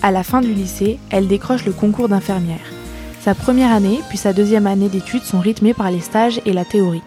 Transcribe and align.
À 0.00 0.12
la 0.12 0.22
fin 0.22 0.40
du 0.40 0.54
lycée, 0.54 0.98
elle 1.10 1.26
décroche 1.26 1.64
le 1.64 1.72
concours 1.72 2.08
d'infirmière. 2.08 2.60
Sa 3.20 3.34
première 3.34 3.72
année 3.72 4.00
puis 4.08 4.16
sa 4.16 4.32
deuxième 4.32 4.68
année 4.68 4.88
d'études 4.88 5.24
sont 5.24 5.40
rythmées 5.40 5.74
par 5.74 5.90
les 5.90 6.00
stages 6.00 6.40
et 6.46 6.52
la 6.52 6.64
théorie. 6.64 7.02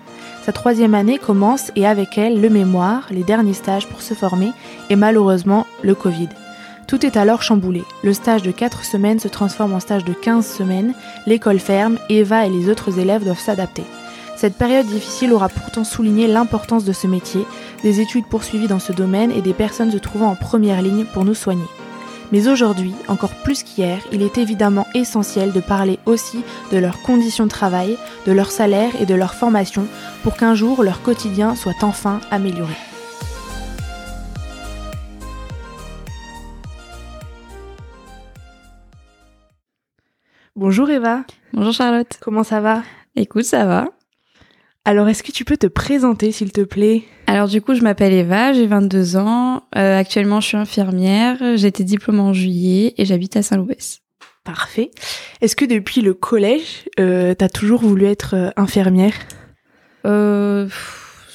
Sa 0.45 0.51
troisième 0.51 0.93
année 0.93 1.17
commence 1.17 1.71
et 1.77 1.87
avec 1.87 2.17
elle 2.17 2.41
le 2.41 2.49
mémoire, 2.49 3.07
les 3.09 3.23
derniers 3.23 3.53
stages 3.53 3.87
pour 3.87 4.01
se 4.01 4.13
former 4.13 4.51
et 4.89 4.97
malheureusement 4.97 5.67
le 5.83 5.95
Covid. 5.95 6.27
Tout 6.85 7.05
est 7.05 7.15
alors 7.15 7.43
chamboulé. 7.43 7.83
Le 8.03 8.11
stage 8.11 8.41
de 8.41 8.51
4 8.51 8.83
semaines 8.83 9.19
se 9.19 9.29
transforme 9.29 9.73
en 9.73 9.79
stage 9.79 10.03
de 10.03 10.13
15 10.13 10.45
semaines, 10.45 10.93
l'école 11.25 11.59
ferme, 11.59 11.97
Eva 12.09 12.45
et 12.45 12.49
les 12.49 12.69
autres 12.69 12.99
élèves 12.99 13.23
doivent 13.23 13.39
s'adapter. 13.39 13.83
Cette 14.35 14.57
période 14.57 14.87
difficile 14.87 15.31
aura 15.31 15.47
pourtant 15.47 15.85
souligné 15.85 16.27
l'importance 16.27 16.83
de 16.83 16.91
ce 16.91 17.07
métier, 17.07 17.45
des 17.83 18.01
études 18.01 18.25
poursuivies 18.25 18.67
dans 18.67 18.79
ce 18.79 18.91
domaine 18.91 19.31
et 19.31 19.41
des 19.41 19.53
personnes 19.53 19.91
se 19.91 19.97
trouvant 19.97 20.31
en 20.31 20.35
première 20.35 20.81
ligne 20.81 21.05
pour 21.05 21.23
nous 21.23 21.35
soigner. 21.35 21.63
Mais 22.31 22.47
aujourd'hui, 22.47 22.93
encore 23.07 23.35
plus 23.43 23.63
qu'hier, 23.63 23.99
il 24.11 24.21
est 24.21 24.37
évidemment 24.37 24.87
essentiel 24.93 25.51
de 25.51 25.59
parler 25.59 25.99
aussi 26.05 26.43
de 26.71 26.77
leurs 26.77 27.01
conditions 27.01 27.45
de 27.45 27.49
travail, 27.49 27.97
de 28.25 28.31
leur 28.31 28.51
salaire 28.51 28.93
et 29.01 29.05
de 29.05 29.15
leur 29.15 29.33
formation 29.33 29.85
pour 30.23 30.37
qu'un 30.37 30.55
jour 30.55 30.83
leur 30.83 31.01
quotidien 31.01 31.55
soit 31.55 31.83
enfin 31.83 32.21
amélioré. 32.31 32.75
Bonjour 40.55 40.89
Eva. 40.89 41.23
Bonjour 41.53 41.73
Charlotte. 41.73 42.17
Comment 42.21 42.43
ça 42.43 42.61
va? 42.61 42.83
Écoute, 43.15 43.45
ça 43.45 43.65
va. 43.65 43.87
Alors, 44.83 45.07
est-ce 45.09 45.21
que 45.21 45.31
tu 45.31 45.45
peux 45.45 45.57
te 45.57 45.67
présenter, 45.67 46.31
s'il 46.31 46.51
te 46.51 46.61
plaît? 46.61 47.03
Alors, 47.27 47.47
du 47.47 47.61
coup, 47.61 47.75
je 47.75 47.81
m'appelle 47.81 48.13
Eva, 48.13 48.51
j'ai 48.51 48.65
22 48.65 49.15
ans. 49.15 49.63
Euh, 49.77 49.97
actuellement, 49.97 50.41
je 50.41 50.47
suis 50.47 50.57
infirmière. 50.57 51.37
J'ai 51.55 51.67
été 51.67 51.83
diplômée 51.83 52.19
en 52.21 52.33
juillet 52.33 52.95
et 52.97 53.05
j'habite 53.05 53.37
à 53.37 53.43
Saint-Loubès. 53.43 53.99
Parfait. 54.43 54.89
Est-ce 55.41 55.55
que 55.55 55.65
depuis 55.65 56.01
le 56.01 56.15
collège, 56.15 56.89
euh, 56.99 57.35
t'as 57.35 57.47
toujours 57.47 57.81
voulu 57.81 58.05
être 58.05 58.35
euh, 58.35 58.49
infirmière? 58.57 59.13
Euh, 60.05 60.67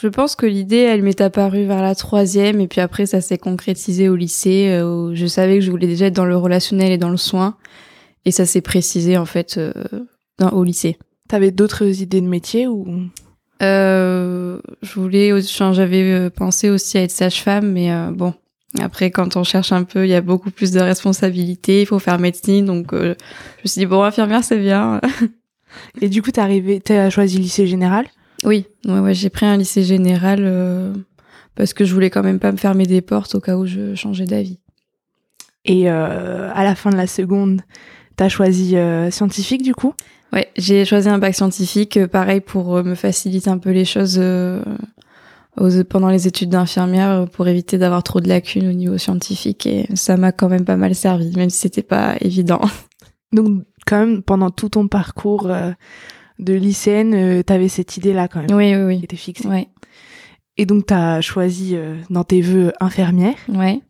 Je 0.03 0.09
pense 0.09 0.35
que 0.35 0.45
l'idée, 0.45 0.79
elle 0.79 1.03
m'est 1.03 1.21
apparue 1.21 1.67
vers 1.67 1.83
la 1.83 1.95
troisième 1.95 2.61
et 2.61 2.67
puis 2.67 2.81
après, 2.81 3.07
ça 3.07 3.21
s'est 3.21 3.39
concrétisé 3.39 4.09
au 4.09 4.17
lycée. 4.17 4.71
Euh, 4.71 4.85
où 5.11 5.15
je 5.15 5.27
savais 5.27 5.55
que 5.61 5.65
je 5.65 5.71
voulais 5.71 5.87
déjà 5.87 6.07
être 6.07 6.17
dans 6.17 6.25
le 6.27 6.37
relationnel 6.37 6.91
et 6.91 6.99
dans 6.99 7.11
le 7.11 7.17
soin. 7.17 7.57
Et 8.25 8.33
ça 8.33 8.45
s'est 8.45 8.61
précisé, 8.61 9.17
en 9.17 9.25
fait, 9.25 9.57
euh, 9.57 9.73
dans, 10.41 10.51
au 10.51 10.65
lycée. 10.65 10.99
T'avais 11.29 11.53
d'autres 11.53 12.03
idées 12.03 12.21
de 12.21 12.27
métier 12.27 12.67
ou? 12.67 12.87
Euh, 13.63 14.59
je 14.83 15.01
voulais, 15.01 15.33
j'avais 15.41 16.03
euh, 16.03 16.31
pensé 16.31 16.69
aussi 16.69 16.99
à 16.99 17.03
être 17.03 17.11
sage-femme, 17.11 17.73
mais 17.73 17.91
euh, 17.91 18.11
bon, 18.11 18.35
après 18.81 19.11
quand 19.11 19.37
on 19.37 19.45
cherche 19.45 19.73
un 19.73 19.85
peu, 19.85 20.07
il 20.07 20.11
y 20.11 20.15
a 20.15 20.21
beaucoup 20.21 20.51
plus 20.51 20.73
de 20.73 20.81
responsabilités, 20.81 21.83
il 21.83 21.87
faut 21.87 21.99
faire 21.99 22.19
médecine, 22.19 22.67
donc 22.67 22.93
euh, 22.93 23.15
je 23.59 23.63
me 23.65 23.69
suis 23.69 23.79
dit 23.81 23.87
bon, 23.87 24.03
infirmière 24.03 24.45
c'est 24.45 24.59
bien. 24.59 25.01
Et 26.01 26.09
du 26.09 26.23
coup, 26.23 26.31
t'es 26.31 26.41
arrivé, 26.41 26.81
t'as 26.81 27.11
choisi 27.11 27.39
lycée 27.39 27.67
général? 27.67 28.07
Oui, 28.45 28.67
ouais, 28.87 28.99
ouais, 28.99 29.15
j'ai 29.15 29.31
pris 29.31 29.47
un 29.47 29.57
lycée 29.57 29.83
général 29.83 30.41
euh, 30.43 30.93
parce 31.55 31.73
que 31.73 31.85
je 31.85 31.93
voulais 31.93 32.11
quand 32.11 32.23
même 32.23 32.39
pas 32.39 32.53
me 32.53 32.57
fermer 32.57 32.87
des 32.87 33.01
portes 33.01 33.35
au 33.35 33.41
cas 33.41 33.57
où 33.57 33.67
je 33.67 33.95
changeais 33.95 34.27
d'avis. 34.27 34.59
Et 35.65 35.91
euh, 35.91 36.51
à 36.55 36.65
la 36.65 36.75
fin 36.75 36.91
de 36.91 36.97
la 36.97 37.07
seconde, 37.07 37.63
t'as 38.17 38.29
choisi 38.29 38.77
scientifique 39.11 39.63
du 39.63 39.75
coup? 39.75 39.95
Ouais, 40.37 40.49
j'ai 40.57 40.85
choisi 40.85 41.09
un 41.09 41.19
bac 41.19 41.35
scientifique, 41.35 41.97
euh, 41.97 42.07
pareil 42.07 42.41
pour 42.41 42.77
euh, 42.77 42.83
me 42.83 42.95
faciliter 42.95 43.49
un 43.51 43.57
peu 43.59 43.71
les 43.71 43.85
choses 43.87 44.19
euh, 44.21 44.63
aux- 45.59 45.83
pendant 45.89 46.11
les 46.11 46.27
études 46.29 46.51
d'infirmière, 46.51 47.27
pour 47.33 47.49
éviter 47.49 47.79
d'avoir 47.79 48.03
trop 48.03 48.21
de 48.21 48.29
lacunes 48.29 48.69
au 48.69 48.73
niveau 48.73 48.99
scientifique. 48.99 49.67
Et 49.67 49.87
ça 49.95 50.17
m'a 50.19 50.33
quand 50.33 50.49
même 50.51 50.65
pas 50.67 50.77
mal 50.77 50.95
servi, 50.95 51.35
même 51.37 51.49
si 51.51 51.59
c'était 51.61 51.83
pas 51.83 52.17
évident. 52.21 52.61
Donc, 53.33 53.65
quand 53.87 53.99
même, 53.99 54.23
pendant 54.23 54.51
tout 54.51 54.69
ton 54.69 54.89
parcours 54.89 55.49
de 56.39 56.53
lycéenne, 56.53 57.43
t'avais 57.43 57.69
cette 57.69 57.97
idée-là 57.97 58.29
quand 58.29 58.41
même 58.41 58.55
Oui, 58.55 58.73
qui 58.73 58.77
oui, 58.77 59.01
était 59.05 59.17
fixée. 59.17 59.49
oui. 59.49 59.55
Ouais, 59.55 59.69
Et 60.59 60.67
donc, 60.67 60.87
t'as 60.87 61.21
choisi 61.23 61.77
euh, 61.77 61.97
dans 62.11 62.25
tes 62.25 62.41
vœux 62.43 62.73
infirmière 62.81 63.37
ouais. 63.49 63.81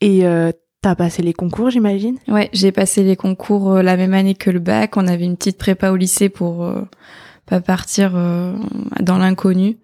et 0.00 0.24
euh, 0.26 0.50
t'as 0.80 0.94
passé 0.94 1.22
les 1.22 1.32
concours, 1.32 1.70
j'imagine? 1.70 2.18
Ouais, 2.28 2.48
j'ai 2.52 2.72
passé 2.72 3.02
les 3.02 3.16
concours 3.16 3.72
euh, 3.72 3.82
la 3.82 3.96
même 3.96 4.14
année 4.14 4.34
que 4.34 4.50
le 4.50 4.60
bac. 4.60 4.96
On 4.96 5.06
avait 5.06 5.24
une 5.24 5.36
petite 5.36 5.58
prépa 5.58 5.90
au 5.90 5.96
lycée 5.96 6.28
pour 6.28 6.64
euh, 6.64 6.82
pas 7.46 7.60
partir 7.60 8.12
euh, 8.14 8.54
dans 9.00 9.18
l'inconnu. 9.18 9.78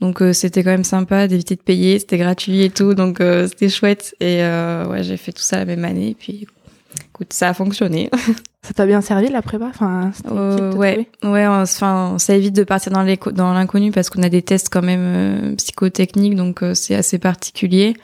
Donc 0.00 0.20
c'était 0.32 0.64
quand 0.64 0.70
même 0.70 0.82
sympa 0.82 1.28
d'éviter 1.28 1.54
de 1.54 1.60
payer, 1.60 2.00
c'était 2.00 2.18
gratuit 2.18 2.62
et 2.62 2.70
tout, 2.70 2.92
donc 2.94 3.18
c'était 3.20 3.68
chouette. 3.68 4.16
Et 4.18 4.38
ouais, 4.42 5.04
j'ai 5.04 5.16
fait 5.16 5.30
tout 5.30 5.44
ça 5.44 5.58
la 5.58 5.64
même 5.64 5.84
année. 5.84 6.08
Et 6.08 6.14
puis, 6.14 6.48
écoute, 7.08 7.32
ça 7.32 7.50
a 7.50 7.54
fonctionné. 7.54 8.10
Ça 8.64 8.72
t'a 8.72 8.86
bien 8.86 9.00
servi 9.00 9.28
la 9.28 9.42
prépa? 9.42 9.66
Enfin, 9.66 10.12
ouais, 10.76 11.08
ouais. 11.24 11.46
Enfin, 11.48 12.14
ça 12.18 12.36
évite 12.36 12.54
de 12.54 12.62
partir 12.62 12.92
dans 12.92 13.52
l'inconnu 13.52 13.90
parce 13.90 14.08
qu'on 14.08 14.22
a 14.22 14.28
des 14.28 14.42
tests 14.42 14.68
quand 14.70 14.82
même 14.82 15.56
psychotechniques, 15.56 16.36
donc 16.36 16.62
c'est 16.74 16.94
assez 16.94 17.18
particulier. 17.18 17.94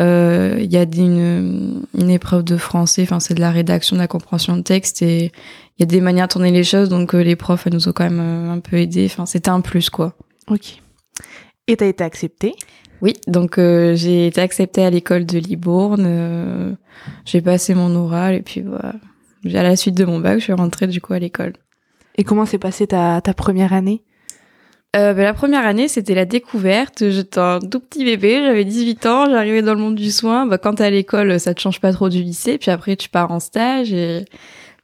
Euh, 0.00 0.58
Il 0.60 0.72
y 0.72 0.76
a 0.76 0.82
une, 0.84 1.82
une 1.96 2.10
épreuve 2.10 2.44
de 2.44 2.56
français, 2.56 3.02
enfin 3.02 3.20
c'est 3.20 3.34
de 3.34 3.40
la 3.40 3.50
rédaction, 3.50 3.96
de 3.96 4.00
la 4.00 4.06
compréhension 4.06 4.56
de 4.56 4.62
texte 4.62 5.02
et 5.02 5.32
il 5.76 5.80
y 5.80 5.82
a 5.82 5.86
des 5.86 6.00
manières 6.00 6.28
de 6.28 6.32
tourner 6.32 6.52
les 6.52 6.64
choses, 6.64 6.88
donc 6.88 7.14
euh, 7.14 7.22
les 7.22 7.36
profs 7.36 7.66
elles 7.66 7.74
nous 7.74 7.88
ont 7.88 7.92
quand 7.92 8.04
même 8.04 8.20
euh, 8.20 8.52
un 8.52 8.60
peu 8.60 8.76
aidé. 8.76 9.06
Enfin 9.06 9.26
c'était 9.26 9.50
un 9.50 9.60
plus 9.60 9.90
quoi. 9.90 10.14
Ok. 10.48 10.80
Et 11.66 11.76
t'as 11.76 11.86
été 11.86 12.04
acceptée? 12.04 12.54
Oui, 13.02 13.14
donc 13.26 13.58
euh, 13.58 13.94
j'ai 13.94 14.26
été 14.28 14.40
acceptée 14.40 14.84
à 14.84 14.90
l'école 14.90 15.26
de 15.26 15.38
Libourne. 15.38 16.04
euh, 16.06 16.72
j'ai 17.24 17.40
passé 17.40 17.74
mon 17.74 17.94
oral 17.94 18.34
et 18.34 18.42
puis 18.42 18.62
voilà. 18.62 18.94
À 19.44 19.62
la 19.62 19.76
suite 19.76 19.96
de 19.96 20.04
mon 20.04 20.18
bac, 20.18 20.38
je 20.38 20.44
suis 20.44 20.52
rentrée 20.52 20.86
du 20.86 21.00
coup 21.00 21.12
à 21.12 21.18
l'école. 21.18 21.52
Et 22.16 22.24
comment 22.24 22.44
s'est 22.46 22.58
passée 22.58 22.86
ta, 22.88 23.20
ta 23.20 23.34
première 23.34 23.72
année? 23.72 24.02
Euh, 24.96 25.12
ben, 25.12 25.22
la 25.22 25.34
première 25.34 25.66
année, 25.66 25.86
c'était 25.86 26.14
la 26.14 26.24
découverte. 26.24 27.10
J'étais 27.10 27.38
un 27.38 27.60
tout 27.60 27.78
petit 27.80 28.04
bébé, 28.04 28.40
j'avais 28.42 28.64
18 28.64 29.06
ans, 29.06 29.26
j'arrivais 29.30 29.60
dans 29.60 29.74
le 29.74 29.80
monde 29.80 29.96
du 29.96 30.10
soin. 30.10 30.46
Bah, 30.46 30.56
quand 30.56 30.76
t'es 30.76 30.84
à 30.84 30.90
l'école, 30.90 31.38
ça 31.38 31.52
te 31.52 31.60
change 31.60 31.80
pas 31.80 31.92
trop 31.92 32.08
du 32.08 32.22
lycée. 32.22 32.56
Puis 32.56 32.70
après, 32.70 32.96
tu 32.96 33.10
pars 33.10 33.30
en 33.30 33.38
stage 33.38 33.92
et 33.92 34.24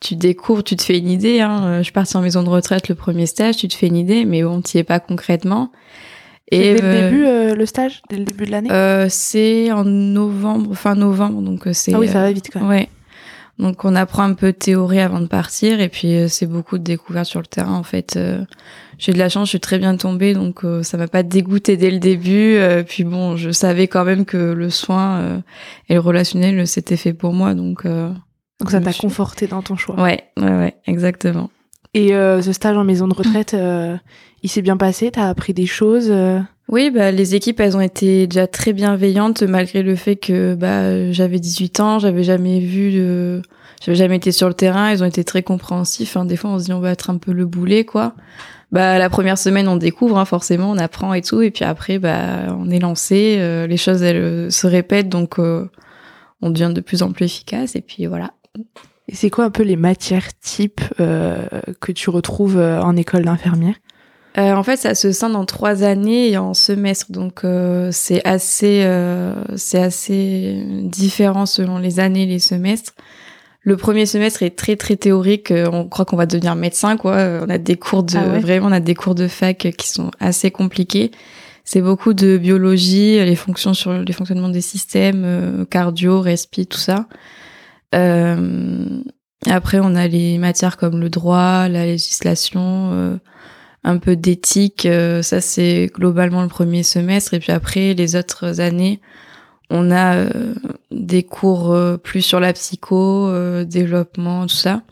tu 0.01 0.17
découvres, 0.17 0.63
tu 0.63 0.77
te 0.77 0.83
fais 0.83 0.99
une 0.99 1.09
idée. 1.09 1.41
Hein. 1.41 1.65
Euh, 1.65 1.79
Je 1.79 1.85
suis 1.85 1.93
partie 1.93 2.17
en 2.17 2.21
maison 2.21 2.43
de 2.43 2.51
retraite 2.51 2.89
le 2.89 2.95
premier 2.95 3.25
stage, 3.25 3.57
tu 3.57 3.67
te 3.67 3.75
fais 3.75 3.87
une 3.87 3.97
idée, 3.97 4.27
mais 4.27 4.43
bon, 4.43 4.61
t'y 4.61 4.77
es 4.77 4.85
pas 4.85 5.01
concrètement. 5.01 5.73
Et 6.51 6.75
dès 6.75 6.81
le 6.83 6.85
euh, 6.85 7.11
début, 7.11 7.25
euh, 7.25 7.55
le 7.55 7.65
stage 7.67 8.03
Dès 8.11 8.19
le 8.19 8.25
début 8.25 8.45
de 8.45 8.51
l'année? 8.51 8.71
Euh, 8.71 9.07
c'est 9.09 9.73
en 9.73 9.85
novembre, 9.85 10.75
fin 10.75 10.95
novembre, 10.95 11.41
donc 11.41 11.67
euh, 11.67 11.73
c'est. 11.73 11.95
Ah 11.95 11.99
oui, 11.99 12.09
ça 12.09 12.21
va 12.21 12.31
vite 12.31 12.51
quand 12.53 12.61
même. 12.61 12.69
Ouais. 12.69 12.89
Donc 13.59 13.85
on 13.85 13.95
apprend 13.95 14.25
un 14.25 14.35
peu 14.35 14.49
de 14.49 14.57
théorie 14.57 14.99
avant 15.01 15.21
de 15.21 15.27
partir 15.27 15.81
et 15.81 15.89
puis 15.89 16.15
euh, 16.17 16.29
c'est 16.29 16.47
beaucoup 16.47 16.77
de 16.79 16.83
découvertes 16.83 17.27
sur 17.29 17.41
le 17.41 17.47
terrain 17.47 17.75
en 17.75 17.83
fait. 17.85 18.17
Euh, 18.17 18.45
j'ai 18.99 19.13
de 19.13 19.19
la 19.19 19.29
chance, 19.29 19.47
je 19.47 19.51
suis 19.51 19.61
très 19.61 19.79
bien 19.79 19.97
tombée 19.97 20.35
donc 20.35 20.65
euh, 20.65 20.83
ça 20.83 20.97
m'a 20.97 21.07
pas 21.09 21.23
dégoûté 21.23 21.77
dès 21.77 21.91
le 21.93 21.99
début. 22.01 22.57
Euh, 22.57 22.83
puis 22.83 23.05
bon, 23.05 23.37
je 23.37 23.51
savais 23.51 23.87
quand 23.87 24.05
même 24.05 24.25
que 24.25 24.37
le 24.37 24.71
soin 24.71 25.19
euh, 25.21 25.39
et 25.89 25.95
le 25.95 26.01
relationnel 26.01 26.67
c'était 26.67 26.97
fait 26.97 27.13
pour 27.13 27.33
moi 27.33 27.55
donc. 27.55 27.87
euh, 27.87 28.11
Donc 28.61 28.71
ça 28.73 28.81
t'a 28.81 28.91
suis- 28.93 29.01
conforté 29.03 29.47
dans 29.47 29.63
ton 29.63 29.77
choix. 29.77 30.01
Ouais, 30.03 30.25
ouais, 30.37 30.51
ouais, 30.51 30.75
exactement. 30.87 31.51
Et 31.95 32.13
euh, 32.15 32.43
ce 32.43 32.53
stage 32.53 32.77
en 32.77 32.83
maison 32.83 33.07
de 33.07 33.15
retraite, 33.15 33.55
euh, 33.55 33.97
il 34.43 34.49
s'est 34.51 34.63
bien 34.63 34.77
passé? 34.77 35.13
T'as 35.13 35.29
appris 35.29 35.55
des 35.55 35.67
choses 35.67 36.09
euh, 36.11 36.41
Oui, 36.69 36.91
bah, 36.91 37.11
les 37.11 37.35
équipes, 37.35 37.61
elles 37.61 37.77
ont 37.77 37.81
été 37.81 38.27
déjà 38.27 38.47
très 38.47 38.73
bienveillantes 38.73 39.43
malgré 39.43 39.83
le 39.83 39.97
fait 39.97 40.17
que 40.17 40.55
bah, 40.55 40.81
euh, 40.81 41.13
j'avais 41.13 41.39
18 41.39 41.81
ans, 41.81 41.99
j'avais 41.99 42.25
jamais 42.25 42.59
vu, 42.61 42.93
de... 42.93 43.43
j'avais 43.85 43.97
jamais 43.97 44.17
été 44.17 44.33
sur 44.33 44.49
le 44.49 44.55
terrain. 44.55 44.91
Ils 44.91 45.03
ont 45.03 45.07
été 45.07 45.25
très 45.25 45.43
compréhensifs. 45.43 46.17
hein. 46.17 46.25
Des 46.25 46.37
fois, 46.37 46.51
on 46.51 46.59
se 46.59 46.65
dit 46.65 46.73
on 46.73 46.81
va 46.81 46.91
être 46.91 47.11
un 47.11 47.19
peu 47.19 47.33
le 47.33 47.45
boulet, 47.45 47.85
quoi. 47.85 48.15
Bah, 48.73 48.99
la 48.99 49.11
première 49.11 49.39
semaine, 49.39 49.69
on 49.69 49.77
découvre, 49.77 50.19
hein, 50.19 50.25
forcément, 50.25 50.71
on 50.71 50.79
apprend 50.79 51.13
et 51.15 51.23
tout, 51.23 51.43
et 51.43 51.51
puis 51.51 51.65
après, 51.65 51.99
bah, 51.99 52.57
on 52.59 52.71
est 52.71 52.81
lancé. 52.81 53.37
euh, 53.39 53.67
les 53.67 53.77
choses, 53.77 54.03
elles 54.03 54.17
euh, 54.17 54.51
se 54.51 54.67
répètent, 54.67 55.09
donc 55.11 55.39
euh, 55.39 55.71
on 56.43 56.51
devient 56.51 56.73
de 56.75 56.81
plus 56.81 57.03
en 57.03 57.13
plus 57.13 57.27
efficace, 57.27 57.77
et 57.77 57.83
puis 57.83 58.07
voilà. 58.07 58.33
Et 59.07 59.15
c'est 59.15 59.31
quoi 59.31 59.45
un 59.45 59.51
peu 59.51 59.63
les 59.63 59.77
matières 59.77 60.37
types 60.41 60.81
euh, 60.99 61.47
que 61.81 61.93
tu 61.93 62.11
retrouves 62.11 62.57
euh, 62.59 62.81
en 62.81 62.97
école 62.97 63.27
d'infirmière? 63.27 63.75
Euh, 64.37 64.55
en 64.55 64.63
fait, 64.63 64.77
ça 64.77 64.95
se 64.95 65.13
scinde 65.13 65.37
en 65.37 65.45
trois 65.45 65.85
années 65.85 66.31
et 66.31 66.39
en 66.39 66.55
semestre, 66.55 67.13
donc 67.13 67.45
euh, 67.45 67.91
c'est 67.93 68.27
assez, 68.27 68.83
euh, 68.85 69.33
c'est 69.57 69.81
assez 69.81 70.65
différent 70.83 71.47
selon 71.47 71.79
les 71.79 72.01
années 72.01 72.25
et 72.25 72.27
les 72.27 72.41
semestres. 72.41 72.95
le 73.61 73.77
premier 73.77 74.07
semestre 74.07 74.43
est 74.43 74.57
très 74.57 74.77
très 74.77 74.97
théorique. 74.97 75.53
On 75.73 75.89
croit 75.89 76.05
qu'on 76.05 76.17
va 76.17 76.27
devenir 76.27 76.57
médecin, 76.57 76.97
quoi. 76.97 77.41
On 77.43 77.49
a 77.49 77.59
des 77.59 77.77
cours 77.77 78.03
de 78.03 78.17
Ah 78.17 78.29
ouais 78.33 78.41
vraiment, 78.41 78.67
on 78.67 78.73
a 78.73 78.81
des 78.81 78.95
cours 78.95 79.15
de 79.15 79.29
fac 79.29 79.69
qui 79.77 79.89
sont 79.89 80.11
assez 80.21 80.51
compliqués. 80.51 81.13
C'est 81.65 81.81
beaucoup 81.81 82.13
de 82.13 82.37
biologie, 82.37 83.25
les 83.25 83.37
fonctions 83.37 83.73
sur 83.73 83.95
les 83.95 84.13
fonctionnements 84.13 84.51
des 84.51 84.61
systèmes, 84.61 85.23
euh, 85.25 85.65
cardio, 85.65 86.21
respi, 86.21 86.67
tout 86.67 86.79
ça. 86.79 87.07
Euh, 87.95 89.01
après, 89.47 89.81
on 89.81 89.95
a 89.95 90.07
les 90.07 90.37
matières 90.37 90.77
comme 90.77 91.01
le 91.01 91.09
droit, 91.09 91.69
la 91.69 91.87
législation, 91.87 92.91
euh, 92.93 93.17
un 93.85 93.99
peu 93.99 94.17
d'éthique. 94.17 94.87
euh, 94.87 95.23
ça, 95.23 95.41
c'est 95.41 95.91
globalement 95.95 96.43
le 96.43 96.49
premier 96.49 96.83
semestre. 96.83 97.35
Et 97.35 97.39
puis 97.39 97.53
après, 97.53 97.95
les 97.95 98.17
autres 98.17 98.61
années, 98.61 99.01
on 99.71 99.91
a 99.91 100.17
euh, 100.17 100.55
des 100.91 101.23
cours 101.23 101.73
euh, 101.73 101.97
plus 101.97 102.23
sur 102.23 102.41
la 102.41 102.53
psycho, 102.53 103.31
développement, 103.65 104.47
tout 104.47 104.55
ça. 104.55 104.83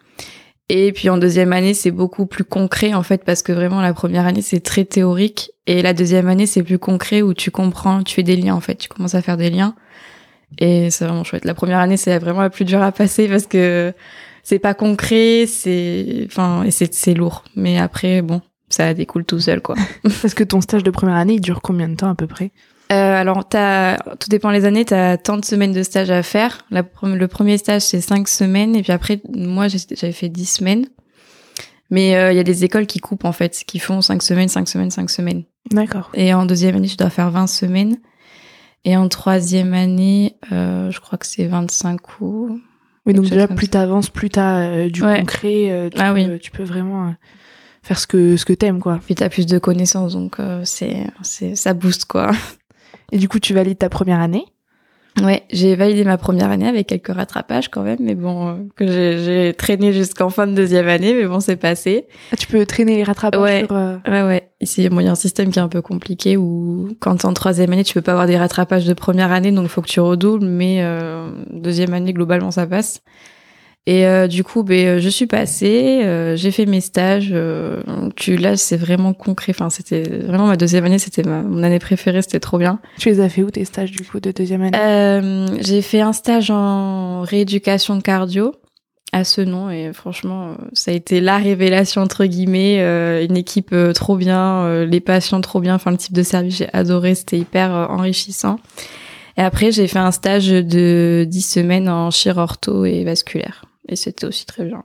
Et 0.69 0.93
puis 0.93 1.11
en 1.11 1.19
deuxième 1.19 1.53
année, 1.53 1.75
c'est 1.75 1.91
beaucoup 1.91 2.25
plus 2.25 2.45
concret 2.45 2.95
en 2.95 3.03
fait 3.03 3.25
parce 3.25 3.43
que 3.43 3.53
vraiment 3.53 3.83
la 3.83 3.93
première 3.93 4.27
année 4.27 4.41
c'est 4.41 4.61
très 4.61 4.87
théorique 4.87 5.51
et 5.67 5.83
la 5.83 5.93
deuxième 5.93 6.29
année 6.29 6.47
c'est 6.47 6.63
plus 6.63 6.79
concret 6.79 7.21
où 7.21 7.35
tu 7.35 7.51
comprends, 7.51 8.03
tu 8.03 8.15
fais 8.15 8.23
des 8.23 8.37
liens 8.37 8.55
en 8.55 8.61
fait, 8.61 8.77
tu 8.77 8.89
commences 8.89 9.15
à 9.15 9.21
faire 9.21 9.37
des 9.37 9.51
liens 9.51 9.75
et 10.59 10.91
c'est 10.91 11.05
vraiment 11.05 11.25
chouette. 11.25 11.45
La 11.45 11.53
première 11.53 11.79
année 11.79 11.99
c'est 11.99 12.19
vraiment 12.19 12.41
la 12.41 12.49
plus 12.49 12.65
dure 12.65 12.81
à 12.81 12.91
passer 12.91 13.29
parce 13.29 13.47
que 13.47 13.93
c'est 14.43 14.61
pas 14.61 14.73
concret, 14.73 15.45
c'est 15.47 16.27
enfin 16.27 16.63
et 16.63 16.71
c'est 16.71 16.95
c'est 16.95 17.13
lourd. 17.13 17.45
Mais 17.55 17.79
après 17.79 18.23
bon, 18.23 18.41
ça 18.75 18.95
découle 18.95 19.25
tout 19.25 19.41
seul 19.41 19.61
quoi. 19.61 19.77
Parce 20.23 20.35
que 20.35 20.45
ton 20.45 20.61
stage 20.61 20.83
de 20.85 20.91
première 20.91 21.17
année, 21.17 21.35
il 21.35 21.41
dure 21.41 21.61
combien 21.63 21.89
de 21.89 21.95
temps 21.97 22.09
à 22.11 22.15
peu 22.15 22.27
près? 22.27 22.51
Euh, 22.93 22.95
alors, 23.21 23.49
t'as, 23.49 23.97
tout 24.17 24.29
dépend 24.29 24.51
les 24.51 24.67
années, 24.67 24.85
tu 24.85 24.93
as 24.93 25.17
tant 25.17 25.39
de 25.39 25.45
semaines 25.47 25.73
de 25.73 25.83
stage 25.83 26.11
à 26.11 26.23
faire. 26.23 26.67
La, 26.71 26.83
le 27.03 27.27
premier 27.27 27.57
stage, 27.57 27.81
c'est 27.83 28.03
cinq 28.03 28.29
semaines. 28.29 28.77
Et 28.77 28.83
puis 28.83 28.93
après, 28.93 29.23
moi, 29.35 29.67
j'avais 29.69 30.13
fait 30.13 30.29
10 30.29 30.45
semaines. 30.45 30.87
Mais 31.91 32.17
euh, 32.17 32.33
il 32.33 32.37
y 32.37 32.41
a 32.41 32.43
des 32.45 32.65
écoles 32.65 32.87
qui 32.87 32.99
coupent, 32.99 33.25
en 33.25 33.33
fait, 33.33 33.65
qui 33.67 33.79
font 33.79 34.03
cinq 34.03 34.23
semaines, 34.23 34.49
cinq 34.49 34.69
semaines, 34.69 34.91
cinq 34.91 35.09
semaines. 35.09 35.45
D'accord. 35.71 36.11
Et 36.13 36.35
en 36.35 36.45
deuxième 36.45 36.77
année, 36.77 36.89
tu 36.89 36.97
dois 36.97 37.09
faire 37.09 37.31
20 37.31 37.47
semaines. 37.47 37.97
Et 38.85 38.95
en 38.97 39.09
troisième 39.09 39.73
année, 39.73 40.37
euh, 40.53 40.91
je 40.91 41.01
crois 41.01 41.17
que 41.19 41.27
c'est 41.27 41.47
25 41.47 42.21
ou... 42.21 42.61
Oui, 43.07 43.15
donc 43.15 43.25
déjà, 43.27 43.49
plus 43.49 43.69
t'avances, 43.69 44.11
plus 44.11 44.29
t'as 44.31 44.59
euh, 44.65 44.91
du 44.91 45.03
Ouais. 45.03 45.21
concret. 45.21 45.91
tu, 45.95 45.99
Ah 46.01 46.13
peux, 46.13 46.21
oui. 46.21 46.39
tu 46.41 46.51
peux 46.51 46.63
vraiment 46.63 47.15
faire 47.83 47.99
ce 47.99 48.07
que, 48.07 48.37
ce 48.37 48.45
que 48.45 48.53
t'aimes, 48.53 48.81
quoi. 48.81 49.01
Puis 49.05 49.15
t'as 49.15 49.29
plus 49.29 49.47
de 49.47 49.59
connaissances, 49.59 50.13
donc 50.15 50.39
euh, 50.41 50.63
c'est, 50.65 51.07
c'est, 51.23 51.55
ça 51.57 51.75
booste, 51.75 52.05
quoi. 52.07 52.31
Et 53.11 53.19
du 53.19 53.29
coup, 53.29 53.39
tu 53.39 53.55
valides 53.55 53.79
ta 53.79 53.89
première 53.89 54.21
année? 54.21 54.45
Ouais, 55.23 55.43
j'ai 55.53 55.77
validé 55.77 56.05
ma 56.05 56.17
première 56.17 56.51
année 56.51 56.67
avec 56.67 56.87
quelques 56.87 57.13
rattrapages 57.15 57.69
quand 57.69 57.83
même, 57.83 57.99
mais 58.01 58.15
bon, 58.15 58.49
euh, 58.49 58.55
que 58.77 58.87
j'ai, 58.87 59.19
j'ai 59.23 59.53
traîné 59.53 59.93
jusqu'en 59.93 60.31
fin 60.31 60.47
de 60.47 60.55
deuxième 60.55 60.89
année, 60.89 61.13
mais 61.13 61.27
bon, 61.27 61.39
c'est 61.39 61.57
passé. 61.57 62.07
Ah, 62.33 62.37
tu 62.37 62.47
peux 62.47 62.65
traîner 62.65 62.97
les 62.97 63.03
rattrapages 63.03 63.39
Ouais. 63.39 63.65
sur... 63.67 63.77
euh, 63.77 63.97
Ouais, 64.09 64.23
ouais. 64.23 64.49
Ici, 64.63 64.89
bon, 64.89 65.01
il 65.01 65.05
y 65.05 65.09
a 65.09 65.13
un 65.13 65.15
système 65.15 65.51
qui 65.51 65.59
est 65.59 65.63
un 65.63 65.69
peu 65.69 65.83
compliqué 65.83 66.39
où 66.39 66.89
quand 66.99 67.17
t'es 67.17 67.27
en 67.27 67.35
troisième 67.35 67.71
année, 67.75 67.85
tu 67.85 67.93
peux 67.93 68.01
pas 68.01 68.13
avoir 68.13 68.27
des 68.27 68.39
rattrapages 68.39 68.87
de 68.87 68.95
première 68.95 69.33
année, 69.33 69.53
donc 69.53 69.69
faut 69.69 69.83
que 69.83 69.89
tu 69.89 70.01
redoubles, 70.01 70.47
mais 70.47 70.79
euh, 70.81 71.31
deuxième 71.51 71.93
année, 71.93 72.15
globalement, 72.15 72.51
ça 72.51 72.67
passe. 72.67 73.03
Et 73.87 74.07
euh, 74.07 74.29
du 74.29 74.45
coup, 74.45 74.63
ben, 74.63 74.87
euh, 74.87 75.01
je 75.01 75.09
suis 75.09 75.27
passée, 75.27 76.03
euh, 76.05 76.37
j'ai 76.37 76.53
fait 76.53 76.67
mes 76.67 76.81
stages. 76.81 77.31
Euh, 77.33 77.83
tu, 78.15 78.37
là, 78.37 78.57
c'est 78.57 78.77
vraiment 78.77 79.13
concret. 79.13 79.53
Enfin, 79.55 79.71
c'était 79.71 80.03
vraiment 80.03 80.47
ma 80.47 80.57
deuxième 80.57 80.85
année, 80.85 81.01
c'était 81.01 81.25
ma, 81.25 81.43
mon 81.43 81.65
année 81.65 81.81
préférée, 81.81 82.23
c'était 82.23 82.39
trop 82.39 82.59
bien. 82.59 82.79
Tu 82.99 83.09
les 83.09 83.19
as 83.19 83.29
fait 83.29 83.43
où 83.43 83.51
tes 83.51 83.65
stages, 83.65 83.91
du 83.91 84.05
coup, 84.05 84.21
de 84.21 84.31
deuxième 84.31 84.63
année? 84.63 84.79
Euh, 84.79 85.49
j'ai 85.61 85.83
fait 85.83 86.01
un 86.01 86.13
stage 86.13 86.51
en 86.53 87.23
rééducation 87.23 88.01
cardio 88.01 88.55
à 89.13 89.25
ce 89.25 89.43
nom 89.43 89.71
et 89.71 89.93
franchement 89.93 90.53
euh, 90.53 90.55
ça 90.73 90.91
a 90.91 90.95
été 90.95 91.21
la 91.21 91.37
révélation 91.37 92.01
entre 92.01 92.25
guillemets 92.25 92.79
euh, 92.81 93.23
une 93.23 93.37
équipe 93.37 93.75
euh, 93.75 93.93
trop 93.93 94.17
bien 94.17 94.63
euh, 94.63 94.87
les 94.87 95.01
patients 95.01 95.41
trop 95.43 95.61
bien 95.61 95.75
enfin 95.75 95.91
le 95.91 95.99
type 95.99 96.15
de 96.15 96.23
service 96.23 96.57
j'ai 96.57 96.69
adoré 96.73 97.15
c'était 97.15 97.39
hyper 97.39 97.75
euh, 97.75 97.87
enrichissant 97.89 98.59
et 99.37 99.43
après 99.43 99.71
j'ai 99.71 99.87
fait 99.87 99.99
un 99.99 100.13
stage 100.13 100.49
de 100.49 101.27
10 101.29 101.43
semaines 101.43 101.91
en 101.91 102.11
chirurto 102.11 102.87
et 102.87 103.05
vasculaire 103.05 103.67
et 103.89 103.97
c'était 103.97 104.27
aussi 104.27 104.47
très 104.47 104.65
bien 104.65 104.85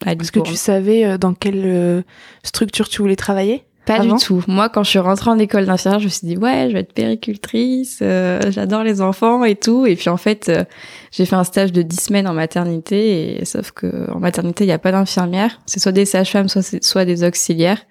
Parce 0.00 0.30
que 0.30 0.40
tu 0.40 0.56
savais 0.56 1.04
euh, 1.04 1.18
dans 1.18 1.34
quelle 1.34 1.62
euh, 1.64 2.02
structure 2.42 2.88
tu 2.88 3.02
voulais 3.02 3.16
travailler 3.16 3.64
Pas 3.86 3.94
Avant 3.94 4.16
du 4.16 4.24
tout. 4.24 4.42
Moi, 4.48 4.68
quand 4.68 4.82
je 4.82 4.90
suis 4.90 4.98
rentrée 4.98 5.30
en 5.30 5.38
école 5.38 5.66
d'infirmière, 5.66 6.00
je 6.00 6.06
me 6.06 6.10
suis 6.10 6.26
dit 6.26 6.36
ouais, 6.36 6.66
je 6.68 6.74
vais 6.74 6.80
être 6.80 6.92
péricultrice, 6.92 8.00
euh, 8.02 8.40
j'adore 8.50 8.82
les 8.82 9.00
enfants 9.00 9.44
et 9.44 9.54
tout. 9.54 9.86
Et 9.86 9.96
puis 9.96 10.08
en 10.08 10.16
fait, 10.16 10.48
euh, 10.48 10.64
j'ai 11.12 11.24
fait 11.24 11.36
un 11.36 11.44
stage 11.44 11.72
de 11.72 11.82
10 11.82 12.00
semaines 12.00 12.26
en 12.26 12.34
maternité, 12.34 13.40
et 13.40 13.44
sauf 13.44 13.70
que 13.70 14.10
en 14.10 14.18
maternité, 14.18 14.64
il 14.64 14.68
n'y 14.68 14.72
a 14.72 14.78
pas 14.78 14.92
d'infirmière. 14.92 15.60
C'est 15.66 15.80
soit 15.80 15.92
des 15.92 16.04
sages-femmes, 16.04 16.48
soit, 16.48 17.04
des 17.04 17.24
auxiliaires. 17.24 17.82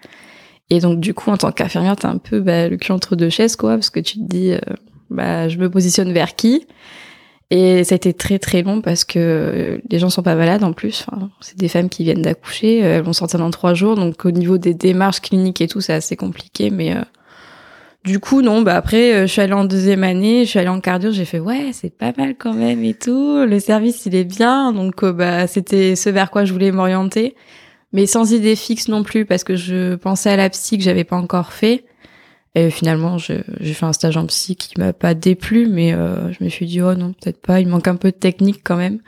Et 0.70 0.80
donc 0.80 1.00
du 1.00 1.14
coup, 1.14 1.30
en 1.30 1.38
tant 1.38 1.52
qu'infirmière, 1.52 1.96
t'as 1.96 2.10
un 2.10 2.18
peu 2.18 2.40
bah, 2.40 2.68
le 2.68 2.78
cul 2.78 2.92
entre 2.92 3.16
deux 3.16 3.30
chaises, 3.30 3.56
quoi, 3.56 3.76
parce 3.76 3.90
que 3.90 4.00
tu 4.00 4.16
te 4.18 4.24
dis, 4.24 4.52
euh, 4.52 4.60
bah, 5.10 5.48
je 5.48 5.58
me 5.58 5.70
positionne 5.70 6.12
vers 6.12 6.36
qui? 6.36 6.66
Et 7.52 7.84
ça 7.84 7.94
a 7.94 7.98
été 7.98 8.14
très 8.14 8.40
très 8.40 8.64
long 8.64 8.82
parce 8.82 9.04
que 9.04 9.20
euh, 9.20 9.78
les 9.90 10.00
gens 10.00 10.10
sont 10.10 10.24
pas 10.24 10.36
malades 10.36 10.64
en 10.64 10.74
plus. 10.74 11.06
C'est 11.42 11.58
des 11.58 11.68
femmes 11.68 11.90
qui 11.90 12.04
viennent 12.04 12.24
d'accoucher, 12.24 12.84
euh, 12.84 12.98
elles 12.98 13.04
vont 13.04 13.14
sortir 13.14 13.40
dans 13.40 13.52
trois 13.52 13.76
jours, 13.76 13.96
donc 13.96 14.26
au 14.26 14.32
niveau 14.32 14.58
des 14.58 14.74
démarches 14.74 15.22
cliniques 15.22 15.62
et 15.62 15.68
tout, 15.68 15.80
c'est 15.80 15.94
assez 15.94 16.16
compliqué. 16.16 16.72
Mais 16.72 16.96
euh, 16.96 17.02
du 18.04 18.20
coup, 18.20 18.42
non. 18.42 18.64
Bah 18.64 18.76
après, 18.76 19.28
je 19.28 19.32
suis 19.32 19.42
allée 19.42 19.54
en 19.54 19.66
deuxième 19.66 20.04
année, 20.04 20.46
je 20.46 20.50
suis 20.50 20.60
allée 20.60 20.70
en 20.70 20.80
cardio, 20.80 21.12
j'ai 21.12 21.26
fait 21.26 21.40
ouais, 21.40 21.70
c'est 21.72 21.96
pas 21.96 22.14
mal 22.18 22.36
quand 22.36 22.54
même 22.54 22.84
et 22.84 22.96
tout. 22.96 23.46
Le 23.46 23.60
service, 23.60 24.08
il 24.08 24.16
est 24.16 24.24
bien, 24.24 24.74
donc 24.74 25.06
bah 25.06 25.46
c'était 25.46 25.96
ce 25.96 26.10
vers 26.10 26.32
quoi 26.32 26.46
je 26.46 26.54
voulais 26.54 26.72
m'orienter, 26.72 27.36
mais 27.94 28.08
sans 28.08 28.32
idée 28.32 28.56
fixe 28.56 28.88
non 28.88 29.04
plus 29.04 29.26
parce 29.26 29.44
que 29.44 29.56
je 29.56 29.96
pensais 29.96 30.32
à 30.32 30.36
la 30.36 30.50
psy 30.50 30.78
que 30.78 30.84
j'avais 30.84 31.04
pas 31.04 31.16
encore 31.16 31.54
fait. 31.54 31.86
Et 32.58 32.70
finalement, 32.70 33.18
j'ai 33.18 33.44
fait 33.74 33.86
un 33.86 33.92
stage 33.94 34.16
en 34.16 34.26
psy 34.28 34.56
qui 34.56 34.80
m'a 34.80 34.94
pas 34.94 35.14
déplu, 35.14 35.68
mais 35.68 35.94
euh, 35.94 36.32
je 36.32 36.42
me 36.44 36.50
suis 36.50 36.66
dit, 36.66 36.82
oh 36.82 36.96
non, 36.96 37.12
peut-être 37.12 37.42
pas, 37.42 37.60
il 37.60 37.68
manque 37.68 37.88
un 37.90 37.98
peu 37.98 38.12
de 38.12 38.16
technique 38.16 38.62
quand 38.64 38.78
même. 38.78 39.00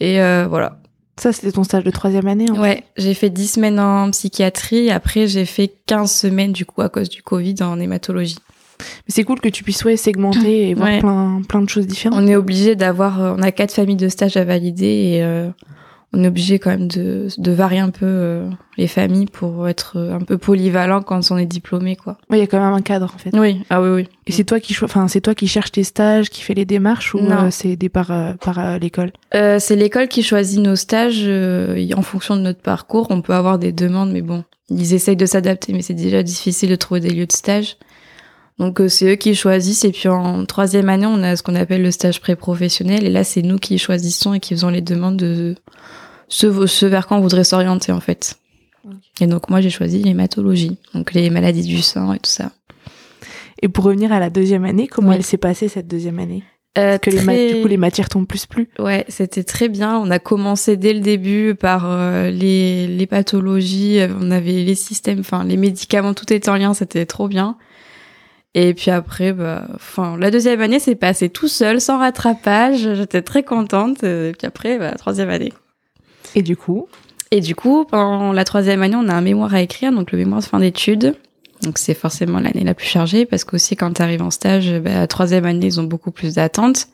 Et 0.00 0.20
euh, 0.20 0.46
voilà. 0.48 0.80
Ça, 1.16 1.32
c'était 1.32 1.52
ton 1.52 1.62
stage 1.62 1.84
de 1.84 1.92
troisième 1.92 2.26
année 2.26 2.46
hein 2.50 2.60
Ouais, 2.60 2.82
j'ai 2.96 3.14
fait 3.14 3.30
10 3.30 3.46
semaines 3.52 3.78
en 3.78 4.10
psychiatrie, 4.10 4.90
après 4.90 5.28
j'ai 5.28 5.44
fait 5.44 5.72
15 5.86 6.10
semaines 6.10 6.52
du 6.52 6.66
coup 6.66 6.82
à 6.82 6.88
cause 6.88 7.08
du 7.08 7.22
Covid 7.22 7.54
en 7.60 7.78
hématologie. 7.78 8.38
Mais 8.80 9.14
c'est 9.14 9.22
cool 9.22 9.38
que 9.40 9.48
tu 9.48 9.62
puisses 9.62 9.84
ouais, 9.84 9.96
segmenter 9.96 10.70
et 10.70 10.74
voir 10.74 10.88
Ouais. 10.88 10.98
plein, 10.98 11.42
plein 11.48 11.62
de 11.62 11.68
choses 11.68 11.86
différentes. 11.86 12.18
On 12.20 12.26
est 12.26 12.34
obligé 12.34 12.74
d'avoir, 12.74 13.22
euh, 13.22 13.34
on 13.38 13.42
a 13.42 13.52
quatre 13.52 13.72
familles 13.72 13.94
de 13.94 14.08
stages 14.08 14.36
à 14.36 14.44
valider 14.44 14.86
et 15.14 15.22
euh, 15.22 15.48
on 16.14 16.22
est 16.22 16.28
obligé 16.28 16.58
quand 16.58 16.70
même 16.70 16.88
de, 16.88 17.26
de 17.36 17.52
varier 17.52 17.80
un 17.80 17.90
peu 17.90 18.06
euh, 18.06 18.48
les 18.78 18.86
familles 18.86 19.26
pour 19.26 19.68
être 19.68 19.94
euh, 19.96 20.14
un 20.14 20.20
peu 20.20 20.38
polyvalent 20.38 21.02
quand 21.02 21.30
on 21.30 21.36
est 21.36 21.46
diplômé, 21.46 21.96
quoi. 21.96 22.16
Ouais, 22.30 22.38
il 22.38 22.40
y 22.40 22.44
a 22.44 22.46
quand 22.46 22.60
même 22.60 22.72
un 22.72 22.82
cadre, 22.82 23.12
en 23.14 23.18
fait. 23.18 23.30
Oui, 23.36 23.62
ah 23.70 23.82
oui, 23.82 23.88
oui. 23.88 24.08
Et 24.26 24.32
c'est 24.32 24.44
toi 24.44 24.60
qui 24.60 24.76
enfin 24.82 25.08
c'est 25.08 25.20
toi 25.20 25.34
qui 25.34 25.48
cherches 25.48 25.72
tes 25.72 25.84
stages, 25.84 26.30
qui 26.30 26.42
fais 26.42 26.54
les 26.54 26.64
démarches 26.64 27.14
ou 27.14 27.18
euh, 27.18 27.48
c'est 27.50 27.68
aidé 27.68 27.88
par 27.88 28.12
par 28.40 28.58
euh, 28.58 28.78
l'école? 28.78 29.12
C'est 29.32 29.76
l'école 29.76 30.08
qui 30.08 30.22
choisit 30.22 30.60
nos 30.60 30.76
stages 30.76 31.28
en 31.28 32.02
fonction 32.02 32.36
de 32.36 32.40
notre 32.40 32.60
parcours. 32.60 33.08
On 33.10 33.20
peut 33.20 33.34
avoir 33.34 33.58
des 33.58 33.72
demandes, 33.72 34.12
mais 34.12 34.22
bon, 34.22 34.44
ils 34.70 34.94
essayent 34.94 35.16
de 35.16 35.26
s'adapter, 35.26 35.72
mais 35.72 35.82
c'est 35.82 35.94
déjà 35.94 36.22
difficile 36.22 36.70
de 36.70 36.76
trouver 36.76 37.00
des 37.00 37.10
lieux 37.10 37.26
de 37.26 37.32
stage. 37.32 37.76
Donc 38.58 38.80
c'est 38.88 39.12
eux 39.12 39.16
qui 39.16 39.34
choisissent. 39.34 39.84
Et 39.84 39.90
puis 39.90 40.08
en 40.08 40.46
troisième 40.46 40.88
année, 40.88 41.06
on 41.06 41.22
a 41.22 41.36
ce 41.36 41.42
qu'on 41.42 41.56
appelle 41.56 41.82
le 41.82 41.90
stage 41.90 42.20
pré-professionnel. 42.20 43.04
Et 43.04 43.10
là, 43.10 43.24
c'est 43.24 43.42
nous 43.42 43.58
qui 43.58 43.78
choisissons 43.78 44.32
et 44.34 44.40
qui 44.40 44.54
faisons 44.54 44.70
les 44.70 44.80
demandes 44.80 45.16
de 45.16 45.56
ce, 46.34 46.66
ce 46.66 46.86
vers 46.86 47.06
quoi 47.06 47.16
on 47.16 47.20
voudrait 47.20 47.44
s'orienter 47.44 47.92
en 47.92 48.00
fait. 48.00 48.36
Et 49.20 49.26
donc 49.28 49.48
moi, 49.48 49.60
j'ai 49.60 49.70
choisi 49.70 50.02
l'hématologie, 50.02 50.78
donc 50.92 51.12
les 51.12 51.30
maladies 51.30 51.62
du 51.62 51.80
sang 51.80 52.12
et 52.12 52.18
tout 52.18 52.30
ça. 52.30 52.50
Et 53.62 53.68
pour 53.68 53.84
revenir 53.84 54.12
à 54.12 54.18
la 54.18 54.30
deuxième 54.30 54.64
année, 54.64 54.88
comment 54.88 55.10
Oui. 55.10 55.14
elle 55.16 55.22
s'est 55.22 55.38
passée 55.38 55.68
cette 55.68 55.86
deuxième 55.86 56.18
année? 56.18 56.42
Euh, 56.76 56.98
Que 56.98 57.08
les 57.08 57.54
du 57.54 57.62
coup 57.62 57.68
les 57.68 57.76
matières 57.76 58.08
t'ont 58.08 58.24
plus 58.24 58.46
plu 58.46 58.68
Ouais, 58.80 59.04
c'était 59.08 59.44
très 59.44 59.68
bien. 59.68 59.96
On 59.96 60.10
a 60.10 60.18
commencé 60.18 60.76
dès 60.76 60.92
le 60.92 60.98
début 60.98 61.54
par 61.54 61.84
euh, 61.88 62.30
les, 62.30 62.88
les 62.88 63.06
pathologies, 63.06 64.00
euh, 64.00 64.08
on 64.20 64.32
avait 64.32 64.64
les 64.64 64.74
systèmes, 64.74 65.20
enfin 65.20 65.44
les 65.44 65.56
médicaments, 65.56 66.14
tout 66.14 66.30
était 66.32 66.48
en 66.48 66.56
lien, 66.56 66.74
c'était 66.74 67.06
trop 67.06 67.28
bien. 67.28 67.56
Et 68.54 68.74
puis 68.74 68.90
après, 68.90 69.32
bah, 69.32 69.68
enfin, 69.76 70.16
la 70.18 70.30
deuxième 70.32 70.60
année 70.60 70.80
s'est 70.80 70.94
passée 70.96 71.28
tout 71.28 71.48
seul, 71.48 71.80
sans 71.80 71.98
rattrapage. 71.98 72.94
J'étais 72.94 73.22
très 73.22 73.44
contente. 73.44 74.02
Et 74.04 74.32
puis 74.36 74.46
après, 74.46 74.78
bah, 74.78 74.92
troisième 74.98 75.30
année. 75.30 75.52
Et 76.34 76.42
du 76.42 76.56
coup, 76.56 76.88
Et 77.30 77.40
du 77.40 77.54
coup, 77.54 77.84
pendant 77.84 78.32
la 78.32 78.44
troisième 78.44 78.82
année, 78.82 78.96
on 78.96 79.08
a 79.08 79.14
un 79.14 79.20
mémoire 79.20 79.54
à 79.54 79.60
écrire, 79.62 79.92
donc 79.92 80.12
le 80.12 80.18
mémoire 80.18 80.40
de 80.40 80.46
fin 80.46 80.58
d'études. 80.60 81.16
Donc 81.62 81.78
c'est 81.78 81.94
forcément 81.94 82.40
l'année 82.40 82.62
la 82.64 82.74
plus 82.74 82.86
chargée 82.86 83.24
parce 83.24 83.44
qu'aussi 83.44 83.74
quand 83.76 83.92
tu 83.94 84.02
arrives 84.02 84.22
en 84.22 84.30
stage, 84.30 84.70
bah, 84.80 84.94
la 84.94 85.06
troisième 85.06 85.44
année, 85.46 85.66
ils 85.66 85.80
ont 85.80 85.84
beaucoup 85.84 86.10
plus 86.10 86.34
d'attentes. 86.34 86.88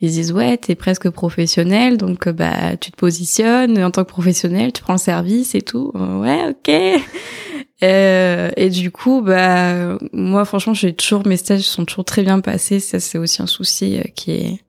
Ils 0.00 0.10
se 0.10 0.14
disent 0.14 0.32
ouais, 0.32 0.56
t'es 0.56 0.74
presque 0.74 1.08
professionnel, 1.10 1.96
donc 1.96 2.26
euh, 2.26 2.32
bah 2.32 2.76
tu 2.80 2.90
te 2.90 2.96
positionnes 2.96 3.82
en 3.82 3.90
tant 3.92 4.02
que 4.02 4.08
professionnel, 4.10 4.72
tu 4.72 4.82
prends 4.82 4.94
le 4.94 4.98
service 4.98 5.54
et 5.54 5.62
tout. 5.62 5.92
Euh, 5.94 6.18
Ouais, 6.20 6.48
ok. 6.50 7.02
Euh, 7.84 8.50
et 8.56 8.70
du 8.70 8.92
coup, 8.92 9.22
bah 9.22 9.98
moi 10.12 10.44
franchement, 10.44 10.72
j'ai 10.72 10.92
toujours 10.92 11.26
mes 11.26 11.36
stages 11.36 11.62
sont 11.62 11.84
toujours 11.84 12.04
très 12.04 12.22
bien 12.22 12.38
passés. 12.38 12.78
Ça 12.78 13.00
c'est 13.00 13.18
aussi 13.18 13.42
un 13.42 13.48
souci 13.48 13.98
euh, 13.98 14.02
qui 14.14 14.30
est 14.30 14.60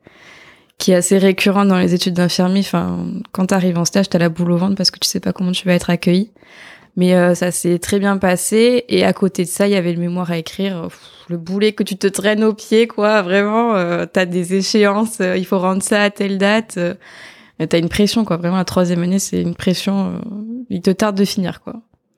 qui 0.83 0.91
est 0.91 0.95
assez 0.95 1.17
récurrent 1.17 1.63
dans 1.63 1.79
les 1.79 1.93
études 1.93 2.15
d'infirmier. 2.15 2.59
Enfin, 2.59 3.07
quand 3.31 3.47
tu 3.47 3.53
arrives 3.53 3.77
en 3.77 3.85
stage, 3.85 4.09
tu 4.09 4.17
as 4.17 4.19
la 4.19 4.27
boule 4.27 4.51
au 4.51 4.57
ventre 4.57 4.75
parce 4.75 4.91
que 4.91 4.99
tu 4.99 5.07
sais 5.07 5.21
pas 5.21 5.31
comment 5.31 5.53
tu 5.53 5.65
vas 5.65 5.73
être 5.73 5.89
accueilli. 5.89 6.31
Mais 6.97 7.15
euh, 7.15 7.35
ça 7.35 7.51
s'est 7.51 7.79
très 7.79 7.99
bien 7.99 8.17
passé. 8.17 8.83
Et 8.89 9.05
à 9.05 9.13
côté 9.13 9.45
de 9.45 9.47
ça, 9.47 9.65
il 9.65 9.71
y 9.71 9.77
avait 9.77 9.93
le 9.93 9.99
mémoire 10.01 10.29
à 10.29 10.37
écrire. 10.37 10.89
le 11.29 11.37
boulet 11.37 11.71
que 11.71 11.83
tu 11.83 11.95
te 11.95 12.07
traînes 12.07 12.43
au 12.43 12.53
pied, 12.53 12.87
quoi. 12.87 13.21
Vraiment, 13.21 13.75
euh, 13.75 14.05
tu 14.13 14.19
as 14.19 14.25
des 14.25 14.55
échéances. 14.55 15.21
Euh, 15.21 15.37
il 15.37 15.45
faut 15.45 15.57
rendre 15.57 15.81
ça 15.81 16.03
à 16.03 16.09
telle 16.09 16.37
date. 16.37 16.75
Euh, 16.77 16.95
tu 17.57 17.73
as 17.73 17.79
une 17.79 17.87
pression, 17.87 18.25
quoi. 18.25 18.35
Vraiment, 18.35 18.57
la 18.57 18.65
troisième 18.65 19.03
année, 19.03 19.19
c'est 19.19 19.41
une 19.41 19.55
pression. 19.55 20.19
il 20.69 20.81
te 20.81 20.91
tarde 20.91 21.15
de 21.15 21.23
finir, 21.23 21.61
quoi. 21.61 21.75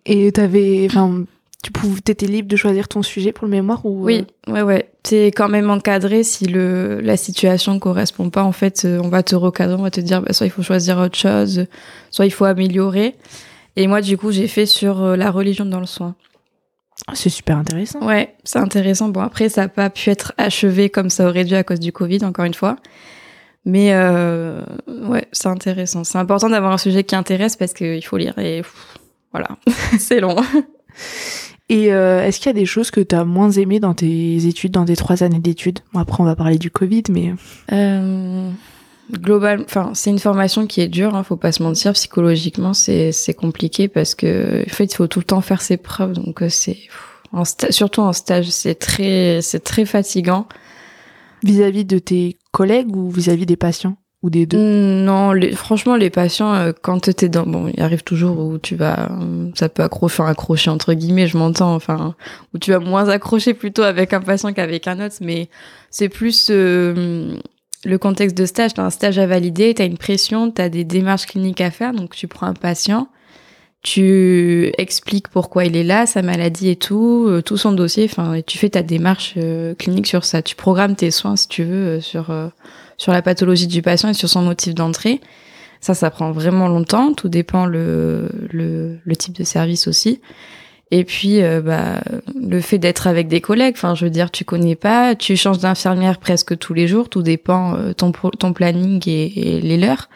Et 0.08 0.32
t'avais, 0.32 0.88
enfin, 0.90 1.26
tu 1.66 1.72
pouvais, 1.72 2.00
t'étais 2.00 2.28
libre 2.28 2.48
de 2.48 2.56
choisir 2.56 2.88
ton 2.88 3.02
sujet 3.02 3.32
pour 3.32 3.46
le 3.46 3.50
mémoire 3.50 3.84
ou 3.88 4.06
Oui, 4.06 4.28
ouais, 4.48 4.62
ouais. 4.62 4.92
T'es 5.02 5.32
quand 5.32 5.50
même 5.50 5.72
encadré 5.72 6.22
si 6.22 6.46
le 6.46 7.02
la 7.02 7.18
situation 7.18 7.80
correspond 7.80 8.30
pas. 8.30 8.44
En 8.44 8.52
fait, 8.52 8.86
on 8.86 9.08
va 9.08 9.24
te 9.24 9.36
recadrer, 9.36 9.74
on 9.74 9.82
va 9.82 9.90
te 9.90 10.00
dire, 10.00 10.22
bah, 10.22 10.32
soit 10.32 10.46
il 10.46 10.52
faut 10.52 10.62
choisir 10.62 11.00
autre 11.00 11.18
chose, 11.18 11.66
soit 12.12 12.28
il 12.28 12.30
faut 12.30 12.46
améliorer. 12.46 13.16
Et 13.78 13.88
moi, 13.88 14.02
du 14.02 14.16
coup, 14.16 14.32
j'ai 14.32 14.48
fait 14.48 14.68
sur 14.68 15.02
euh, 15.02 15.16
la 15.16 15.32
religion 15.32 15.66
dans 15.66 15.80
le 15.80 15.88
soin. 15.88 16.14
Ah, 17.08 17.14
c'est 17.16 17.32
super 17.32 17.58
intéressant. 17.58 18.06
Ouais, 18.06 18.36
c'est 18.44 18.60
intéressant. 18.60 19.10
Bon, 19.10 19.22
après, 19.22 19.50
ça 19.50 19.62
n'a 19.62 19.68
pas 19.68 19.90
pu 19.90 20.12
être 20.12 20.34
achevé 20.38 20.92
comme 20.92 21.10
ça 21.10 21.28
aurait 21.28 21.46
dû 21.46 21.56
à 21.56 21.64
cause 21.64 21.80
du 21.80 21.92
Covid, 21.92 22.24
encore 22.26 22.46
une 22.46 22.54
fois. 22.54 22.76
Mais 23.66 23.90
euh, 23.92 24.62
ouais, 24.88 25.28
c'est 25.32 25.48
intéressant. 25.48 26.04
C'est 26.04 26.20
important 26.20 26.48
d'avoir 26.48 26.74
un 26.74 26.78
sujet 26.78 27.04
qui 27.04 27.16
intéresse 27.16 27.56
parce 27.56 27.74
qu'il 27.74 28.06
faut 28.06 28.18
lire. 28.18 28.38
Et 28.38 28.62
voilà, 29.32 29.48
c'est 29.98 30.20
long. 30.20 30.36
Et 31.70 31.92
euh, 31.92 32.24
est-ce 32.24 32.40
qu'il 32.40 32.48
y 32.48 32.50
a 32.50 32.54
des 32.54 32.66
choses 32.66 32.92
que 32.92 33.02
tu 33.02 33.16
as 33.16 33.26
moins 33.26 33.52
aimées 33.52 33.80
dans 33.80 33.94
tes 33.94 34.46
études, 34.46 34.72
dans 34.72 34.86
tes 34.86 34.96
trois 34.96 35.24
années 35.24 35.40
d'études? 35.40 35.80
Bon, 35.94 36.00
Après, 36.00 36.22
on 36.22 36.26
va 36.26 36.36
parler 36.36 36.58
du 36.58 36.70
Covid, 36.70 37.04
mais... 37.10 37.34
Euh, 37.72 38.52
global, 39.12 39.64
enfin, 39.66 39.92
c'est 39.94 40.10
une 40.10 40.20
formation 40.20 40.68
qui 40.68 40.82
est 40.82 40.88
dure, 40.88 41.16
hein, 41.16 41.24
faut 41.24 41.38
pas 41.38 41.52
se 41.52 41.64
mentir. 41.64 41.94
Psychologiquement, 41.94 42.74
c'est 42.74 43.12
c'est 43.12 43.34
compliqué 43.34 43.88
parce 43.88 44.16
que 44.16 44.64
en 44.66 44.74
fait, 44.74 44.86
il 44.86 44.96
faut 44.96 45.08
tout 45.08 45.20
le 45.20 45.26
temps 45.26 45.42
faire 45.42 45.62
ses 45.62 45.78
preuves, 45.78 46.14
donc 46.14 46.42
euh, 46.42 46.50
c'est 46.50 46.78
en 47.32 47.44
surtout 47.46 48.02
en 48.02 48.14
stage, 48.14 48.50
c'est 48.50 48.76
très 48.76 49.40
c'est 49.42 49.64
très 49.64 49.86
fatigant. 49.86 50.48
Vis-à-vis 51.44 51.86
de 51.86 52.00
tes 52.00 52.38
collègues 52.52 52.96
ou 52.96 53.12
vis-à-vis 53.12 53.46
des 53.46 53.58
patients? 53.58 53.98
Des 54.30 54.46
deux? 54.46 54.58
Non, 54.58 55.34
franchement, 55.54 55.96
les 55.96 56.10
patients, 56.10 56.54
euh, 56.54 56.72
quand 56.82 57.12
t'es 57.14 57.30
dans, 57.30 57.46
bon, 57.46 57.72
il 57.74 57.82
arrive 57.82 58.04
toujours 58.04 58.40
où 58.40 58.58
tu 58.58 58.76
vas, 58.76 59.10
ça 59.56 59.70
peut 59.70 59.84
accrocher, 59.84 60.24
accrocher 60.24 60.70
entre 60.70 60.94
guillemets, 60.94 61.28
je 61.28 61.38
m'entends, 61.38 61.74
enfin, 61.76 62.16
où 62.54 62.60
tu 62.60 62.72
vas 62.72 62.80
moins 62.80 63.10
accrocher 63.10 63.54
plutôt 63.54 63.84
avec 63.84 64.14
un 64.14 64.22
patient 64.22 64.54
qu'avec 64.54 64.88
un 64.88 65.06
autre, 65.06 65.16
mais 65.22 65.50
c'est 65.90 66.10
plus 66.10 66.48
euh, 66.50 67.36
le 67.86 67.98
contexte 67.98 68.38
de 68.38 68.46
stage, 68.46 68.74
tu 68.74 68.82
as 68.82 68.86
un 68.86 68.90
stage 68.90 69.20
à 69.20 69.28
valider, 69.28 69.74
tu 69.74 69.82
as 69.82 69.86
une 69.86 69.98
pression, 69.98 70.52
tu 70.52 70.62
as 70.62 70.70
des 70.70 70.84
démarches 70.84 71.26
cliniques 71.26 71.62
à 71.62 71.72
faire, 71.72 71.94
donc 71.94 72.16
tu 72.16 72.28
prends 72.28 72.48
un 72.48 72.54
patient, 72.54 73.08
tu 73.86 74.72
expliques 74.80 75.28
pourquoi 75.28 75.66
il 75.66 75.78
est 75.78 75.84
là, 75.84 76.08
sa 76.08 76.24
maladie 76.24 76.70
et 76.70 76.76
tout, 76.76 77.28
euh, 77.28 77.44
tout 77.44 77.56
son 77.56 77.72
dossier, 77.72 78.06
enfin, 78.06 78.34
et 78.34 78.42
tu 78.42 78.58
fais 78.58 78.70
ta 78.70 78.82
démarche 78.82 79.36
euh, 79.38 79.76
clinique 79.76 80.08
sur 80.08 80.26
ça. 80.26 80.42
Tu 80.42 80.56
programmes 80.56 80.96
tes 80.96 81.12
soins, 81.12 81.36
si 81.36 81.48
tu 81.48 81.64
veux, 81.64 81.86
euh, 81.86 82.02
sur, 82.02 82.34
sur 82.98 83.12
la 83.12 83.22
pathologie 83.22 83.68
du 83.68 83.82
patient 83.82 84.10
et 84.10 84.14
sur 84.14 84.30
son 84.30 84.42
motif 84.42 84.74
d'entrée. 84.74 85.22
Ça, 85.82 85.94
ça 85.94 86.10
prend 86.10 86.32
vraiment 86.32 86.68
longtemps, 86.68 87.14
tout 87.14 87.30
dépend 87.30 87.66
le, 87.66 88.30
le, 88.52 88.98
le 89.04 89.16
type 89.16 89.36
de 89.36 89.44
service 89.44 89.88
aussi. 89.88 90.20
Et 90.92 91.04
puis, 91.04 91.42
euh, 91.42 91.62
bah, 91.62 92.02
le 92.40 92.62
fait 92.62 92.78
d'être 92.78 93.08
avec 93.08 93.28
des 93.28 93.42
collègues, 93.42 93.74
enfin, 93.76 93.96
je 93.96 94.06
veux 94.06 94.12
dire, 94.12 94.30
tu 94.30 94.46
connais 94.46 94.76
pas, 94.76 95.16
tu 95.16 95.36
changes 95.36 95.60
d'infirmière 95.60 96.20
presque 96.20 96.58
tous 96.58 96.74
les 96.74 96.88
jours, 96.88 97.10
tout 97.10 97.24
dépend 97.24 97.76
euh, 97.76 97.94
ton 97.94 98.12
ton 98.12 98.54
planning 98.54 99.02
et, 99.08 99.60
les 99.62 99.78
leurs. 99.78 100.10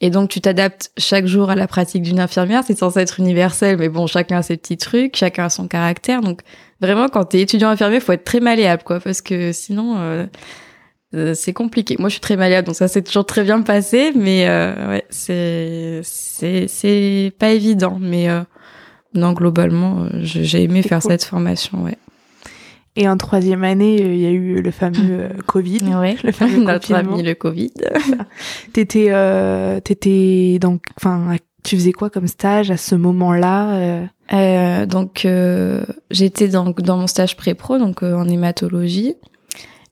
Et 0.00 0.10
donc, 0.10 0.30
tu 0.30 0.40
t'adaptes 0.40 0.92
chaque 0.96 1.26
jour 1.26 1.50
à 1.50 1.56
la 1.56 1.66
pratique 1.66 2.02
d'une 2.02 2.20
infirmière. 2.20 2.62
C'est 2.66 2.78
censé 2.78 3.00
être 3.00 3.18
universel, 3.20 3.76
mais 3.78 3.88
bon, 3.88 4.06
chacun 4.06 4.38
a 4.38 4.42
ses 4.42 4.56
petits 4.56 4.76
trucs, 4.76 5.16
chacun 5.16 5.46
a 5.46 5.50
son 5.50 5.68
caractère. 5.68 6.20
Donc, 6.20 6.40
vraiment, 6.80 7.08
quand 7.08 7.24
t'es 7.24 7.40
étudiant 7.40 7.68
infirmier, 7.68 8.00
faut 8.00 8.12
être 8.12 8.24
très 8.24 8.40
malléable, 8.40 8.84
quoi, 8.84 9.00
parce 9.00 9.20
que 9.20 9.52
sinon, 9.52 9.96
euh, 9.98 10.26
c'est 11.12 11.52
compliqué. 11.52 11.96
Moi, 11.98 12.08
je 12.08 12.14
suis 12.14 12.20
très 12.20 12.36
malléable, 12.36 12.66
donc 12.66 12.76
ça 12.76 12.88
s'est 12.88 13.02
toujours 13.02 13.24
très 13.24 13.42
bien 13.42 13.62
passé, 13.62 14.12
mais 14.14 14.46
ouais, 14.46 15.04
c'est 15.10 16.00
c'est 16.02 16.66
c'est 16.68 17.32
pas 17.38 17.50
évident, 17.50 17.98
mais 18.00 18.28
non, 19.14 19.32
globalement, 19.32 20.02
euh, 20.02 20.08
j'ai 20.22 20.62
aimé 20.62 20.82
faire 20.82 21.02
cette 21.02 21.24
formation, 21.24 21.84
ouais. 21.84 21.96
Et 22.96 23.08
en 23.08 23.16
troisième 23.16 23.64
année, 23.64 24.02
euh, 24.02 24.14
il 24.14 24.20
y 24.20 24.26
a 24.26 24.30
eu 24.30 24.60
le 24.60 24.70
fameux 24.70 25.20
euh, 25.20 25.28
Covid. 25.46 25.84
Ouais, 25.94 26.16
le 26.22 26.32
fameux 26.32 26.62
notre 26.64 26.92
ami 26.94 27.22
le 27.22 27.34
Covid. 27.34 27.72
t'étais, 28.72 29.08
euh, 29.10 29.80
t'étais 29.80 30.58
donc, 30.60 30.82
enfin, 30.96 31.36
tu 31.64 31.76
faisais 31.76 31.92
quoi 31.92 32.10
comme 32.10 32.26
stage 32.26 32.70
à 32.70 32.76
ce 32.76 32.94
moment-là 32.94 34.08
euh, 34.32 34.86
Donc, 34.86 35.26
j'étais 36.10 36.48
dans, 36.48 36.70
dans 36.70 36.96
mon 36.96 37.06
stage 37.06 37.36
pré-pro, 37.36 37.78
donc 37.78 38.02
en 38.02 38.28
hématologie. 38.28 39.16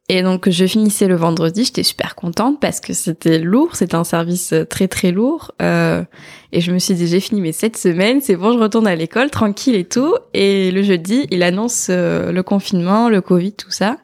Et 0.09 0.23
donc 0.23 0.49
je 0.49 0.67
finissais 0.67 1.09
le 1.09 1.17
vendredi, 1.17 1.65
j'étais 1.65 1.83
super 1.83 2.15
contente 2.15 2.61
parce 2.61 2.79
que 2.79 2.93
c'était 2.93 3.41
lourd, 3.41 3.75
c'était 3.75 3.97
un 3.97 4.05
service 4.05 4.53
euh, 4.53 4.65
très 4.65 4.87
très 4.87 5.11
lourd. 5.11 5.51
Euh, 5.61 6.05
et 6.53 6.61
je 6.61 6.71
me 6.71 6.79
suis 6.79 6.95
dit 6.95 7.09
j'ai 7.09 7.19
fini 7.19 7.41
mes 7.41 7.51
sept 7.53 7.77
semaines, 7.77 8.21
c'est 8.21 8.37
bon, 8.37 8.53
je 8.53 8.59
retourne 8.59 8.87
à 8.87 8.95
l'école 8.95 9.31
tranquille 9.31 9.75
et 9.75 9.85
tout. 9.85 10.15
Et 10.33 10.71
le 10.71 10.83
jeudi, 10.85 11.27
il 11.33 11.43
annonce 11.43 11.89
euh, 11.91 12.31
le 12.31 12.43
confinement, 12.45 13.09
le 13.09 13.21
Covid, 13.21 13.55
tout 13.55 13.73
ça. 13.73 13.97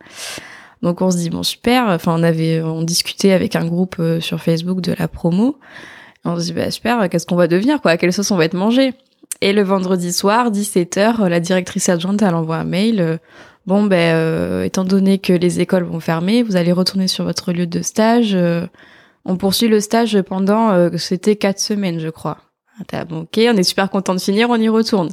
Donc 0.83 1.01
on 1.03 1.11
se 1.13 1.19
dit 1.19 1.31
bon 1.31 1.45
super. 1.45 1.85
Enfin 1.87 2.17
on 2.19 2.25
avait 2.25 2.61
on 2.61 2.83
discutait 2.83 3.31
avec 3.31 3.55
un 3.55 3.65
groupe 3.65 3.97
euh, 4.01 4.21
sur 4.21 4.43
Facebook 4.43 4.81
de 4.81 4.97
la 4.99 5.07
promo. 5.07 5.61
on 6.25 6.37
se 6.37 6.47
dit 6.47 6.53
bah 6.53 6.73
super, 6.73 7.09
qu'est-ce 7.11 7.27
qu'on 7.27 7.37
va 7.37 7.47
devenir 7.47 7.81
quoi? 7.81 7.93
À 7.93 7.97
quelle 7.97 8.13
sauce 8.13 8.33
on 8.33 8.37
va 8.37 8.45
être 8.47 8.55
mangé 8.55 8.93
Et 9.41 9.53
le 9.53 9.63
vendredi 9.63 10.13
soir, 10.13 10.51
17h, 10.51 11.29
la 11.29 11.39
directrice 11.39 11.89
adjointe 11.89 12.23
elle 12.23 12.35
envoie 12.35 12.57
un 12.57 12.65
mail 12.65 13.21
bon 13.66 13.85
ben 13.85 14.14
euh, 14.14 14.64
étant 14.64 14.85
donné 14.85 15.19
que 15.19 15.33
les 15.33 15.61
écoles 15.61 15.85
vont 15.85 16.00
fermer, 16.00 16.42
vous 16.42 16.57
allez 16.57 16.73
retourner 16.73 17.09
sur 17.09 17.25
votre 17.25 17.52
lieu 17.52 17.66
de 17.66 17.83
stage. 17.83 18.35
Euh, 18.35 18.66
on 19.25 19.37
poursuit 19.37 19.69
le 19.69 19.81
stage 19.81 20.21
pendant 20.23 20.71
euh, 20.71 20.90
c'était 20.97 21.37
quatre 21.37 21.61
semaines, 21.61 22.00
je 22.00 22.09
crois. 22.09 22.38
Ah, 22.92 23.04
bon, 23.04 23.21
ok, 23.21 23.38
on 23.38 23.57
est 23.57 23.62
super 23.62 23.90
content 23.90 24.14
de 24.14 24.21
finir, 24.21 24.50
on 24.50 24.57
y 24.57 24.69
retourne. 24.69 25.11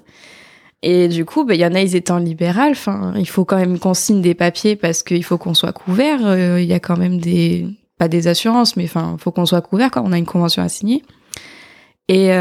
Et 0.81 1.07
du 1.09 1.25
coup, 1.25 1.43
ben, 1.43 1.53
il 1.53 1.59
y 1.59 1.65
en 1.65 1.75
a, 1.75 1.81
ils 1.81 1.95
étaient 1.95 2.11
en 2.11 2.19
libéral. 2.19 2.71
Enfin, 2.71 3.13
il 3.17 3.27
faut 3.27 3.45
quand 3.45 3.57
même 3.57 3.77
qu'on 3.79 3.93
signe 3.93 4.21
des 4.21 4.33
papiers 4.33 4.75
parce 4.75 5.03
qu'il 5.03 5.23
faut 5.23 5.37
qu'on 5.37 5.53
soit 5.53 5.73
couvert. 5.73 6.19
Il 6.57 6.65
y 6.65 6.73
a 6.73 6.79
quand 6.79 6.97
même 6.97 7.19
des, 7.19 7.67
pas 7.97 8.07
des 8.07 8.27
assurances, 8.27 8.77
mais 8.77 8.85
enfin, 8.85 9.17
faut 9.19 9.31
qu'on 9.31 9.45
soit 9.45 9.61
couvert 9.61 9.91
quand 9.91 10.03
on 10.05 10.13
a 10.13 10.17
une 10.17 10.25
convention 10.25 10.63
à 10.63 10.69
signer. 10.69 11.03
Et, 12.07 12.31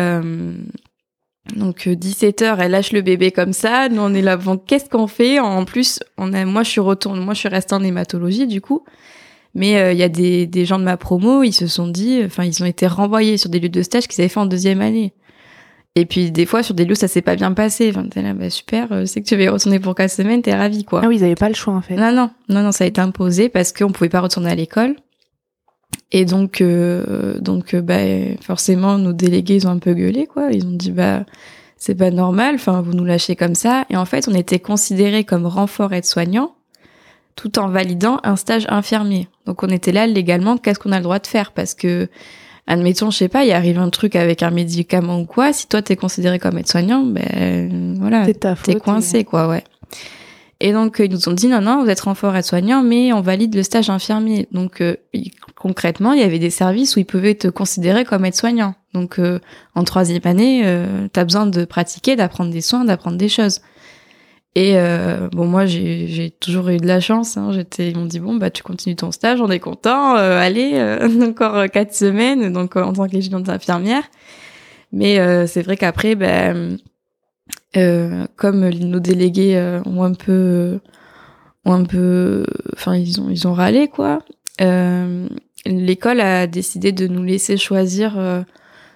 donc 1.56 1.86
17h, 1.86 2.42
euh, 2.42 2.56
elle 2.58 2.72
lâche 2.72 2.92
le 2.92 3.00
bébé 3.02 3.30
comme 3.30 3.52
ça. 3.52 3.88
Nous 3.88 4.02
on 4.02 4.14
est 4.14 4.22
là, 4.22 4.36
bon, 4.36 4.58
qu'est-ce 4.58 4.88
qu'on 4.88 5.06
fait? 5.06 5.38
En 5.38 5.64
plus, 5.64 6.00
on 6.16 6.32
a, 6.32 6.44
moi 6.44 6.62
je 6.62 6.70
suis 6.70 6.80
retourne, 6.80 7.20
moi 7.20 7.34
je 7.34 7.40
suis 7.40 7.48
restée 7.48 7.74
en 7.74 7.82
hématologie 7.82 8.46
du 8.46 8.60
coup. 8.60 8.84
Mais 9.54 9.78
euh, 9.78 9.92
il 9.92 9.98
y 9.98 10.02
a 10.02 10.08
des, 10.08 10.46
des 10.46 10.64
gens 10.66 10.78
de 10.78 10.84
ma 10.84 10.96
promo, 10.96 11.42
ils 11.42 11.52
se 11.52 11.66
sont 11.66 11.88
dit, 11.88 12.20
enfin 12.24 12.44
ils 12.44 12.62
ont 12.62 12.66
été 12.66 12.86
renvoyés 12.86 13.38
sur 13.38 13.50
des 13.50 13.60
lieux 13.60 13.68
de 13.68 13.82
stage 13.82 14.06
qu'ils 14.06 14.20
avaient 14.20 14.28
fait 14.28 14.40
en 14.40 14.46
deuxième 14.46 14.80
année. 14.80 15.14
Et 15.94 16.06
puis 16.06 16.30
des 16.30 16.46
fois 16.46 16.62
sur 16.62 16.74
des 16.74 16.84
lieux 16.84 16.94
ça 16.94 17.08
s'est 17.08 17.22
pas 17.22 17.34
bien 17.34 17.52
passé. 17.52 17.90
Enfin 17.90 18.06
t'es 18.08 18.22
là, 18.22 18.34
bah 18.34 18.50
super, 18.50 18.92
euh, 18.92 19.06
c'est 19.06 19.20
que 19.20 19.26
tu 19.26 19.36
vas 19.36 19.42
y 19.42 19.48
retourner 19.48 19.80
pour 19.80 19.94
quatre 19.94 20.12
semaines, 20.12 20.42
t'es 20.42 20.54
ravi 20.54 20.84
quoi. 20.84 21.00
Ah 21.02 21.08
oui, 21.08 21.16
ils 21.16 21.24
avaient 21.24 21.34
pas 21.34 21.48
le 21.48 21.54
choix 21.54 21.74
en 21.74 21.80
fait. 21.80 21.96
Non 21.96 22.12
non 22.12 22.30
non 22.48 22.62
non, 22.62 22.72
ça 22.72 22.84
a 22.84 22.86
été 22.86 23.00
imposé 23.00 23.48
parce 23.48 23.72
qu'on 23.72 23.90
pouvait 23.90 24.10
pas 24.10 24.20
retourner 24.20 24.50
à 24.50 24.54
l'école. 24.54 24.96
Et 26.10 26.24
donc, 26.24 26.60
euh, 26.60 27.38
donc 27.38 27.74
euh, 27.74 27.82
bah, 27.82 27.98
forcément, 28.40 28.98
nos 28.98 29.12
délégués, 29.12 29.56
ils 29.56 29.66
ont 29.66 29.70
un 29.70 29.78
peu 29.78 29.92
gueulé, 29.94 30.26
quoi. 30.26 30.50
Ils 30.52 30.64
ont 30.66 30.72
dit, 30.72 30.90
bah, 30.90 31.24
c'est 31.76 31.94
pas 31.94 32.10
normal, 32.10 32.54
enfin, 32.54 32.80
vous 32.80 32.94
nous 32.94 33.04
lâchez 33.04 33.36
comme 33.36 33.54
ça. 33.54 33.84
Et 33.90 33.96
en 33.96 34.04
fait, 34.04 34.26
on 34.28 34.34
était 34.34 34.58
considérés 34.58 35.24
comme 35.24 35.46
renfort 35.46 35.92
aide-soignant, 35.92 36.54
tout 37.36 37.58
en 37.58 37.68
validant 37.68 38.20
un 38.24 38.36
stage 38.36 38.66
infirmier. 38.68 39.28
Donc, 39.46 39.62
on 39.62 39.68
était 39.68 39.92
là 39.92 40.06
légalement, 40.06 40.56
qu'est-ce 40.56 40.78
qu'on 40.78 40.92
a 40.92 40.96
le 40.96 41.02
droit 41.02 41.18
de 41.18 41.26
faire? 41.26 41.52
Parce 41.52 41.74
que, 41.74 42.08
admettons, 42.66 43.10
je 43.10 43.18
sais 43.18 43.28
pas, 43.28 43.44
il 43.44 43.52
arrive 43.52 43.78
un 43.78 43.90
truc 43.90 44.16
avec 44.16 44.42
un 44.42 44.50
médicament 44.50 45.20
ou 45.20 45.26
quoi, 45.26 45.52
si 45.52 45.68
toi, 45.68 45.82
t'es 45.82 45.96
considéré 45.96 46.38
comme 46.38 46.56
aide-soignant, 46.56 47.02
ben, 47.02 47.96
voilà, 48.00 48.26
t'es 48.64 48.74
coincé, 48.76 49.24
quoi, 49.24 49.46
ouais. 49.46 49.62
Et 50.60 50.72
donc, 50.72 50.96
ils 50.98 51.10
nous 51.10 51.28
ont 51.28 51.32
dit, 51.32 51.46
non, 51.46 51.60
non, 51.60 51.84
vous 51.84 51.90
êtes 51.90 52.00
renfort 52.00 52.34
aide-soignant, 52.34 52.82
mais 52.82 53.12
on 53.12 53.20
valide 53.20 53.54
le 53.54 53.62
stage 53.62 53.90
infirmier. 53.90 54.48
Donc, 54.50 54.80
euh, 54.80 54.96
concrètement, 55.58 56.12
il 56.12 56.20
y 56.20 56.22
avait 56.22 56.38
des 56.38 56.50
services 56.50 56.96
où 56.96 57.00
ils 57.00 57.04
pouvaient 57.04 57.34
te 57.34 57.48
considérer 57.48 58.04
comme 58.04 58.24
aide-soignant. 58.24 58.74
Donc, 58.94 59.18
euh, 59.18 59.38
en 59.74 59.84
troisième 59.84 60.20
année, 60.24 60.62
euh, 60.64 61.08
tu 61.12 61.24
besoin 61.24 61.46
de 61.46 61.64
pratiquer, 61.64 62.16
d'apprendre 62.16 62.50
des 62.52 62.60
soins, 62.60 62.84
d'apprendre 62.84 63.18
des 63.18 63.28
choses. 63.28 63.60
Et 64.54 64.72
euh, 64.76 65.28
bon, 65.30 65.46
moi, 65.46 65.66
j'ai 65.66 66.34
toujours 66.40 66.68
eu 66.70 66.78
de 66.78 66.86
la 66.86 67.00
chance. 67.00 67.36
Hein. 67.36 67.52
J'étais, 67.52 67.90
ils 67.90 67.96
m'ont 67.96 68.06
dit 68.06 68.18
bon, 68.18 68.36
bah 68.36 68.50
tu 68.50 68.62
continues 68.62 68.96
ton 68.96 69.12
stage, 69.12 69.40
on 69.40 69.50
est 69.50 69.60
content. 69.60 70.14
allez, 70.14 70.80
encore 71.22 71.70
quatre 71.70 71.94
semaines, 71.94 72.52
donc 72.52 72.76
en 72.76 72.92
tant 72.92 73.06
qu'étudiante 73.06 73.48
infirmière. 73.48 74.04
Mais 74.90 75.46
c'est 75.46 75.62
vrai 75.62 75.76
qu'après, 75.76 76.14
ben 76.14 76.78
euh, 77.76 78.26
comme 78.36 78.66
nos 78.70 79.00
délégués 79.00 79.56
euh, 79.56 79.82
ont 79.84 80.02
un 80.02 80.14
peu, 80.14 80.80
ont 81.66 81.72
un 81.72 81.84
peu, 81.84 82.46
enfin 82.72 82.96
ils 82.96 83.20
ont 83.20 83.28
ils 83.28 83.46
ont 83.46 83.52
râlé 83.52 83.88
quoi. 83.88 84.20
Euh, 84.62 85.28
l'école 85.68 86.20
a 86.20 86.46
décidé 86.46 86.92
de 86.92 87.06
nous 87.06 87.22
laisser 87.22 87.56
choisir. 87.56 88.18
euh, 88.18 88.42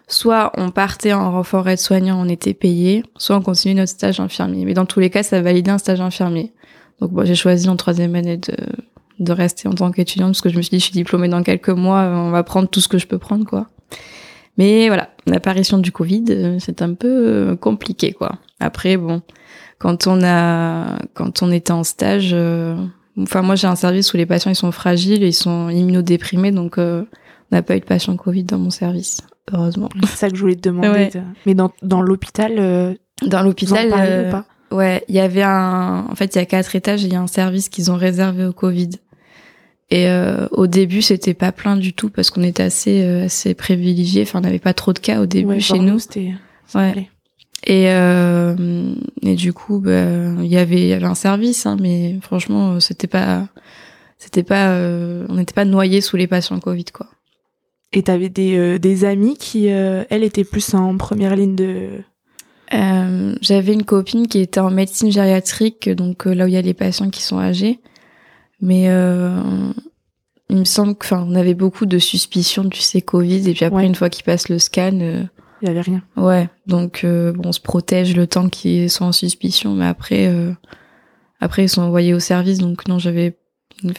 soit 0.09 0.53
on 0.57 0.71
partait 0.71 1.13
en 1.13 1.33
renfort 1.33 1.69
aide-soignant, 1.69 2.21
on 2.21 2.29
était 2.29 2.55
payé, 2.55 3.03
soit 3.17 3.37
on 3.37 3.43
continuait 3.43 3.75
notre 3.75 3.93
stage 3.93 4.21
infirmier. 4.21 4.65
Mais 4.65 4.75
dans 4.75 4.87
tous 4.87 5.01
les 5.01 5.11
cas, 5.11 5.23
ça 5.23 5.41
validait 5.41 5.71
un 5.71 5.79
stage 5.79 6.01
infirmier. 6.01 6.53
Donc 7.01 7.13
bon, 7.13 7.25
j'ai 7.25 7.35
choisi 7.35 7.69
en 7.69 7.77
troisième 7.77 8.15
année 8.15 8.37
de, 8.37 8.55
de 9.19 9.33
rester 9.33 9.69
en 9.69 9.73
tant 9.73 9.91
qu'étudiante 9.91 10.33
parce 10.33 10.41
que 10.41 10.51
je 10.51 10.57
me 10.57 10.63
suis 10.63 10.71
dit, 10.71 10.79
je 10.79 10.85
suis 10.85 10.93
diplômée 10.93 11.29
dans 11.29 11.43
quelques 11.43 11.71
mois, 11.71 12.03
on 12.03 12.31
va 12.31 12.43
prendre 12.43 12.69
tout 12.69 12.81
ce 12.81 12.89
que 12.89 12.99
je 12.99 13.07
peux 13.07 13.19
prendre, 13.19 13.45
quoi. 13.47 13.69
Mais 14.59 14.89
voilà, 14.89 15.09
l'apparition 15.27 15.79
du 15.79 15.93
Covid, 15.93 16.25
euh, 16.29 16.59
c'est 16.59 16.83
un 16.83 16.93
peu 16.95 17.09
euh, 17.09 17.57
compliqué, 17.57 18.13
quoi. 18.13 18.33
Après, 18.61 18.97
bon, 18.97 19.23
quand 19.79 20.07
on 20.07 20.23
a, 20.23 20.99
quand 21.15 21.43
on 21.43 21.51
était 21.51 21.73
en 21.73 21.85
stage, 21.85 22.33
euh, 22.35 22.77
enfin 23.21 23.43
moi 23.43 23.55
j'ai 23.57 23.67
un 23.67 23.77
service 23.77 24.13
où 24.15 24.17
les 24.17 24.27
patients 24.27 24.51
ils 24.51 24.57
sont 24.57 24.73
fragiles, 24.73 25.23
ils 25.23 25.33
sont 25.35 25.69
immunodéprimés, 25.69 26.51
donc 26.53 26.79
euh, 26.79 27.03
on 27.51 27.57
n'a 27.57 27.63
pas 27.63 27.77
eu 27.77 27.81
de 27.81 27.85
patients 27.85 28.17
Covid 28.17 28.45
dans 28.45 28.59
mon 28.59 28.71
service, 28.71 29.21
heureusement. 29.53 29.89
C'est 30.05 30.17
ça 30.17 30.31
que 30.31 30.37
je 30.37 30.41
voulais 30.41 30.57
te 30.57 30.69
demander. 30.69 30.89
Ouais. 30.89 31.11
de- 31.15 31.21
Mais 31.47 31.55
dans, 31.55 32.01
l'hôpital, 32.03 32.53
euh, 32.59 32.95
Dans 33.23 33.43
l'hôpital, 33.43 33.91
euh, 33.93 34.29
ou 34.29 34.31
pas? 34.31 34.45
ouais, 34.71 35.05
il 35.09 35.15
y 35.15 35.21
avait 35.21 35.43
un, 35.43 36.07
en 36.11 36.15
fait 36.15 36.35
il 36.35 36.39
y 36.39 36.41
a 36.43 36.47
quatre 36.47 36.75
étages, 36.77 37.05
et 37.05 37.09
il 37.09 37.13
y 37.13 37.17
a 37.17 37.21
un 37.21 37.27
service 37.27 37.69
qu'ils 37.69 37.91
ont 37.91 37.97
réservé 37.97 38.45
au 38.47 38.53
Covid. 38.53 38.91
Et 39.91 40.09
euh, 40.09 40.47
au 40.53 40.67
début, 40.67 41.03
c'était 41.03 41.35
pas 41.35 41.53
plein 41.53 41.77
du 41.77 41.93
tout 41.93 42.09
parce 42.09 42.31
qu'on 42.31 42.43
était 42.43 42.63
assez 42.63 43.03
euh, 43.03 43.27
assez 43.27 43.53
privilégiés. 43.53 44.23
Enfin, 44.23 44.39
on 44.39 44.43
n'avait 44.43 44.59
pas 44.59 44.73
trop 44.73 44.95
de 44.95 44.99
cas 44.99 45.21
au 45.21 45.27
début 45.27 45.49
Ouais, 45.49 45.61
chez 45.61 45.79
nous. 45.81 45.99
c'était. 45.99 46.33
Ouais. 46.75 47.11
Et, 47.65 47.91
euh, 47.91 48.95
et 49.23 49.35
du 49.37 49.53
coup, 49.53 49.79
bah, 49.79 50.05
il 50.41 50.47
y 50.47 50.57
avait, 50.59 50.81
il 50.81 50.89
y 50.89 50.93
avait 50.93 51.07
un 51.07 51.15
service, 51.15 51.65
hein, 51.67 51.77
mais 51.81 52.19
franchement, 52.21 52.81
c'était 52.81 53.07
pas, 53.07 53.47
c'était 54.19 54.43
pas, 54.43 54.71
euh, 54.71 55.27
on 55.29 55.35
n'était 55.37 55.55
pas 55.55 55.65
noyés 55.65 56.01
sous 56.01 56.17
les 56.17 56.27
patients 56.27 56.59
Covid, 56.59 56.87
quoi. 56.87 57.07
Et 57.93 58.03
t'avais 58.03 58.31
des, 58.31 58.57
euh, 58.57 58.79
des 58.79 59.05
amis 59.05 59.37
qui, 59.37 59.71
euh, 59.71 60.03
elle, 60.11 60.25
était 60.25 60.45
plus 60.45 60.75
en 60.75 60.97
première 60.97 61.37
ligne 61.37 61.55
de. 61.55 61.89
Euh, 62.75 63.35
J'avais 63.43 63.75
une 63.75 63.85
copine 63.85 64.27
qui 64.27 64.41
était 64.41 64.61
en 64.61 64.71
médecine 64.71 65.13
gériatrique, 65.13 65.89
donc 65.91 66.27
euh, 66.27 66.35
là 66.35 66.47
où 66.47 66.49
il 66.49 66.55
y 66.55 66.57
a 66.57 66.63
les 66.63 66.73
patients 66.75 67.11
qui 67.11 67.23
sont 67.23 67.39
âgés, 67.39 67.81
mais 68.61 68.89
euh, 68.89 69.41
il 70.49 70.57
me 70.57 70.65
semble 70.65 70.95
que, 70.97 71.05
enfin, 71.07 71.25
on 71.29 71.35
avait 71.35 71.55
beaucoup 71.55 71.85
de 71.87 71.99
suspicions, 71.99 72.69
tu 72.69 72.81
sais, 72.81 73.03
Covid, 73.03 73.49
et 73.49 73.53
puis 73.53 73.67
après, 73.67 73.83
Ouais. 73.83 73.87
une 73.87 73.95
fois 73.95 74.09
qu'ils 74.09 74.25
passent 74.25 74.49
le 74.49 74.59
scan, 74.59 74.99
euh, 75.01 75.23
Il 75.63 75.69
y 75.69 75.71
avait 75.71 75.81
rien. 75.81 76.03
Ouais, 76.17 76.49
donc 76.67 77.03
euh, 77.05 77.33
bon, 77.33 77.51
on 77.51 77.53
se 77.53 77.61
protège 77.61 78.17
le 78.17 78.27
temps 78.27 78.49
qu'ils 78.49 78.91
sont 78.91 79.05
en 79.05 79.13
suspicion, 79.13 79.75
mais 79.75 79.87
après, 79.87 80.27
euh, 80.27 80.53
après 81.41 81.65
ils 81.65 81.69
sont 81.69 81.83
envoyés 81.83 82.15
au 82.15 82.21
service, 82.21 82.59
donc 82.59 82.89
non, 82.89 82.99
j'avais 82.99 83.39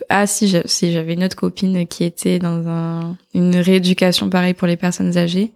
ah 0.10 0.28
si, 0.28 0.56
si 0.66 0.92
j'avais 0.92 1.14
une 1.14 1.24
autre 1.24 1.36
copine 1.36 1.88
qui 1.88 2.04
était 2.04 2.40
dans 2.40 2.68
un, 2.68 3.18
une 3.34 3.56
rééducation 3.56 4.30
pareil 4.30 4.54
pour 4.54 4.68
les 4.68 4.78
personnes 4.78 5.18
âgées, 5.18 5.54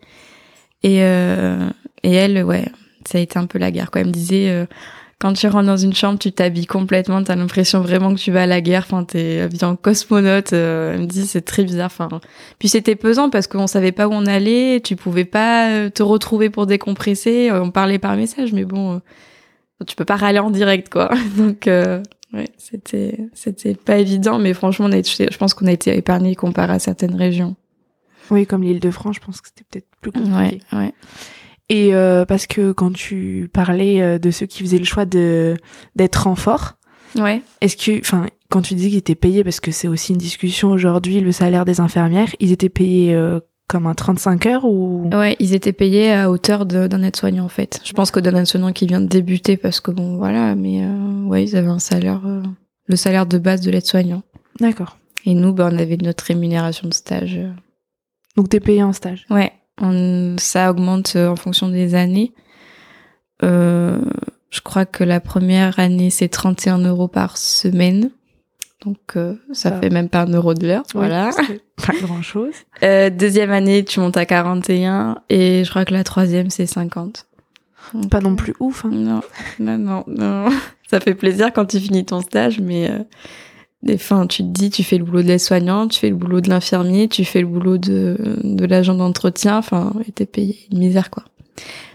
et 0.83 1.03
euh, 1.03 1.69
et 2.03 2.13
elle, 2.13 2.43
ouais, 2.43 2.65
ça 3.05 3.17
a 3.17 3.21
été 3.21 3.37
un 3.37 3.45
peu 3.45 3.59
la 3.59 3.71
guerre. 3.71 3.91
Quoi, 3.91 4.01
elle 4.01 4.07
me 4.07 4.13
disait. 4.13 4.67
Quand 5.19 5.33
tu 5.33 5.47
rentres 5.47 5.65
dans 5.65 5.77
une 5.77 5.93
chambre, 5.95 6.19
tu 6.19 6.31
t'habilles 6.31 6.67
complètement, 6.67 7.23
t'as 7.23 7.35
l'impression 7.35 7.81
vraiment 7.81 8.13
que 8.13 8.19
tu 8.19 8.31
vas 8.31 8.43
à 8.43 8.45
la 8.45 8.61
guerre, 8.61 8.83
enfin 8.85 9.03
t'es 9.03 9.39
habillé 9.41 9.63
en 9.63 9.75
cosmonaute. 9.75 10.53
euh, 10.53 10.93
elle 10.93 11.01
me 11.01 11.05
dit 11.07 11.25
c'est 11.25 11.41
très 11.41 11.63
bizarre. 11.63 11.87
Enfin, 11.87 12.07
puis 12.59 12.67
c'était 12.69 12.95
pesant 12.95 13.29
parce 13.31 13.47
qu'on 13.47 13.65
savait 13.67 13.91
pas 13.91 14.07
où 14.07 14.11
on 14.13 14.25
allait, 14.27 14.79
tu 14.83 14.95
pouvais 14.95 15.25
pas 15.25 15.69
euh, 15.71 15.89
te 15.89 16.03
retrouver 16.03 16.49
pour 16.51 16.67
décompresser. 16.67 17.49
euh, 17.51 17.63
On 17.63 17.71
parlait 17.71 17.97
par 17.99 18.15
message, 18.15 18.53
mais 18.53 18.63
bon, 18.65 18.95
euh, 18.95 19.85
tu 19.87 19.95
peux 19.95 20.05
pas 20.05 20.17
râler 20.17 20.39
en 20.39 20.51
direct, 20.51 20.89
quoi. 20.89 21.09
Donc, 21.37 21.67
euh, 21.67 22.01
ouais, 22.33 22.49
c'était 22.57 23.17
c'était 23.33 23.73
pas 23.73 23.97
évident, 23.97 24.37
mais 24.37 24.53
franchement, 24.53 24.85
on 24.87 24.91
a 24.91 24.97
été, 24.97 25.27
je 25.31 25.37
pense 25.37 25.53
qu'on 25.55 25.65
a 25.67 25.71
été 25.71 25.97
épargné 25.97 26.35
comparé 26.35 26.73
à 26.73 26.79
certaines 26.79 27.15
régions. 27.15 27.55
Oui, 28.29 28.45
comme 28.45 28.61
l'île 28.61 28.81
de 28.81 28.91
France, 28.91 29.15
je 29.15 29.25
pense 29.25 29.41
que 29.41 29.47
c'était 29.47 29.63
peut-être 29.71 29.87
plus 30.01 30.11
compliqué. 30.11 30.59
Ouais, 30.73 30.77
ouais. 30.77 30.93
Et 31.69 31.93
euh, 31.93 32.25
parce 32.25 32.47
que 32.47 32.71
quand 32.71 32.93
tu 32.93 33.49
parlais 33.51 34.01
euh, 34.01 34.19
de 34.19 34.31
ceux 34.31 34.45
qui 34.45 34.63
faisaient 34.63 34.77
le 34.77 34.85
choix 34.85 35.05
de 35.05 35.55
d'être 35.95 36.23
renfort, 36.23 36.73
Ouais. 37.17 37.41
est-ce 37.61 37.75
que, 37.77 37.99
enfin, 37.99 38.27
quand 38.49 38.61
tu 38.61 38.75
dis 38.75 38.89
qu'ils 38.89 38.97
étaient 38.99 39.15
payés, 39.15 39.43
parce 39.43 39.59
que 39.59 39.71
c'est 39.71 39.87
aussi 39.87 40.11
une 40.13 40.17
discussion 40.17 40.69
aujourd'hui, 40.71 41.19
le 41.19 41.31
salaire 41.31 41.65
des 41.65 41.79
infirmières, 41.79 42.29
ils 42.39 42.51
étaient 42.51 42.69
payés 42.69 43.13
euh, 43.15 43.39
comme 43.67 43.85
un 43.87 43.95
35 43.95 44.45
heures 44.45 44.65
ou? 44.65 45.09
Ouais, 45.13 45.35
ils 45.39 45.53
étaient 45.53 45.73
payés 45.73 46.11
à 46.13 46.29
hauteur 46.29 46.65
d'un 46.65 47.03
aide-soignant 47.03 47.45
en 47.45 47.49
fait. 47.49 47.81
Je 47.83 47.91
pense 47.93 48.11
que 48.11 48.19
d'un 48.19 48.35
aide-soignant 48.35 48.71
qui 48.71 48.85
vient 48.87 49.01
de 49.01 49.07
débuter 49.07 49.57
parce 49.57 49.79
que 49.81 49.91
bon 49.91 50.17
voilà, 50.17 50.55
mais 50.55 50.83
euh, 50.83 51.23
ouais, 51.25 51.43
ils 51.43 51.55
avaient 51.57 51.67
un 51.67 51.79
salaire, 51.79 52.21
euh, 52.25 52.43
le 52.87 52.95
salaire 52.95 53.25
de 53.25 53.37
base 53.37 53.61
de 53.61 53.71
l'aide-soignant. 53.71 54.21
D'accord. 54.61 54.97
Et 55.25 55.33
nous, 55.33 55.51
bah, 55.53 55.69
on 55.71 55.77
avait 55.77 55.97
notre 55.97 56.23
rémunération 56.23 56.87
de 56.87 56.93
stage. 56.93 57.37
Donc 58.37 58.47
t'es 58.49 58.59
payé 58.61 58.83
en 58.83 58.93
stage. 58.93 59.25
Ouais, 59.29 59.51
on, 59.81 60.35
ça 60.39 60.71
augmente 60.71 61.13
euh, 61.15 61.27
en 61.29 61.35
fonction 61.35 61.69
des 61.69 61.95
années. 61.95 62.33
Euh, 63.43 63.99
je 64.49 64.61
crois 64.61 64.85
que 64.85 65.03
la 65.03 65.19
première 65.19 65.77
année 65.79 66.09
c'est 66.09 66.27
31 66.29 66.79
euros 66.79 67.07
par 67.07 67.37
semaine. 67.37 68.09
Donc 68.85 68.97
euh, 69.15 69.35
ça 69.53 69.69
Ça- 69.71 69.79
fait 69.79 69.89
même 69.89 70.09
pas 70.09 70.21
un 70.21 70.31
euro 70.33 70.53
de 70.53 70.67
l'heure, 70.67 70.83
voilà. 70.93 71.31
Pas 71.85 71.93
grand 72.01 72.21
chose. 72.21 72.53
Euh, 72.83 73.09
deuxième 73.09 73.51
année, 73.51 73.83
tu 73.85 73.99
montes 73.99 74.17
à 74.17 74.25
41 74.25 75.17
et 75.29 75.63
je 75.63 75.69
crois 75.69 75.85
que 75.85 75.93
la 75.93 76.03
troisième 76.03 76.49
c'est 76.49 76.65
50. 76.65 77.25
Donc, 77.93 78.09
Pas 78.09 78.19
non 78.19 78.35
plus 78.35 78.53
ouf. 78.59 78.83
Hein. 78.85 78.89
Non, 78.91 79.21
non, 79.59 79.77
non, 79.77 80.03
non. 80.07 80.49
Ça 80.89 80.99
fait 80.99 81.13
plaisir 81.15 81.51
quand 81.53 81.65
tu 81.65 81.79
finis 81.79 82.05
ton 82.05 82.21
stage, 82.21 82.59
mais 82.59 82.89
fins, 83.95 84.27
tu 84.27 84.43
te 84.43 84.49
dis, 84.49 84.69
tu 84.69 84.83
fais 84.83 84.97
le 84.97 85.05
boulot 85.05 85.21
de 85.21 85.27
l'aide-soignant, 85.27 85.87
tu 85.87 85.99
fais 86.01 86.09
le 86.09 86.15
boulot 86.17 86.41
de 86.41 86.49
l'infirmier, 86.49 87.07
tu 87.07 87.23
fais 87.23 87.39
le 87.39 87.47
boulot 87.47 87.77
de, 87.77 88.17
de 88.43 88.65
l'agent 88.65 88.95
d'entretien, 88.95 89.57
enfin, 89.57 89.93
et 90.05 90.11
t'es 90.11 90.25
payé 90.25 90.57
une 90.73 90.79
misère, 90.79 91.09
quoi. 91.09 91.23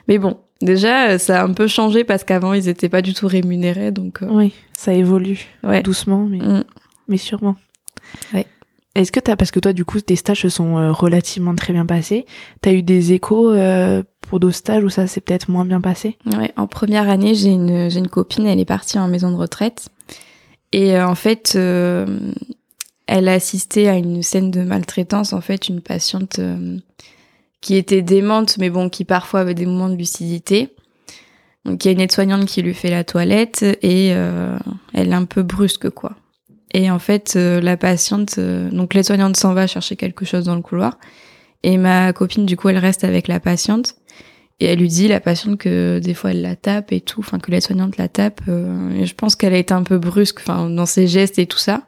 Mais 0.08 0.16
bon, 0.16 0.38
déjà, 0.62 1.10
euh, 1.10 1.18
ça 1.18 1.42
a 1.42 1.44
un 1.44 1.52
peu 1.52 1.66
changé 1.66 2.04
parce 2.04 2.24
qu'avant, 2.24 2.54
ils 2.54 2.68
étaient 2.68 2.88
pas 2.88 3.02
du 3.02 3.12
tout 3.12 3.26
rémunérés, 3.28 3.90
donc, 3.90 4.22
euh, 4.22 4.28
Oui, 4.30 4.52
ça 4.72 4.94
évolue 4.94 5.48
ouais. 5.64 5.82
doucement, 5.82 6.24
mais, 6.24 6.38
Mm. 6.38 6.64
mais 7.08 7.18
sûrement. 7.18 7.56
Ouais. 8.32 8.46
Est-ce 8.94 9.10
que 9.10 9.20
t'as, 9.20 9.36
parce 9.36 9.50
que 9.50 9.58
toi, 9.60 9.72
du 9.72 9.84
coup, 9.86 10.00
tes 10.00 10.16
stages 10.16 10.42
se 10.42 10.48
sont 10.50 10.76
euh, 10.76 10.92
relativement 10.92 11.54
très 11.54 11.72
bien 11.72 11.86
passés, 11.86 12.26
t'as 12.60 12.72
eu 12.72 12.82
des 12.82 13.12
échos 13.14 13.50
euh, 13.50 14.02
pour 14.20 14.38
d'autres 14.38 14.56
stages 14.56 14.84
où 14.84 14.90
ça 14.90 15.06
s'est 15.06 15.22
peut-être 15.22 15.48
moins 15.50 15.64
bien 15.64 15.80
passé? 15.80 16.18
Ouais, 16.26 16.52
en 16.58 16.66
première 16.66 17.08
année, 17.08 17.34
j'ai 17.34 17.48
une, 17.50 17.88
j'ai 17.88 18.00
une 18.00 18.08
copine, 18.08 18.46
elle 18.46 18.60
est 18.60 18.66
partie 18.66 18.98
en 18.98 19.08
maison 19.08 19.30
de 19.30 19.36
retraite. 19.36 19.88
Et 20.72 20.96
euh, 20.96 21.06
en 21.06 21.14
fait, 21.14 21.52
euh, 21.56 22.06
elle 23.06 23.28
a 23.28 23.32
assisté 23.32 23.88
à 23.88 23.96
une 23.96 24.22
scène 24.22 24.50
de 24.50 24.62
maltraitance. 24.62 25.32
En 25.32 25.40
fait, 25.40 25.68
une 25.68 25.80
patiente 25.80 26.38
euh, 26.38 26.78
qui 27.60 27.76
était 27.76 28.02
démente, 28.02 28.58
mais 28.58 28.70
bon, 28.70 28.88
qui 28.88 29.04
parfois 29.04 29.40
avait 29.40 29.54
des 29.54 29.66
moments 29.66 29.88
de 29.88 29.96
lucidité. 29.96 30.70
Donc, 31.64 31.84
il 31.84 31.88
y 31.88 31.90
a 31.90 31.92
une 31.92 32.00
aide-soignante 32.00 32.46
qui 32.46 32.62
lui 32.62 32.74
fait 32.74 32.90
la 32.90 33.04
toilette 33.04 33.62
et 33.62 34.12
euh, 34.12 34.58
elle 34.92 35.10
est 35.10 35.14
un 35.14 35.24
peu 35.24 35.42
brusque, 35.42 35.90
quoi. 35.90 36.16
Et 36.74 36.90
en 36.90 36.98
fait, 36.98 37.34
euh, 37.36 37.60
la 37.60 37.76
patiente, 37.76 38.36
euh, 38.38 38.70
donc 38.70 38.94
l'aide-soignante 38.94 39.36
s'en 39.36 39.54
va 39.54 39.66
chercher 39.66 39.94
quelque 39.96 40.24
chose 40.24 40.44
dans 40.44 40.56
le 40.56 40.62
couloir. 40.62 40.98
Et 41.62 41.76
ma 41.76 42.12
copine, 42.12 42.46
du 42.46 42.56
coup, 42.56 42.68
elle 42.70 42.78
reste 42.78 43.04
avec 43.04 43.28
la 43.28 43.38
patiente. 43.38 43.94
Et 44.62 44.66
elle 44.66 44.78
lui 44.78 44.86
dit, 44.86 45.08
la 45.08 45.18
patiente, 45.18 45.58
que 45.58 45.98
des 45.98 46.14
fois 46.14 46.30
elle 46.30 46.40
la 46.40 46.54
tape 46.54 46.92
et 46.92 47.00
tout, 47.00 47.18
enfin 47.18 47.40
que 47.40 47.50
l'aide-soignante 47.50 47.96
la 47.96 48.06
tape. 48.06 48.42
euh, 48.46 48.90
et 48.92 49.06
je 49.06 49.14
pense 49.16 49.34
qu'elle 49.34 49.54
a 49.54 49.58
été 49.58 49.74
un 49.74 49.82
peu 49.82 49.98
brusque, 49.98 50.38
enfin 50.38 50.70
dans 50.70 50.86
ses 50.86 51.08
gestes 51.08 51.40
et 51.40 51.46
tout 51.46 51.58
ça. 51.58 51.82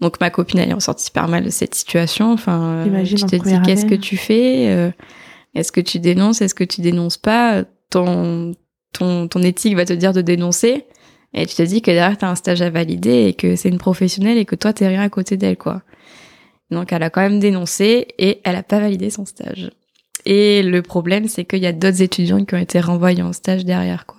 Donc 0.00 0.18
ma 0.20 0.28
copine, 0.30 0.58
elle 0.58 0.70
est 0.70 0.74
ressortie 0.74 1.04
super 1.04 1.28
mal 1.28 1.44
de 1.44 1.50
cette 1.50 1.76
situation. 1.76 2.32
Enfin, 2.32 2.84
euh, 2.88 3.04
tu 3.04 3.14
te 3.14 3.36
dis, 3.36 3.60
qu'est-ce 3.64 3.84
que 3.84 3.90
année. 3.94 3.98
tu 4.00 4.16
fais 4.16 4.66
Euh, 4.70 4.90
Est-ce 5.54 5.70
que 5.70 5.80
tu 5.80 6.00
dénonces 6.00 6.42
Est-ce 6.42 6.56
que 6.56 6.64
tu 6.64 6.80
dénonces 6.80 7.16
pas 7.16 7.62
ton, 7.90 8.56
ton, 8.92 9.28
ton 9.28 9.42
éthique 9.42 9.76
va 9.76 9.84
te 9.84 9.92
dire 9.92 10.12
de 10.12 10.20
dénoncer. 10.20 10.86
Et 11.32 11.46
tu 11.46 11.54
te 11.54 11.62
dis 11.62 11.80
que 11.80 11.92
derrière, 11.92 12.18
t'as 12.18 12.28
un 12.28 12.34
stage 12.34 12.60
à 12.60 12.70
valider 12.70 13.26
et 13.28 13.34
que 13.34 13.54
c'est 13.54 13.68
une 13.68 13.78
professionnelle 13.78 14.36
et 14.36 14.44
que 14.46 14.56
toi, 14.56 14.72
t'es 14.72 14.88
rien 14.88 15.02
à 15.02 15.08
côté 15.10 15.36
d'elle, 15.36 15.56
quoi. 15.56 15.82
Donc, 16.72 16.92
elle 16.92 17.04
a 17.04 17.10
quand 17.10 17.20
même 17.20 17.38
dénoncé 17.38 18.08
et 18.18 18.40
elle 18.42 18.56
a 18.56 18.64
pas 18.64 18.80
validé 18.80 19.10
son 19.10 19.24
stage. 19.26 19.70
Et 20.26 20.62
le 20.62 20.82
problème, 20.82 21.28
c'est 21.28 21.44
qu'il 21.44 21.60
y 21.60 21.66
a 21.66 21.72
d'autres 21.72 22.02
étudiants 22.02 22.44
qui 22.44 22.54
ont 22.54 22.58
été 22.58 22.80
renvoyés 22.80 23.22
en 23.22 23.32
stage 23.32 23.64
derrière, 23.64 24.06
quoi. 24.06 24.16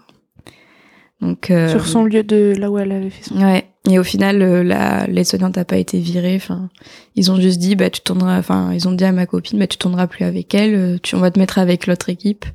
Donc, 1.22 1.52
euh, 1.52 1.70
Sur 1.70 1.86
son 1.86 2.04
lieu 2.04 2.24
de 2.24 2.56
là 2.58 2.72
où 2.72 2.80
elle 2.80 2.92
avait 2.92 3.12
fait 3.12 3.24
son. 3.30 3.40
Ouais. 3.40 3.66
Et 3.90 4.00
au 4.00 4.04
final, 4.04 4.42
euh, 4.42 4.64
la 4.64 5.06
l'aide-soignante 5.06 5.56
n'a 5.56 5.66
pas 5.66 5.78
été 5.78 6.00
virée. 6.00 6.36
Enfin, 6.36 6.70
ils 7.16 7.32
ont 7.32 7.40
juste 7.40 7.60
dit, 7.60 7.76
bah 7.76 7.90
tu 7.92 8.02
tourneras. 8.02 8.40
Enfin, 8.40 8.72
ils 8.74 8.88
ont 8.88 8.92
dit 8.92 9.04
à 9.06 9.12
ma 9.12 9.28
copine, 9.28 9.60
bah 9.60 9.68
tu 9.68 9.78
tourneras 9.78 10.08
plus 10.08 10.26
avec 10.26 10.54
elle. 10.56 10.74
euh, 10.74 10.98
Tu, 11.02 11.16
on 11.16 11.20
va 11.20 11.30
te 11.30 11.38
mettre 11.40 11.60
avec 11.60 11.86
l'autre 11.86 12.10
équipe. 12.10 12.46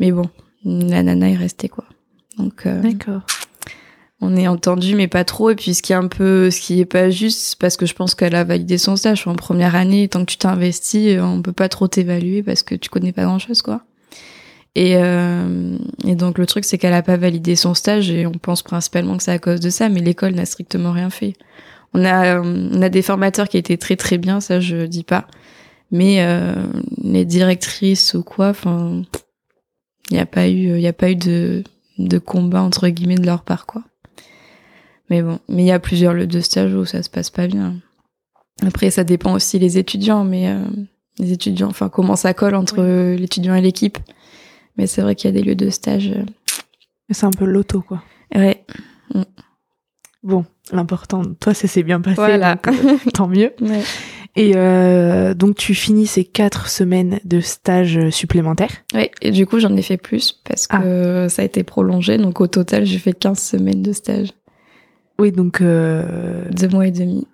Mais 0.00 0.10
bon, 0.10 0.28
la 0.64 1.04
nana 1.04 1.30
est 1.30 1.36
restée 1.36 1.68
quoi. 1.68 1.84
Donc, 2.36 2.66
euh, 2.66 2.80
D'accord. 2.80 3.20
On 4.24 4.36
est 4.36 4.48
entendu, 4.48 4.94
mais 4.94 5.08
pas 5.08 5.24
trop. 5.24 5.50
Et 5.50 5.54
puis, 5.54 5.74
ce 5.74 5.82
qui 5.82 5.92
est 5.92 5.96
un 5.96 6.08
peu, 6.08 6.50
ce 6.50 6.60
qui 6.60 6.80
est 6.80 6.86
pas 6.86 7.10
juste, 7.10 7.56
parce 7.60 7.76
que 7.76 7.86
je 7.86 7.94
pense 7.94 8.14
qu'elle 8.14 8.34
a 8.34 8.44
validé 8.44 8.78
son 8.78 8.96
stage 8.96 9.26
en 9.26 9.34
première 9.34 9.76
année. 9.76 10.08
Tant 10.08 10.20
que 10.20 10.30
tu 10.30 10.38
t'investis, 10.38 11.16
euh, 11.16 11.22
on 11.22 11.42
peut 11.42 11.52
pas 11.52 11.68
trop 11.68 11.88
t'évaluer 11.88 12.42
parce 12.42 12.62
que 12.62 12.74
tu 12.74 12.88
connais 12.88 13.12
pas 13.12 13.24
grand 13.24 13.38
chose, 13.38 13.62
quoi. 13.62 13.82
Et, 14.76 14.96
euh, 14.96 15.76
et 16.04 16.16
donc 16.16 16.36
le 16.36 16.46
truc 16.46 16.64
c'est 16.64 16.78
qu'elle 16.78 16.94
a 16.94 17.02
pas 17.02 17.16
validé 17.16 17.54
son 17.54 17.74
stage 17.74 18.10
et 18.10 18.26
on 18.26 18.32
pense 18.32 18.62
principalement 18.62 19.16
que 19.16 19.22
c'est 19.22 19.30
à 19.30 19.38
cause 19.38 19.60
de 19.60 19.70
ça, 19.70 19.88
mais 19.88 20.00
l'école 20.00 20.32
n'a 20.34 20.46
strictement 20.46 20.90
rien 20.90 21.10
fait. 21.10 21.34
On 21.92 22.04
a, 22.04 22.40
on 22.40 22.82
a 22.82 22.88
des 22.88 23.02
formateurs 23.02 23.48
qui 23.48 23.56
étaient 23.56 23.76
très 23.76 23.94
très 23.94 24.18
bien, 24.18 24.40
ça 24.40 24.58
je 24.58 24.86
dis 24.86 25.04
pas. 25.04 25.28
Mais 25.92 26.22
euh, 26.22 26.56
les 27.04 27.24
directrices 27.24 28.14
ou 28.14 28.24
quoi, 28.24 28.48
enfin, 28.48 29.02
il 30.10 30.14
n'y 30.14 30.20
a 30.20 30.26
pas 30.26 30.48
eu, 30.48 30.74
il 30.74 30.80
y 30.80 30.88
a 30.88 30.92
pas 30.92 31.10
eu 31.10 31.16
de, 31.16 31.62
de 31.98 32.18
combat 32.18 32.62
entre 32.62 32.88
guillemets 32.88 33.14
de 33.14 33.26
leur 33.26 33.42
part, 33.42 33.66
quoi. 33.66 33.84
Mais 35.10 35.22
bon, 35.22 35.38
mais 35.48 35.62
il 35.62 35.66
y 35.66 35.72
a 35.72 35.78
plusieurs 35.78 36.14
lieux 36.14 36.26
de 36.26 36.40
stage 36.40 36.74
où 36.74 36.84
ça 36.84 37.02
se 37.02 37.10
passe 37.10 37.30
pas 37.30 37.46
bien. 37.46 37.74
Après, 38.66 38.90
ça 38.90 39.04
dépend 39.04 39.34
aussi 39.34 39.58
les 39.58 39.78
étudiants, 39.78 40.24
mais 40.24 40.48
euh, 40.48 40.64
les 41.18 41.32
étudiants, 41.32 41.68
enfin, 41.68 41.88
comment 41.88 42.16
ça 42.16 42.34
colle 42.34 42.54
entre 42.54 42.82
l'étudiant 43.16 43.54
et 43.54 43.60
l'équipe. 43.60 43.98
Mais 44.76 44.86
c'est 44.86 45.02
vrai 45.02 45.14
qu'il 45.14 45.32
y 45.32 45.36
a 45.36 45.40
des 45.40 45.46
lieux 45.46 45.54
de 45.54 45.70
stage. 45.70 46.08
Euh, 46.08 46.24
c'est 47.10 47.26
un 47.26 47.30
peu 47.30 47.44
l'auto, 47.44 47.80
quoi. 47.80 48.02
Ouais. 48.34 48.64
Mm. 49.14 49.22
Bon, 50.22 50.44
l'important, 50.72 51.22
toi, 51.38 51.54
ça 51.54 51.68
s'est 51.68 51.82
bien 51.82 52.00
passé. 52.00 52.16
Voilà. 52.16 52.58
Euh, 52.66 52.96
tant 53.12 53.28
mieux. 53.28 53.52
Et 54.36 54.52
euh, 54.56 55.34
donc, 55.34 55.56
tu 55.56 55.74
finis 55.74 56.06
ces 56.06 56.24
quatre 56.24 56.68
semaines 56.68 57.20
de 57.24 57.40
stage 57.40 58.10
supplémentaires. 58.10 58.72
Oui, 58.94 59.10
et 59.20 59.30
du 59.30 59.46
coup, 59.46 59.60
j'en 59.60 59.76
ai 59.76 59.82
fait 59.82 59.98
plus 59.98 60.32
parce 60.32 60.66
que 60.66 61.26
ah. 61.26 61.28
ça 61.28 61.42
a 61.42 61.44
été 61.44 61.62
prolongé. 61.62 62.16
Donc, 62.18 62.40
au 62.40 62.46
total, 62.46 62.84
j'ai 62.84 62.98
fait 62.98 63.12
15 63.12 63.38
semaines 63.38 63.82
de 63.82 63.92
stage. 63.92 64.30
Oui, 65.18 65.32
donc. 65.32 65.60
Euh, 65.60 66.48
Deux 66.50 66.68
mois 66.68 66.86
et 66.86 66.90
demi. 66.90 67.26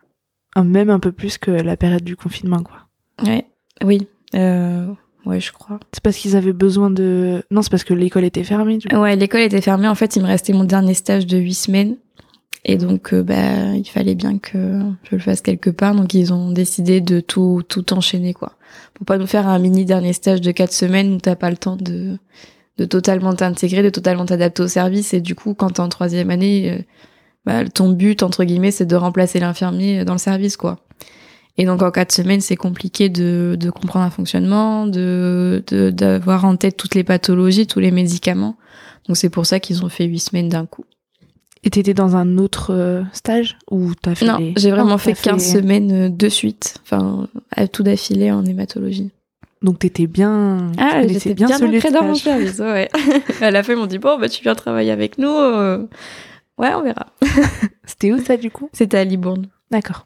Même 0.62 0.90
un 0.90 0.98
peu 0.98 1.12
plus 1.12 1.38
que 1.38 1.50
la 1.50 1.76
période 1.76 2.02
du 2.02 2.16
confinement, 2.16 2.62
quoi. 2.62 2.86
Ouais, 3.24 3.46
oui. 3.84 4.08
Euh, 4.34 4.86
ouais, 5.24 5.40
je 5.40 5.52
crois. 5.52 5.80
C'est 5.92 6.02
parce 6.02 6.16
qu'ils 6.16 6.36
avaient 6.36 6.52
besoin 6.52 6.90
de. 6.90 7.42
Non, 7.50 7.62
c'est 7.62 7.70
parce 7.70 7.84
que 7.84 7.94
l'école 7.94 8.24
était 8.24 8.44
fermée. 8.44 8.78
Du 8.78 8.88
coup. 8.88 8.96
Ouais, 8.96 9.16
l'école 9.16 9.42
était 9.42 9.60
fermée. 9.60 9.88
En 9.88 9.94
fait, 9.94 10.16
il 10.16 10.22
me 10.22 10.26
restait 10.26 10.52
mon 10.52 10.64
dernier 10.64 10.94
stage 10.94 11.26
de 11.26 11.38
huit 11.38 11.54
semaines. 11.54 11.96
Et 12.66 12.76
donc, 12.76 13.14
euh, 13.14 13.22
bah, 13.22 13.74
il 13.74 13.88
fallait 13.88 14.14
bien 14.14 14.38
que 14.38 14.80
je 15.04 15.16
le 15.16 15.18
fasse 15.18 15.40
quelque 15.40 15.70
part. 15.70 15.94
Donc, 15.94 16.12
ils 16.12 16.32
ont 16.32 16.50
décidé 16.50 17.00
de 17.00 17.20
tout, 17.20 17.62
tout 17.66 17.94
enchaîner, 17.94 18.34
quoi. 18.34 18.52
Pour 18.92 19.06
pas 19.06 19.16
nous 19.16 19.26
faire 19.26 19.48
un 19.48 19.58
mini 19.58 19.86
dernier 19.86 20.12
stage 20.12 20.42
de 20.42 20.50
quatre 20.50 20.72
semaines 20.72 21.14
où 21.14 21.18
t'as 21.18 21.36
pas 21.36 21.50
le 21.50 21.56
temps 21.56 21.76
de, 21.76 22.18
de 22.76 22.84
totalement 22.84 23.34
t'intégrer, 23.34 23.82
de 23.82 23.88
totalement 23.88 24.26
t'adapter 24.26 24.62
au 24.62 24.68
service. 24.68 25.14
Et 25.14 25.22
du 25.22 25.34
coup, 25.34 25.54
quand 25.54 25.70
t'es 25.70 25.80
en 25.80 25.88
troisième 25.88 26.28
année, 26.28 26.70
euh, 26.70 26.82
bah, 27.44 27.64
ton 27.68 27.90
but, 27.90 28.22
entre 28.22 28.44
guillemets, 28.44 28.70
c'est 28.70 28.86
de 28.86 28.96
remplacer 28.96 29.40
l'infirmier 29.40 30.04
dans 30.04 30.12
le 30.12 30.18
service, 30.18 30.56
quoi. 30.56 30.78
Et 31.56 31.66
donc 31.66 31.82
en 31.82 31.90
quatre 31.90 32.12
semaines, 32.12 32.40
c'est 32.40 32.56
compliqué 32.56 33.08
de, 33.08 33.56
de, 33.58 33.70
comprendre 33.70 34.06
un 34.06 34.10
fonctionnement, 34.10 34.86
de 34.86 35.62
d'avoir 35.90 36.44
en 36.44 36.56
tête 36.56 36.76
toutes 36.76 36.94
les 36.94 37.04
pathologies, 37.04 37.66
tous 37.66 37.80
les 37.80 37.90
médicaments. 37.90 38.56
Donc 39.06 39.16
c'est 39.16 39.28
pour 39.28 39.44
ça 39.44 39.60
qu'ils 39.60 39.84
ont 39.84 39.88
fait 39.88 40.04
huit 40.04 40.20
semaines 40.20 40.48
d'un 40.48 40.64
coup. 40.64 40.84
Et 41.62 41.68
t'étais 41.68 41.92
dans 41.92 42.16
un 42.16 42.38
autre 42.38 42.72
euh, 42.72 43.02
stage 43.12 43.58
ou 43.70 43.92
t'as 43.94 44.14
fait 44.14 44.24
Non, 44.24 44.38
j'ai 44.56 44.70
vraiment 44.70 44.96
fait 44.96 45.12
15 45.12 45.52
semaines 45.52 45.92
euh, 45.92 46.08
de 46.08 46.28
suite, 46.30 46.76
enfin 46.82 47.28
tout 47.72 47.82
d'affilée 47.82 48.30
en 48.30 48.44
hématologie. 48.44 49.10
Donc 49.60 49.80
t'étais 49.80 50.06
bien, 50.06 50.72
ah, 50.78 51.06
j'étais 51.06 51.34
bien, 51.34 51.48
bien 51.58 51.90
dans 51.90 52.04
mon 52.04 52.14
service, 52.14 52.58
ouais. 52.60 52.88
à 53.42 53.50
la 53.50 53.62
fin, 53.62 53.74
ils 53.74 53.78
m'ont 53.78 53.84
dit 53.84 53.98
bon, 53.98 54.18
bah 54.18 54.30
tu 54.30 54.42
viens 54.42 54.54
travailler 54.54 54.90
avec 54.90 55.18
nous. 55.18 55.28
Euh. 55.28 55.86
Ouais, 56.60 56.74
on 56.74 56.82
verra. 56.82 57.06
C'était 57.86 58.12
où 58.12 58.18
ça 58.18 58.36
du 58.36 58.50
coup? 58.50 58.68
C'était 58.74 58.98
à 58.98 59.04
Libourne. 59.04 59.46
D'accord. 59.70 60.04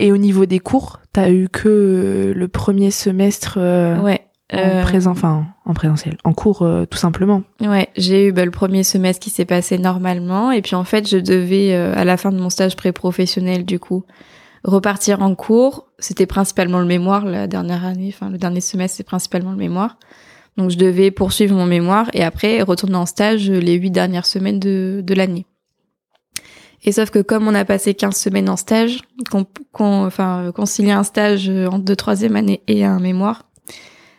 Et 0.00 0.10
au 0.10 0.16
niveau 0.16 0.44
des 0.44 0.58
cours, 0.58 1.00
t'as 1.12 1.30
eu 1.30 1.48
que 1.48 1.68
euh, 1.68 2.34
le 2.34 2.48
premier 2.48 2.90
semestre 2.90 3.58
euh, 3.58 3.96
ouais. 4.00 4.26
en 4.52 4.58
euh, 4.58 4.82
présent, 4.82 5.12
enfin 5.12 5.46
en 5.64 5.74
présentiel, 5.74 6.16
en 6.24 6.32
cours 6.32 6.68
tout 6.90 6.98
simplement. 6.98 7.42
Ouais, 7.60 7.88
j'ai 7.96 8.26
eu 8.26 8.32
bah, 8.32 8.44
le 8.44 8.50
premier 8.50 8.82
semestre 8.82 9.22
qui 9.22 9.30
s'est 9.30 9.44
passé 9.44 9.78
normalement, 9.78 10.50
et 10.50 10.60
puis 10.60 10.74
en 10.74 10.84
fait, 10.84 11.08
je 11.08 11.18
devais 11.18 11.72
à 11.74 12.04
la 12.04 12.16
fin 12.16 12.32
de 12.32 12.38
mon 12.38 12.50
stage 12.50 12.74
pré-professionnel 12.74 13.64
du 13.64 13.78
coup 13.78 14.04
repartir 14.64 15.22
en 15.22 15.36
cours. 15.36 15.86
C'était 16.00 16.26
principalement 16.26 16.80
le 16.80 16.86
mémoire 16.86 17.24
la 17.24 17.46
dernière 17.46 17.84
année, 17.84 18.12
enfin 18.12 18.28
le 18.28 18.38
dernier 18.38 18.60
semestre 18.60 18.96
c'est 18.96 19.04
principalement 19.04 19.52
le 19.52 19.56
mémoire. 19.56 19.98
Donc 20.56 20.70
je 20.70 20.78
devais 20.78 21.10
poursuivre 21.10 21.54
mon 21.54 21.66
mémoire 21.66 22.10
et 22.12 22.24
après 22.24 22.62
retourner 22.62 22.96
en 22.96 23.06
stage 23.06 23.48
les 23.48 23.74
huit 23.74 23.90
dernières 23.90 24.26
semaines 24.26 24.58
de, 24.58 25.00
de 25.04 25.14
l'année. 25.14 25.46
Et 26.84 26.92
sauf 26.92 27.10
que 27.10 27.20
comme 27.20 27.48
on 27.48 27.54
a 27.54 27.64
passé 27.64 27.94
15 27.94 28.16
semaines 28.16 28.48
en 28.48 28.56
stage, 28.56 29.00
qu'on, 29.30 30.06
enfin, 30.06 30.52
concilier 30.54 30.92
un 30.92 31.02
stage 31.02 31.48
entre 31.48 31.84
deux 31.84 31.96
troisième 31.96 32.36
année 32.36 32.62
et 32.68 32.84
un 32.84 33.00
mémoire, 33.00 33.46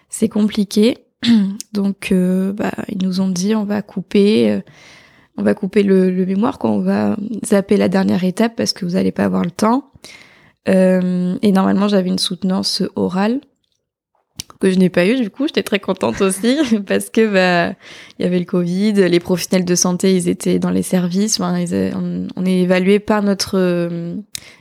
c'est 0.10 0.30
compliqué. 0.30 0.98
Donc, 1.74 2.12
euh, 2.12 2.54
bah, 2.54 2.72
ils 2.90 3.02
nous 3.02 3.22
ont 3.22 3.30
dit 3.30 3.56
on 3.56 3.64
va 3.64 3.82
couper, 3.82 4.52
euh, 4.52 4.62
on 5.38 5.44
va 5.44 5.54
couper 5.54 5.84
le, 5.84 6.12
mémoire, 6.26 6.60
quoi. 6.60 6.72
On 6.72 6.80
va 6.80 7.16
zapper 7.46 7.78
la 7.78 7.90
dernière 7.90 8.24
étape 8.24 8.56
parce 8.56 8.74
que 8.74 8.86
vous 8.86 8.92
n'allez 8.94 9.12
pas 9.12 9.26
avoir 9.26 9.44
le 9.44 9.52
temps. 9.52 9.92
Euh, 10.68 11.38
et 11.42 11.52
normalement, 11.52 11.88
j'avais 11.88 12.10
une 12.10 12.20
soutenance 12.20 12.84
orale 12.96 13.42
que 14.60 14.72
je 14.72 14.80
n'ai 14.80 14.90
pas 14.90 15.06
eu 15.06 15.16
du 15.16 15.30
coup 15.30 15.48
j'étais 15.48 15.64
très 15.64 15.80
contente 15.80 16.22
aussi 16.22 16.58
parce 16.88 17.10
que 17.10 17.32
bah 17.32 17.76
il 18.18 18.24
y 18.24 18.26
avait 18.26 18.40
le 18.40 18.46
Covid 18.46 18.94
les 18.94 19.20
professionnels 19.20 19.66
de 19.66 19.76
santé 19.76 20.16
ils 20.16 20.30
étaient 20.30 20.60
dans 20.60 20.72
les 20.72 20.84
services 20.84 21.40
on, 21.40 22.46
est 22.46 22.60
évalué 22.60 23.00
par 23.00 23.22
notre 23.22 23.58
euh, 23.58 24.16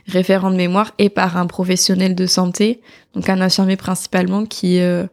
référent 0.07 0.51
de 0.51 0.55
mémoire 0.55 0.93
et 0.97 1.09
par 1.09 1.37
un 1.37 1.47
professionnel 1.47 2.15
de 2.15 2.25
santé 2.25 2.81
donc 3.15 3.29
un 3.29 3.41
infirmier 3.41 3.77
principalement 3.77 4.45
qui 4.45 4.79
euh, 4.79 5.05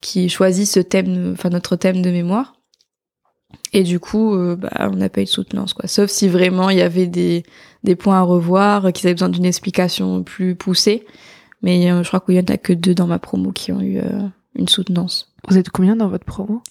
qui 0.00 0.28
choisit 0.28 0.66
ce 0.66 0.80
thème 0.80 1.32
enfin 1.32 1.50
notre 1.50 1.76
thème 1.76 2.02
de 2.02 2.10
mémoire. 2.10 2.54
Et 3.72 3.82
du 3.82 3.98
coup 3.98 4.34
euh, 4.34 4.56
bah 4.56 4.70
on 4.78 4.96
n'a 4.96 5.08
pas 5.08 5.22
eu 5.22 5.24
de 5.24 5.28
soutenance 5.28 5.74
quoi. 5.74 5.88
Sauf 5.88 6.10
si 6.10 6.28
vraiment 6.28 6.70
il 6.70 6.78
y 6.78 6.82
avait 6.82 7.06
des 7.06 7.42
des 7.84 7.96
points 7.96 8.18
à 8.18 8.22
revoir 8.22 8.92
qu'ils 8.92 9.06
avaient 9.06 9.14
besoin 9.14 9.28
d'une 9.28 9.44
explication 9.44 10.22
plus 10.22 10.54
poussée 10.54 11.04
mais 11.62 11.90
euh, 11.90 12.02
je 12.02 12.08
crois 12.08 12.20
qu'il 12.20 12.34
y 12.34 12.38
en 12.38 12.44
a 12.44 12.56
que 12.56 12.72
deux 12.72 12.94
dans 12.94 13.06
ma 13.06 13.18
promo 13.18 13.52
qui 13.52 13.72
ont 13.72 13.80
eu 13.80 13.98
euh, 13.98 14.22
une 14.54 14.68
soutenance. 14.68 15.32
Vous 15.48 15.58
êtes 15.58 15.70
combien 15.70 15.96
dans 15.96 16.08
votre 16.08 16.24
promo? 16.24 16.62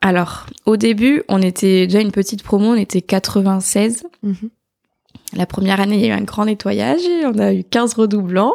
Alors, 0.00 0.46
au 0.66 0.76
début, 0.76 1.22
on 1.28 1.42
était 1.42 1.86
déjà 1.86 2.00
une 2.00 2.12
petite 2.12 2.42
promo, 2.42 2.68
on 2.68 2.74
était 2.74 3.02
96. 3.02 4.04
Mhm. 4.22 4.34
La 5.34 5.46
première 5.46 5.80
année, 5.80 5.96
il 5.96 6.00
y 6.00 6.04
a 6.04 6.08
eu 6.08 6.18
un 6.18 6.24
grand 6.24 6.46
nettoyage, 6.46 7.00
on 7.24 7.38
a 7.38 7.52
eu 7.52 7.64
15 7.64 7.94
redoublants. 7.94 8.54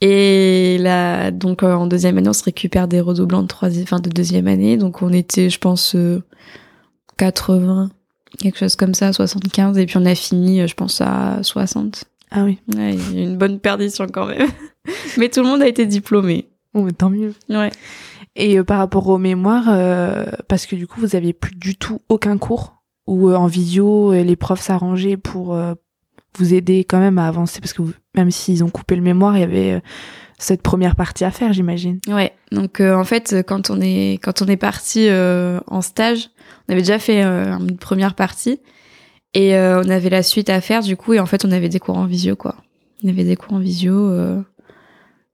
Et 0.00 0.78
là, 0.80 1.30
donc 1.30 1.62
euh, 1.62 1.74
en 1.74 1.86
deuxième 1.86 2.18
année, 2.18 2.28
on 2.28 2.32
se 2.32 2.42
récupère 2.42 2.88
des 2.88 3.00
redoublants 3.00 3.42
de 3.42 3.46
troisième, 3.46 3.86
de 4.00 4.10
deuxième 4.10 4.48
année. 4.48 4.76
Donc 4.76 5.00
on 5.02 5.12
était, 5.12 5.48
je 5.48 5.58
pense, 5.58 5.96
80, 7.18 7.90
quelque 8.38 8.58
chose 8.58 8.74
comme 8.74 8.94
ça, 8.94 9.12
75. 9.12 9.78
Et 9.78 9.86
puis 9.86 9.96
on 9.98 10.04
a 10.04 10.14
fini, 10.14 10.66
je 10.66 10.74
pense, 10.74 11.00
à 11.00 11.38
60. 11.42 12.04
Ah 12.32 12.44
oui. 12.44 12.58
Ouais, 12.74 12.94
il 12.94 13.18
y 13.18 13.20
a 13.20 13.24
une 13.24 13.36
bonne 13.36 13.60
perdition 13.60 14.06
quand 14.12 14.26
même. 14.26 14.48
mais 15.18 15.28
tout 15.28 15.40
le 15.42 15.46
monde 15.46 15.62
a 15.62 15.68
été 15.68 15.86
diplômé. 15.86 16.48
Oh, 16.74 16.90
tant 16.90 17.10
mieux. 17.10 17.34
Ouais. 17.48 17.70
Et 18.34 18.58
euh, 18.58 18.64
par 18.64 18.78
rapport 18.78 19.08
aux 19.08 19.18
mémoires, 19.18 19.66
euh, 19.68 20.24
parce 20.48 20.66
que 20.66 20.76
du 20.76 20.86
coup, 20.86 21.00
vous 21.00 21.16
aviez 21.16 21.32
plus 21.32 21.54
du 21.54 21.76
tout 21.76 22.00
aucun 22.08 22.38
cours 22.38 22.82
ou 23.06 23.28
euh, 23.28 23.36
en 23.36 23.46
visio, 23.46 24.12
les 24.12 24.36
profs 24.36 24.62
s'arrangeaient 24.62 25.16
pour 25.16 25.58
vous 26.38 26.54
aider 26.54 26.84
quand 26.84 26.98
même 26.98 27.18
à 27.18 27.28
avancer, 27.28 27.60
parce 27.60 27.74
que 27.74 27.82
même 28.14 28.30
s'ils 28.30 28.64
ont 28.64 28.70
coupé 28.70 28.96
le 28.96 29.02
mémoire, 29.02 29.36
il 29.36 29.40
y 29.40 29.44
avait 29.44 29.82
cette 30.38 30.62
première 30.62 30.96
partie 30.96 31.24
à 31.24 31.30
faire, 31.30 31.52
j'imagine. 31.52 31.98
Ouais. 32.08 32.32
Donc 32.52 32.80
en 32.80 33.04
fait, 33.04 33.44
quand 33.46 33.70
on 33.70 33.80
est 33.80 34.18
quand 34.22 34.40
on 34.40 34.46
est 34.46 34.56
parti 34.56 35.08
en 35.10 35.82
stage, 35.82 36.30
on 36.68 36.72
avait 36.72 36.80
déjà 36.80 36.98
fait 36.98 37.22
une 37.22 37.76
première 37.76 38.14
partie. 38.14 38.60
Et 39.34 39.56
euh, 39.56 39.82
on 39.82 39.88
avait 39.88 40.10
la 40.10 40.22
suite 40.22 40.50
à 40.50 40.60
faire 40.60 40.82
du 40.82 40.96
coup 40.96 41.14
et 41.14 41.20
en 41.20 41.26
fait 41.26 41.44
on 41.44 41.52
avait 41.52 41.68
des 41.68 41.78
cours 41.78 41.96
en 41.96 42.06
visio 42.06 42.36
quoi. 42.36 42.56
On 43.02 43.08
avait 43.08 43.24
des 43.24 43.36
cours 43.36 43.54
en 43.54 43.58
visio 43.58 43.94
euh, 43.94 44.40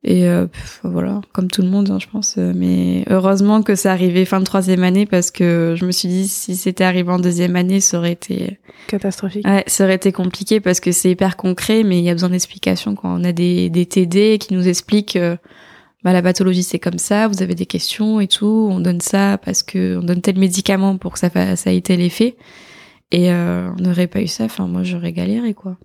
et 0.04 0.28
euh, 0.28 0.46
voilà 0.84 1.20
comme 1.32 1.50
tout 1.50 1.62
le 1.62 1.68
monde 1.68 1.90
hein, 1.90 1.98
je 2.00 2.06
pense. 2.06 2.36
Mais 2.36 3.04
heureusement 3.10 3.62
que 3.62 3.74
ça 3.74 3.90
arrivait 3.90 4.24
fin 4.24 4.38
de 4.38 4.44
troisième 4.44 4.84
année 4.84 5.04
parce 5.04 5.32
que 5.32 5.74
je 5.76 5.84
me 5.84 5.90
suis 5.90 6.08
dit 6.08 6.28
si 6.28 6.54
c'était 6.54 6.84
arrivé 6.84 7.10
en 7.10 7.18
deuxième 7.18 7.56
année 7.56 7.80
ça 7.80 7.98
aurait 7.98 8.12
été 8.12 8.60
catastrophique. 8.86 9.44
Ouais 9.46 9.64
ça 9.66 9.84
aurait 9.84 9.96
été 9.96 10.12
compliqué 10.12 10.60
parce 10.60 10.78
que 10.78 10.92
c'est 10.92 11.10
hyper 11.10 11.36
concret 11.36 11.82
mais 11.82 11.98
il 11.98 12.04
y 12.04 12.10
a 12.10 12.14
besoin 12.14 12.30
d'explications 12.30 12.94
quand 12.94 13.20
on 13.20 13.24
a 13.24 13.32
des, 13.32 13.68
des 13.68 13.86
TD 13.86 14.38
qui 14.38 14.54
nous 14.54 14.68
expliquent 14.68 15.18
bah, 16.04 16.12
la 16.12 16.22
pathologie 16.22 16.62
c'est 16.62 16.78
comme 16.78 16.98
ça, 16.98 17.26
vous 17.26 17.42
avez 17.42 17.56
des 17.56 17.66
questions 17.66 18.20
et 18.20 18.28
tout, 18.28 18.68
on 18.70 18.78
donne 18.78 19.00
ça 19.00 19.38
parce 19.44 19.64
que 19.64 19.98
on 19.98 20.04
donne 20.04 20.20
tel 20.20 20.38
médicament 20.38 20.96
pour 20.96 21.14
que 21.14 21.18
ça, 21.18 21.56
ça 21.56 21.72
ait 21.72 21.80
tel 21.80 22.00
effet. 22.00 22.36
Et 23.10 23.32
euh, 23.32 23.70
on 23.78 23.82
n'aurait 23.82 24.06
pas 24.06 24.20
eu 24.20 24.26
ça, 24.26 24.44
enfin 24.44 24.66
moi 24.66 24.82
j'aurais 24.82 25.12
galéré 25.12 25.54
quoi. 25.54 25.78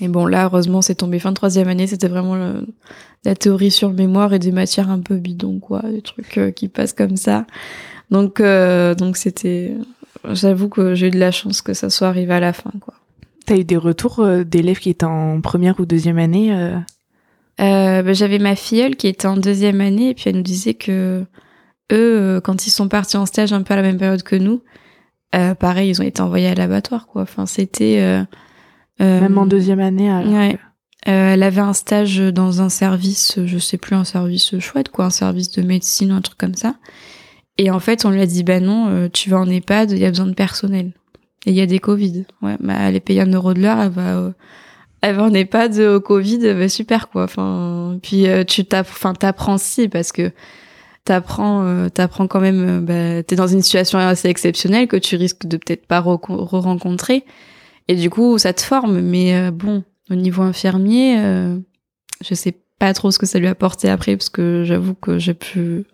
Et 0.00 0.08
bon 0.08 0.26
là 0.26 0.44
heureusement 0.44 0.80
c'est 0.80 0.94
tombé 0.94 1.18
fin 1.18 1.30
de 1.30 1.34
troisième 1.34 1.68
année, 1.68 1.86
c'était 1.86 2.08
vraiment 2.08 2.62
la 3.24 3.34
théorie 3.34 3.72
sur 3.72 3.92
mémoire 3.92 4.32
et 4.32 4.38
des 4.38 4.52
matières 4.52 4.90
un 4.90 5.00
peu 5.00 5.16
bidons 5.16 5.58
quoi, 5.58 5.82
des 5.82 6.02
trucs 6.02 6.38
euh, 6.38 6.50
qui 6.52 6.68
passent 6.68 6.92
comme 6.92 7.16
ça. 7.16 7.46
Donc 8.10 8.40
euh, 8.40 8.94
donc 8.94 9.16
c'était, 9.16 9.74
j'avoue 10.30 10.68
que 10.68 10.94
j'ai 10.94 11.08
eu 11.08 11.10
de 11.10 11.18
la 11.18 11.32
chance 11.32 11.62
que 11.62 11.74
ça 11.74 11.90
soit 11.90 12.08
arrivé 12.08 12.32
à 12.32 12.40
la 12.40 12.52
fin 12.52 12.72
quoi. 12.80 12.94
T'as 13.46 13.56
eu 13.56 13.64
des 13.64 13.76
retours 13.76 14.24
d'élèves 14.44 14.78
qui 14.78 14.90
étaient 14.90 15.04
en 15.04 15.40
première 15.40 15.80
ou 15.80 15.86
deuxième 15.86 16.18
année 16.18 16.54
bah, 17.58 18.12
J'avais 18.12 18.38
ma 18.38 18.54
filleule 18.54 18.94
qui 18.94 19.08
était 19.08 19.26
en 19.26 19.36
deuxième 19.36 19.80
année 19.80 20.10
et 20.10 20.14
puis 20.14 20.24
elle 20.26 20.36
nous 20.36 20.42
disait 20.42 20.74
que 20.74 21.24
eux, 21.90 22.40
quand 22.44 22.68
ils 22.68 22.70
sont 22.70 22.86
partis 22.86 23.16
en 23.16 23.26
stage 23.26 23.52
un 23.52 23.62
peu 23.62 23.74
à 23.74 23.76
la 23.76 23.82
même 23.82 23.98
période 23.98 24.22
que 24.22 24.36
nous, 24.36 24.62
euh, 25.34 25.54
pareil, 25.54 25.90
ils 25.90 26.00
ont 26.00 26.04
été 26.04 26.20
envoyés 26.20 26.48
à 26.48 26.54
l'abattoir, 26.54 27.06
quoi. 27.06 27.22
Enfin, 27.22 27.46
c'était, 27.46 27.98
euh, 28.00 28.24
Même 28.98 29.38
en 29.38 29.46
deuxième 29.46 29.80
année. 29.80 30.10
Ouais. 30.10 30.58
elle 31.04 31.42
avait 31.42 31.60
un 31.60 31.72
stage 31.72 32.18
dans 32.18 32.60
un 32.62 32.68
service, 32.68 33.38
je 33.44 33.58
sais 33.58 33.78
plus, 33.78 33.94
un 33.94 34.04
service 34.04 34.58
chouette, 34.58 34.88
quoi, 34.88 35.06
un 35.06 35.10
service 35.10 35.50
de 35.52 35.62
médecine 35.62 36.12
ou 36.12 36.16
un 36.16 36.20
truc 36.20 36.38
comme 36.38 36.54
ça. 36.54 36.74
Et 37.58 37.70
en 37.70 37.80
fait, 37.80 38.04
on 38.04 38.10
lui 38.10 38.20
a 38.20 38.26
dit, 38.26 38.42
bah 38.42 38.60
non, 38.60 39.08
tu 39.12 39.30
vas 39.30 39.38
en 39.38 39.48
EHPAD, 39.48 39.92
il 39.92 39.98
y 39.98 40.04
a 40.04 40.10
besoin 40.10 40.26
de 40.26 40.34
personnel. 40.34 40.92
Et 41.46 41.50
il 41.50 41.56
y 41.56 41.60
a 41.60 41.66
des 41.66 41.78
Covid. 41.78 42.24
Ouais, 42.42 42.56
bah, 42.60 42.74
elle 42.80 42.96
est 42.96 43.00
payée 43.00 43.22
un 43.22 43.32
euro 43.32 43.54
de 43.54 43.60
l'heure, 43.60 43.80
elle 43.80 43.90
va, 43.90 44.32
elle 45.00 45.16
va 45.16 45.24
en 45.24 45.32
EHPAD 45.32 45.78
au 45.78 46.00
Covid, 46.00 46.54
bah, 46.54 46.68
super 46.68 47.08
quoi. 47.08 47.24
Enfin, 47.24 47.98
puis 48.02 48.26
tu 48.46 48.64
t'apprends, 48.64 48.92
enfin 48.92 49.14
t'apprends 49.14 49.58
si 49.58 49.88
parce 49.88 50.12
que 50.12 50.32
t'apprends 51.04 51.64
euh, 51.64 51.88
t'apprends 51.88 52.26
quand 52.26 52.40
même 52.40 52.68
euh, 52.68 52.80
bah, 52.80 53.22
t'es 53.22 53.36
dans 53.36 53.46
une 53.46 53.62
situation 53.62 53.98
assez 53.98 54.28
exceptionnelle 54.28 54.86
que 54.86 54.96
tu 54.96 55.16
risques 55.16 55.46
de 55.46 55.56
peut-être 55.56 55.86
pas 55.86 56.00
re-rencontrer. 56.00 57.24
Et 57.88 57.96
du 57.96 58.10
coup 58.10 58.38
ça 58.38 58.52
te 58.52 58.62
forme. 58.62 59.00
Mais 59.00 59.34
euh, 59.34 59.50
bon 59.50 59.84
au 60.10 60.14
niveau 60.14 60.42
infirmier 60.42 61.16
je 62.20 62.34
sais 62.34 62.56
pas 62.80 62.92
trop 62.94 63.12
ce 63.12 63.18
que 63.18 63.26
ça 63.26 63.38
lui 63.38 63.46
a 63.46 63.50
apporté 63.50 63.88
après 63.88 64.16
parce 64.16 64.28
que 64.28 64.64
j'avoue 64.64 64.94
que 64.94 65.18
j'ai 65.18 65.34
pu 65.34 65.84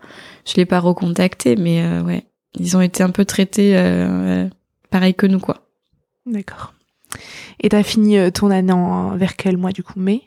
je 0.47 0.55
l'ai 0.57 0.65
pas 0.65 0.81
recontacté 0.81 1.55
mais 1.55 2.01
ouais 2.01 2.25
ils 2.59 2.79
ont 2.79 2.81
été 2.81 3.03
un 3.03 3.11
peu 3.11 3.27
traités 3.27 3.77
pareil 4.91 5.15
que 5.15 5.27
nous 5.27 5.39
quoi. 5.39 5.67
D'accord. 6.25 6.73
Et 7.61 7.69
t'as 7.69 7.83
fini 7.83 8.33
ton 8.33 8.51
année 8.51 8.73
en 8.73 9.19
vers 9.19 9.37
quel 9.37 9.59
mois 9.59 9.73
du 9.73 9.83
coup? 9.83 10.01
Mai? 10.01 10.23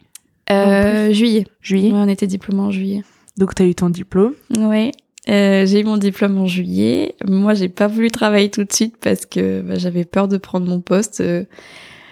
Juillet. 0.48 1.48
Juillet? 1.62 1.92
On 1.92 2.08
était 2.08 2.28
diplômé 2.28 2.62
en 2.62 2.70
juillet 2.70 3.04
donc, 3.39 3.56
tu 3.56 3.63
as 3.63 3.65
eu 3.65 3.73
ton 3.73 3.89
diplôme 3.89 4.34
Oui. 4.58 4.91
Euh, 5.30 5.65
j'ai 5.65 5.80
eu 5.80 5.84
mon 5.86 5.95
diplôme 5.95 6.38
en 6.38 6.45
juillet. 6.45 7.15
Moi, 7.25 7.54
j'ai 7.54 7.69
pas 7.69 7.88
voulu 7.88 8.12
travailler 8.12 8.49
tout 8.52 8.65
de 8.65 8.73
suite 8.73 8.95
parce 8.99 9.25
que 9.25 9.62
bah, 9.62 9.75
j'avais 9.78 10.04
peur 10.04 10.28
de 10.28 10.38
prendre 10.38 10.67
mon 10.67 10.82
poste. 10.82 11.21
Euh, 11.21 11.45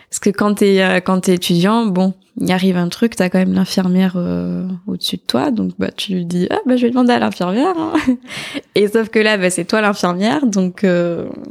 parce 0.09 0.19
que 0.19 0.29
quand 0.29 0.53
t'es 0.53 0.81
euh, 0.81 1.01
quand 1.01 1.19
t'es 1.19 1.33
étudiant, 1.33 1.85
bon, 1.87 2.13
il 2.39 2.49
arrive 2.49 2.77
un 2.77 2.87
truc, 2.87 3.17
t'as 3.17 3.27
quand 3.27 3.39
même 3.39 3.53
l'infirmière 3.53 4.13
euh, 4.15 4.65
au-dessus 4.87 5.17
de 5.17 5.21
toi, 5.27 5.51
donc 5.51 5.73
bah 5.77 5.91
tu 5.91 6.13
lui 6.13 6.25
dis 6.25 6.47
ah 6.49 6.59
bah 6.65 6.77
je 6.77 6.83
vais 6.83 6.91
demander 6.91 7.11
à 7.11 7.19
l'infirmière. 7.19 7.75
Hein. 7.77 7.91
Et 8.75 8.87
sauf 8.87 9.09
que 9.09 9.19
là, 9.19 9.37
bah 9.37 9.49
c'est 9.49 9.65
toi 9.65 9.81
l'infirmière, 9.81 10.45
donc 10.45 10.85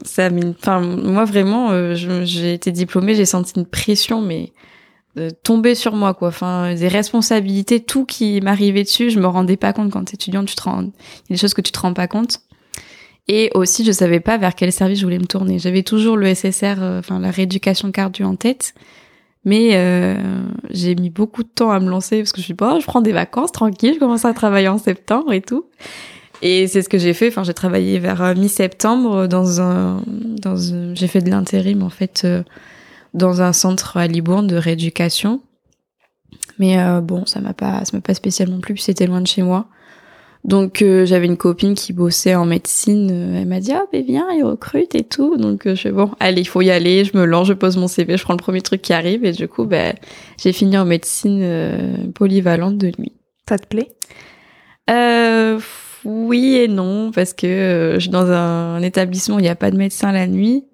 ça, 0.04 0.30
enfin 0.58 0.80
moi 0.80 1.26
vraiment, 1.26 1.94
j'ai 1.94 2.54
été 2.54 2.72
diplômée, 2.72 3.14
j'ai 3.14 3.26
senti 3.26 3.52
une 3.56 3.66
pression, 3.66 4.22
mais 4.22 4.52
tomber 5.42 5.74
sur 5.74 5.94
moi 5.94 6.14
quoi. 6.14 6.28
Enfin 6.28 6.74
des 6.74 6.88
responsabilités 6.88 7.80
tout 7.80 8.04
qui 8.04 8.40
m'arrivait 8.40 8.82
dessus 8.82 9.10
je 9.10 9.18
me 9.18 9.26
rendais 9.26 9.56
pas 9.56 9.72
compte. 9.72 9.90
Quand 9.90 10.04
t'es 10.04 10.14
étudiante 10.14 10.46
tu 10.46 10.54
te 10.54 10.62
rends 10.62 10.82
il 10.82 10.84
y 10.84 10.88
a 10.88 10.92
des 11.30 11.36
choses 11.36 11.54
que 11.54 11.60
tu 11.60 11.72
te 11.72 11.78
rends 11.78 11.94
pas 11.94 12.08
compte. 12.08 12.40
Et 13.28 13.50
aussi 13.54 13.84
je 13.84 13.92
savais 13.92 14.20
pas 14.20 14.36
vers 14.36 14.54
quel 14.54 14.72
service 14.72 14.98
je 15.00 15.04
voulais 15.04 15.18
me 15.18 15.26
tourner. 15.26 15.58
J'avais 15.58 15.82
toujours 15.82 16.16
le 16.16 16.32
SSR 16.34 16.76
euh, 16.80 16.98
enfin 17.00 17.18
la 17.18 17.30
rééducation 17.30 17.90
cardio 17.90 18.26
en 18.26 18.36
tête. 18.36 18.74
Mais 19.44 19.70
euh, 19.74 20.16
j'ai 20.70 20.96
mis 20.96 21.08
beaucoup 21.08 21.44
de 21.44 21.48
temps 21.48 21.70
à 21.70 21.78
me 21.78 21.88
lancer 21.88 22.18
parce 22.18 22.32
que 22.32 22.40
je 22.40 22.44
suis 22.44 22.54
pas 22.54 22.78
je 22.80 22.86
prends 22.86 23.00
des 23.00 23.12
vacances 23.12 23.52
tranquille 23.52 23.94
je 23.94 24.00
commence 24.00 24.24
à 24.24 24.34
travailler 24.34 24.68
en 24.68 24.78
septembre 24.78 25.32
et 25.32 25.40
tout. 25.40 25.66
Et 26.42 26.66
c'est 26.66 26.82
ce 26.82 26.88
que 26.90 26.98
j'ai 26.98 27.14
fait. 27.14 27.28
Enfin 27.28 27.42
j'ai 27.42 27.54
travaillé 27.54 27.98
vers 27.98 28.22
euh, 28.22 28.34
mi-septembre 28.34 29.26
dans 29.26 29.60
un 29.60 30.02
dans 30.06 30.56
j'ai 30.94 31.06
fait 31.06 31.22
de 31.22 31.30
l'intérim 31.30 31.82
en 31.82 31.90
fait 31.90 32.26
dans 33.16 33.42
un 33.42 33.52
centre 33.52 33.96
à 33.96 34.06
Libourne 34.06 34.46
de 34.46 34.56
rééducation. 34.56 35.40
Mais 36.58 36.78
euh, 36.78 37.00
bon, 37.00 37.26
ça 37.26 37.40
m'a 37.40 37.54
pas, 37.54 37.84
ça 37.84 37.96
m'a 37.96 38.00
pas 38.00 38.14
spécialement 38.14 38.60
plu, 38.60 38.74
puis 38.74 38.82
c'était 38.82 39.06
loin 39.06 39.20
de 39.20 39.26
chez 39.26 39.42
moi. 39.42 39.66
Donc 40.44 40.80
euh, 40.80 41.04
j'avais 41.06 41.26
une 41.26 41.36
copine 41.36 41.74
qui 41.74 41.92
bossait 41.92 42.34
en 42.34 42.44
médecine. 42.44 43.10
Euh, 43.10 43.40
elle 43.40 43.48
m'a 43.48 43.58
dit 43.58 43.72
ah 43.72 43.84
ben 43.92 44.04
viens, 44.04 44.30
ils 44.32 44.44
recrutent 44.44 44.94
et 44.94 45.02
tout. 45.02 45.36
Donc 45.36 45.62
je 45.64 45.74
fais 45.74 45.90
bon, 45.90 46.10
allez, 46.20 46.42
il 46.42 46.46
faut 46.46 46.62
y 46.62 46.70
aller. 46.70 47.04
Je 47.04 47.16
me 47.16 47.24
lance, 47.24 47.48
je 47.48 47.52
pose 47.52 47.76
mon 47.76 47.88
CV, 47.88 48.16
je 48.16 48.22
prends 48.22 48.34
le 48.34 48.38
premier 48.38 48.60
truc 48.60 48.80
qui 48.82 48.92
arrive 48.92 49.24
et 49.24 49.32
du 49.32 49.48
coup 49.48 49.64
ben 49.64 49.94
j'ai 50.38 50.52
fini 50.52 50.78
en 50.78 50.84
médecine 50.84 52.12
polyvalente 52.14 52.78
de 52.78 52.92
nuit. 52.98 53.12
Ça 53.48 53.58
te 53.58 53.66
plaît? 53.66 53.90
Oui 56.04 56.54
et 56.54 56.68
non 56.68 57.10
parce 57.10 57.32
que 57.32 57.94
je 57.94 57.98
suis 57.98 58.10
dans 58.10 58.30
un, 58.30 58.76
un 58.76 58.82
établissement 58.82 59.36
où 59.36 59.38
il 59.40 59.42
n'y 59.42 59.48
a 59.48 59.56
pas 59.56 59.72
de 59.72 59.76
médecin 59.76 60.12
la 60.12 60.28
nuit 60.28 60.64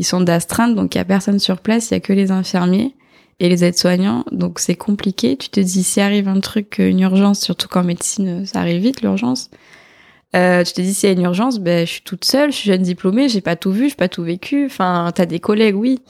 ils 0.00 0.04
sont 0.04 0.22
d'astreinte, 0.22 0.74
donc 0.74 0.94
il 0.94 0.98
y 0.98 1.00
a 1.02 1.04
personne 1.04 1.38
sur 1.38 1.58
place, 1.58 1.90
il 1.90 1.94
y 1.94 1.96
a 1.98 2.00
que 2.00 2.14
les 2.14 2.30
infirmiers 2.30 2.94
et 3.38 3.50
les 3.50 3.64
aides-soignants, 3.64 4.24
donc 4.32 4.58
c'est 4.58 4.74
compliqué. 4.74 5.36
Tu 5.36 5.50
te 5.50 5.60
dis, 5.60 5.84
s'il 5.84 6.02
arrive 6.02 6.26
un 6.26 6.40
truc, 6.40 6.76
une 6.78 7.00
urgence, 7.00 7.40
surtout 7.40 7.68
qu'en 7.68 7.84
médecine, 7.84 8.46
ça 8.46 8.60
arrive 8.60 8.80
vite, 8.80 9.02
l'urgence. 9.02 9.50
Euh, 10.34 10.64
tu 10.64 10.72
te 10.72 10.80
dis, 10.80 10.94
s'il 10.94 11.10
y 11.10 11.12
a 11.12 11.14
une 11.14 11.22
urgence, 11.22 11.58
ben, 11.58 11.86
je 11.86 11.92
suis 11.92 12.00
toute 12.00 12.24
seule, 12.24 12.50
je 12.50 12.56
suis 12.56 12.70
jeune 12.70 12.80
diplômée, 12.80 13.28
j'ai 13.28 13.42
pas 13.42 13.56
tout 13.56 13.72
vu, 13.72 13.90
j'ai 13.90 13.94
pas 13.94 14.08
tout 14.08 14.22
vécu. 14.22 14.64
Enfin, 14.64 15.12
t'as 15.14 15.26
des 15.26 15.38
collègues, 15.38 15.76
oui. 15.76 16.00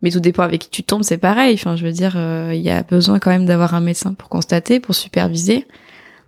Mais 0.00 0.10
tout 0.10 0.20
dépend 0.20 0.44
avec 0.44 0.62
qui 0.62 0.70
tu 0.70 0.82
tombes, 0.82 1.02
c'est 1.02 1.18
pareil. 1.18 1.52
Enfin, 1.52 1.76
je 1.76 1.84
veux 1.84 1.92
dire, 1.92 2.14
euh, 2.16 2.52
il 2.54 2.62
y 2.62 2.70
a 2.70 2.82
besoin 2.82 3.18
quand 3.18 3.30
même 3.30 3.44
d'avoir 3.44 3.74
un 3.74 3.80
médecin 3.80 4.14
pour 4.14 4.30
constater, 4.30 4.80
pour 4.80 4.94
superviser. 4.94 5.66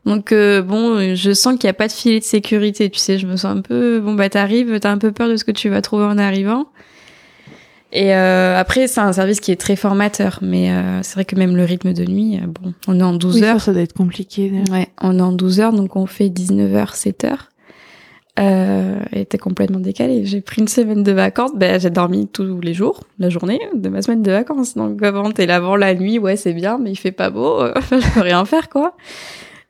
Donc 0.04 0.32
euh, 0.32 0.60
bon, 0.60 1.14
je 1.14 1.32
sens 1.32 1.54
qu'il 1.58 1.66
n'y 1.66 1.70
a 1.70 1.74
pas 1.74 1.88
de 1.88 1.92
filet 1.92 2.20
de 2.20 2.24
sécurité, 2.24 2.90
tu 2.90 2.98
sais, 2.98 3.18
je 3.18 3.26
me 3.26 3.36
sens 3.36 3.56
un 3.56 3.60
peu, 3.62 4.00
bon 4.00 4.14
bah 4.14 4.28
t'arrives, 4.28 4.78
t'as 4.78 4.92
un 4.92 4.98
peu 4.98 5.10
peur 5.10 5.28
de 5.28 5.36
ce 5.36 5.44
que 5.44 5.50
tu 5.50 5.68
vas 5.68 5.82
trouver 5.82 6.04
en 6.04 6.18
arrivant. 6.18 6.66
Et 7.96 8.14
euh, 8.14 8.58
après, 8.58 8.88
c'est 8.88 9.00
un 9.00 9.14
service 9.14 9.40
qui 9.40 9.52
est 9.52 9.56
très 9.56 9.74
formateur, 9.74 10.40
mais 10.42 10.70
euh, 10.70 11.02
c'est 11.02 11.14
vrai 11.14 11.24
que 11.24 11.34
même 11.34 11.56
le 11.56 11.64
rythme 11.64 11.94
de 11.94 12.04
nuit, 12.04 12.36
euh, 12.36 12.46
bon, 12.46 12.74
on 12.86 13.00
est 13.00 13.02
en 13.02 13.14
12 13.14 13.42
heures. 13.42 13.58
Ça, 13.62 13.72
doit 13.72 13.80
être 13.80 13.94
compliqué. 13.94 14.52
Ouais, 14.70 14.88
on 15.00 15.18
est 15.18 15.22
en 15.22 15.32
12 15.32 15.60
heures, 15.60 15.72
donc 15.72 15.96
on 15.96 16.04
fait 16.04 16.28
19h, 16.28 16.94
7h. 16.94 17.36
Euh, 18.38 19.00
et 19.14 19.24
t'es 19.24 19.38
complètement 19.38 19.80
décalé. 19.80 20.26
J'ai 20.26 20.42
pris 20.42 20.60
une 20.60 20.68
semaine 20.68 21.04
de 21.04 21.12
vacances, 21.12 21.52
ben 21.56 21.80
j'ai 21.80 21.88
dormi 21.88 22.28
tous 22.28 22.60
les 22.60 22.74
jours, 22.74 23.00
la 23.18 23.30
journée 23.30 23.58
de 23.74 23.88
ma 23.88 24.02
semaine 24.02 24.20
de 24.20 24.30
vacances. 24.30 24.74
Donc 24.74 25.02
avant 25.02 25.30
t'es 25.30 25.46
là 25.46 25.56
avant 25.56 25.76
la 25.76 25.94
nuit, 25.94 26.18
ouais 26.18 26.36
c'est 26.36 26.52
bien, 26.52 26.76
mais 26.76 26.90
il 26.90 26.96
fait 26.96 27.12
pas 27.12 27.30
beau, 27.30 27.64
je 27.90 28.12
peux 28.12 28.20
rien 28.20 28.44
faire 28.44 28.68
quoi. 28.68 28.94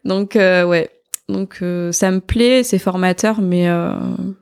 Donc 0.05 0.33
ouais, 0.35 0.91
donc 1.29 1.63
ça 1.93 2.11
me 2.11 2.19
plaît, 2.19 2.65
c'est 2.65 2.81
formateur, 2.81 3.41
mais 3.41 3.69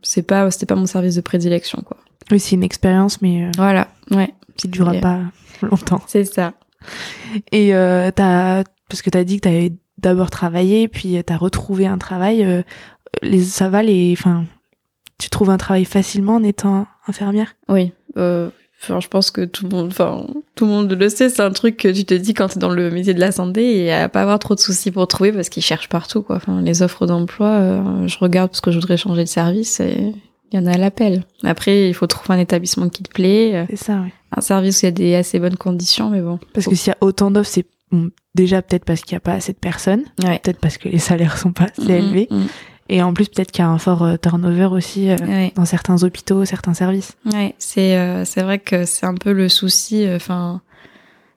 c'est 0.01 0.23
pas 0.23 0.51
c'était 0.51 0.65
pas 0.65 0.75
mon 0.75 0.87
service 0.87 1.17
de 1.17 1.21
prédilection 1.21 1.83
quoi. 1.85 1.99
Oui, 2.31 2.41
c'est 2.41 2.57
une 2.57 2.65
expérience, 2.65 3.21
mais 3.23 3.45
euh, 3.45 3.51
voilà, 3.57 3.89
ouais, 4.11 4.35
qui 4.57 4.69
ne 4.69 4.73
durera 4.73 4.95
pas 4.95 5.21
longtemps. 5.63 6.03
C'est 6.07 6.25
ça. 6.25 6.55
Et 7.53 7.75
euh, 7.75 8.11
as, 8.17 8.65
parce 8.89 9.03
que 9.03 9.11
tu 9.11 9.19
as 9.19 9.25
dit 9.25 9.37
que 9.37 9.49
tu 9.49 9.49
avais 9.49 9.73
d'abord 9.99 10.31
travaillé, 10.31 10.89
puis 10.89 11.23
tu 11.25 11.33
as 11.33 11.37
retrouvé 11.37 11.87
un 11.87 11.99
travail. 11.99 12.45
Euh, 12.45 12.63
les, 13.23 13.43
ça 13.43 13.69
va, 13.69 13.83
les, 13.83 14.15
enfin, 14.17 14.45
tu 15.19 15.31
trouves 15.31 15.51
un 15.51 15.57
travail 15.57 15.85
facilement 15.85 16.37
en 16.37 16.43
étant 16.43 16.87
infirmière? 17.07 17.55
Oui. 17.69 17.93
Euh, 18.17 18.51
je 19.01 19.09
pense 19.09 19.31
que 19.31 19.45
tout 19.45 19.65
le 19.65 19.71
monde, 19.71 19.87
enfin, 19.87 20.27
tout 20.55 20.67
le 20.67 20.71
monde 20.71 20.93
le 20.93 21.09
sait. 21.09 21.31
C'est 21.31 21.43
un 21.43 21.51
truc 21.51 21.77
que 21.77 21.89
tu 21.89 22.05
te 22.05 22.15
dis 22.15 22.35
quand 22.35 22.49
tu 22.49 22.57
es 22.57 22.59
dans 22.59 22.71
le 22.71 22.91
métier 22.91 23.15
de 23.15 23.21
la 23.21 23.33
santé 23.33 23.85
et 23.85 23.93
à 23.93 24.09
pas 24.09 24.23
avoir 24.23 24.39
trop 24.39 24.55
de 24.55 24.61
soucis 24.61 24.91
pour 24.91 25.07
trouver 25.09 25.33
parce 25.33 25.49
qu'ils 25.49 25.63
cherchent 25.63 25.89
partout, 25.89 26.23
quoi. 26.23 26.37
Enfin, 26.37 26.61
les 26.61 26.83
offres 26.83 27.07
d'emploi, 27.07 27.49
euh, 27.49 28.07
je 28.07 28.19
regarde 28.19 28.51
parce 28.51 28.61
que 28.61 28.71
je 28.71 28.77
voudrais 28.77 28.97
changer 28.97 29.25
de 29.25 29.29
service 29.29 29.81
et 29.81 30.13
il 30.55 30.61
y 30.61 30.63
en 30.63 30.67
a 30.67 30.75
à 30.75 30.79
l'appel. 30.79 31.25
Après, 31.43 31.89
il 31.89 31.95
faut 31.95 32.07
trouver 32.07 32.39
un 32.39 32.41
établissement 32.41 32.89
qui 32.89 33.03
te 33.03 33.11
plaît. 33.11 33.55
Euh, 33.55 33.65
c'est 33.71 33.77
ça, 33.77 34.01
oui. 34.05 34.11
Un 34.37 34.41
service 34.41 34.79
où 34.79 34.81
il 34.83 34.87
y 34.87 34.89
a 34.89 34.93
des 34.93 35.15
assez 35.17 35.41
bonnes 35.41 35.57
conditions, 35.57 36.11
mais 36.11 36.21
bon. 36.21 36.39
Parce 36.53 36.67
que 36.67 36.77
s'il 36.77 36.91
y 36.91 36.93
a 36.93 36.97
autant 37.01 37.33
d'offres, 37.33 37.51
c'est 37.51 37.67
déjà 38.37 38.63
peut-être 38.63 38.85
parce 38.85 39.01
qu'il 39.01 39.15
n'y 39.15 39.19
a 39.19 39.21
pas 39.21 39.33
assez 39.33 39.53
de 39.53 39.59
personnes. 39.59 40.05
Peut-être 40.17 40.61
parce 40.61 40.79
que 40.79 40.89
les 40.89 40.99
salaires 40.99 41.39
sont 41.39 41.53
pas 41.53 41.65
assez 41.65 41.83
mm-hmm, 41.83 41.93
élevés. 41.93 42.29
Mm-hmm. 42.31 42.47
Et 42.91 43.03
en 43.03 43.15
plus, 43.15 43.29
peut-être 43.29 43.51
qu'il 43.51 43.65
y 43.65 43.67
a 43.67 43.71
un 43.71 43.79
fort 43.79 44.05
euh, 44.05 44.17
turnover 44.17 44.67
aussi 44.67 45.11
euh, 45.11 45.17
dans 45.57 45.65
certains 45.65 46.03
hôpitaux, 46.05 46.45
certains 46.45 46.75
services. 46.75 47.17
Ouais, 47.33 47.55
c'est 47.59 48.25
c'est 48.25 48.43
vrai 48.43 48.61
que 48.61 48.85
c'est 48.85 49.07
un 49.07 49.15
peu 49.15 49.33
le 49.33 49.49
souci. 49.49 50.07
Enfin, 50.15 50.63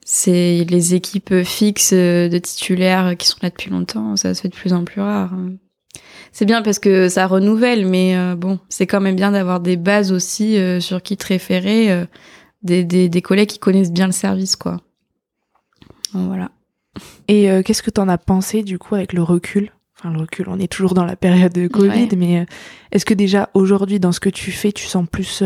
c'est 0.06 0.64
les 0.70 0.94
équipes 0.94 1.44
fixes 1.44 1.94
de 1.94 2.38
titulaires 2.38 3.16
qui 3.18 3.28
sont 3.28 3.38
là 3.42 3.50
depuis 3.50 3.72
longtemps. 3.72 4.16
Ça 4.16 4.36
se 4.36 4.42
fait 4.42 4.50
de 4.50 4.56
plus 4.56 4.74
en 4.74 4.84
plus 4.84 5.02
rare 5.02 5.32
c'est 6.38 6.46
bien 6.46 6.62
parce 6.62 6.78
que 6.78 7.10
ça 7.10 7.26
renouvelle, 7.26 7.88
mais 7.88 8.16
euh, 8.16 8.36
bon, 8.36 8.60
c'est 8.70 8.86
quand 8.86 9.02
même 9.02 9.16
bien 9.16 9.32
d'avoir 9.32 9.60
des 9.60 9.76
bases 9.76 10.12
aussi 10.12 10.56
euh, 10.60 10.80
sur 10.80 11.02
qui 11.02 11.18
te 11.18 11.26
référer, 11.26 11.92
euh, 11.92 12.06
des, 12.62 12.84
des, 12.84 13.10
des, 13.10 13.22
collègues 13.24 13.50
qui 13.50 13.58
connaissent 13.58 13.92
bien 13.92 14.06
le 14.06 14.12
service, 14.12 14.56
quoi. 14.56 14.80
voilà. 16.14 16.52
Et 17.28 17.50
qu'est-ce 17.66 17.82
que 17.82 17.90
tu 17.90 18.00
en 18.00 18.08
as 18.08 18.20
pensé 18.20 18.62
du 18.62 18.78
coup 18.78 18.94
avec 18.94 19.14
le 19.14 19.24
recul? 19.24 19.72
Enfin, 19.98 20.12
le 20.12 20.20
recul, 20.20 20.48
on 20.48 20.60
est 20.60 20.72
toujours 20.72 20.94
dans 20.94 21.06
la 21.06 21.16
période 21.16 21.54
de 21.54 21.68
Covid, 21.68 22.10
mais 22.16 22.46
est-ce 22.92 23.06
que 23.06 23.16
déjà 23.16 23.50
aujourd'hui, 23.56 24.00
dans 24.00 24.12
ce 24.12 24.20
que 24.20 24.30
tu 24.30 24.52
fais, 24.52 24.72
tu 24.72 24.86
sens 24.86 25.08
plus 25.12 25.42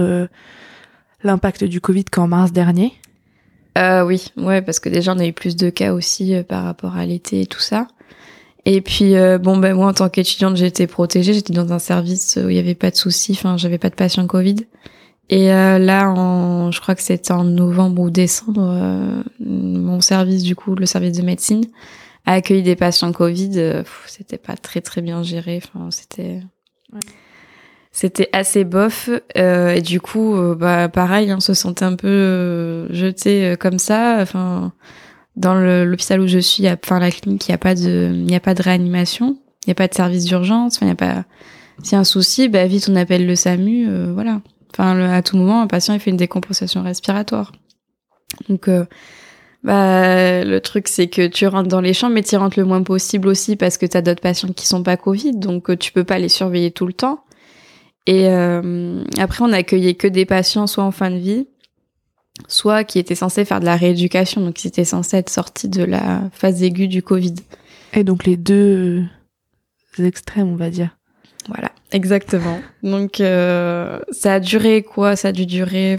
l'impact 1.24 1.64
du 1.64 1.80
Covid 1.80 2.04
qu'en 2.04 2.28
mars 2.28 2.52
dernier? 2.52 2.92
Oui, 3.78 4.26
ouais, 4.36 4.62
parce 4.62 4.82
que 4.82 4.90
déjà 4.90 5.14
on 5.14 5.20
a 5.20 5.26
eu 5.26 5.34
plus 5.34 5.56
de 5.56 5.70
cas 5.70 5.94
aussi 5.94 6.36
par 6.50 6.66
rapport 6.66 6.98
à 6.98 7.06
l'été 7.06 7.42
et 7.42 7.46
tout 7.46 7.62
ça. 7.62 7.88
Et 8.66 8.82
puis 8.82 9.16
euh, 9.16 9.38
bon 9.38 9.58
ben 9.58 9.76
moi 9.76 9.88
en 9.88 9.94
tant 9.94 10.10
qu'étudiante 10.10 10.56
j'étais 10.56 10.88
protégée, 10.88 11.34
j'étais 11.34 11.54
dans 11.54 11.72
un 11.74 11.80
service 11.80 12.38
où 12.44 12.50
il 12.50 12.56
y 12.56 12.60
avait 12.60 12.76
pas 12.76 12.92
de 12.92 12.96
soucis, 12.96 13.34
enfin 13.34 13.58
j'avais 13.58 13.80
pas 13.80 13.90
de 13.90 13.96
patients 13.96 14.28
Covid. 14.28 14.58
Et 15.30 15.52
euh, 15.52 15.80
là 15.80 16.10
en 16.10 16.72
je 16.72 16.80
crois 16.82 16.96
que 16.96 17.02
c'était 17.02 17.32
en 17.32 17.44
novembre 17.44 18.04
ou 18.04 18.10
décembre 18.10 18.62
euh, 18.62 19.24
mon 19.40 20.02
service 20.02 20.44
du 20.44 20.56
coup 20.56 20.76
le 20.76 20.86
service 20.86 21.18
de 21.18 21.24
médecine 21.24 21.66
a 22.26 22.34
accueilli 22.34 22.62
des 22.62 22.76
patients 22.76 23.12
Covid, 23.12 23.84
c'était 24.06 24.38
pas 24.38 24.56
très 24.56 24.82
très 24.82 25.02
bien 25.02 25.24
géré, 25.24 25.60
enfin 25.64 25.90
c'était 25.90 26.42
c'était 27.92 28.30
assez 28.34 28.64
bof. 28.64 29.10
Euh, 29.38 29.76
et 29.76 29.82
du 29.82 30.00
coup 30.00 30.36
euh, 30.36 30.56
bah 30.56 30.90
pareil 30.90 31.30
hein, 31.32 31.36
on 31.38 31.42
se 31.42 31.54
sentait 31.54 31.86
un 31.86 31.96
peu 31.96 32.08
euh, 32.08 32.94
jeté 32.94 33.56
comme 33.60 33.80
ça. 33.80 34.18
Enfin 34.22 34.74
dans 35.42 35.56
l'hôpital 35.56 36.22
où 36.22 36.28
je 36.28 36.40
suis 36.40 36.70
enfin 36.70 37.00
la 37.00 37.12
clinique 37.12 37.48
il 37.48 37.52
y 37.52 37.56
a 37.56 37.58
pas 37.58 37.76
de 37.76 38.12
il 38.14 38.26
n'y 38.26 38.36
a 38.36 38.40
pas 38.40 38.54
de 38.54 38.62
réanimation 38.62 39.38
il 39.66 39.70
n'y 39.70 39.72
a 39.72 39.76
pas 39.76 39.88
de 39.88 39.94
service 39.94 40.26
d'urgence 40.26 40.78
enfin 40.78 40.86
il 40.88 40.92
a 40.92 40.96
pas 40.96 41.26
s'il 41.84 41.94
y 41.94 41.96
a 41.96 42.00
un 42.00 42.04
souci 42.04 42.48
bah 42.48 42.66
vite 42.68 42.88
on 42.90 42.96
appelle 42.96 43.26
le 43.26 43.36
SAMU 43.36 43.88
voilà 44.14 44.42
enfin 44.74 45.00
à 45.12 45.22
tout 45.22 45.38
moment 45.38 45.62
un 45.62 45.68
patient 45.68 45.94
il 45.94 46.00
fait 46.00 46.12
une 46.12 46.18
décompensation 46.18 46.84
respiratoire 46.84 47.52
donc 48.50 48.70
bah, 49.64 50.44
le 50.44 50.60
truc, 50.60 50.88
c'est 50.88 51.08
que 51.08 51.28
tu 51.28 51.46
rentres 51.46 51.70
dans 51.70 51.82
les 51.82 51.94
chambres, 51.94 52.16
mais 52.16 52.24
tu 52.24 52.36
rentres 52.36 52.58
le 52.58 52.66
moins 52.66 52.82
possible 52.82 53.28
aussi 53.28 53.56
parce 53.56 53.78
que 53.78 53.86
tu 53.86 53.96
as 53.96 54.02
d'autres 54.02 54.22
patients 54.22 54.50
qui 54.50 54.66
sont 54.66 54.82
pas 54.82 54.98
Covid, 54.98 55.34
donc 55.34 55.78
tu 55.78 55.92
peux 55.92 56.04
pas 56.04 56.18
les 56.18 56.30
surveiller 56.30 56.72
tout 56.72 56.88
le 56.88 56.94
temps. 56.94 57.24
Et 58.08 58.28
euh, 58.30 59.04
après, 59.20 59.44
on 59.44 59.50
n'accueillait 59.50 59.94
que 59.94 60.08
des 60.08 60.26
patients 60.26 60.66
soit 60.66 60.84
en 60.84 60.92
fin 60.92 61.12
de 61.12 61.18
vie, 61.18 61.48
soit 62.48 62.84
qui 62.84 63.00
étaient 63.00 63.16
censés 63.16 63.46
faire 63.46 63.60
de 63.60 63.66
la 63.66 63.76
rééducation, 63.76 64.42
donc 64.42 64.64
ils 64.64 64.68
étaient 64.68 64.86
censés 64.86 65.18
être 65.18 65.30
sortis 65.30 65.70
de 65.70 65.84
la 65.84 66.22
phase 66.32 66.64
aiguë 66.64 66.88
du 66.88 67.04
Covid. 67.04 67.36
Et 67.94 68.04
donc 68.04 68.26
les 68.26 68.38
deux 68.38 69.04
extrêmes, 70.00 70.50
on 70.50 70.56
va 70.56 70.70
dire. 70.70 70.98
Voilà, 71.48 71.72
exactement. 71.92 72.60
Donc 72.84 73.20
euh, 73.20 74.00
ça 74.12 74.36
a 74.36 74.40
duré 74.40 74.84
quoi? 74.84 75.16
Ça 75.16 75.30
a 75.30 75.32
dû 75.32 75.46
durer 75.46 75.98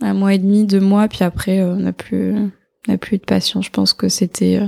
un 0.00 0.14
mois 0.14 0.34
et 0.34 0.38
demi, 0.38 0.64
deux 0.64 0.80
mois, 0.80 1.08
puis 1.08 1.22
après 1.24 1.60
euh, 1.60 1.74
on 1.74 1.80
n'a 1.80 1.92
plus, 1.92 2.34
on 2.34 2.50
n'a 2.92 2.98
plus 2.98 3.18
de 3.18 3.24
patients. 3.24 3.62
Je 3.62 3.70
pense 3.70 3.92
que 3.92 4.08
c'était 4.08 4.60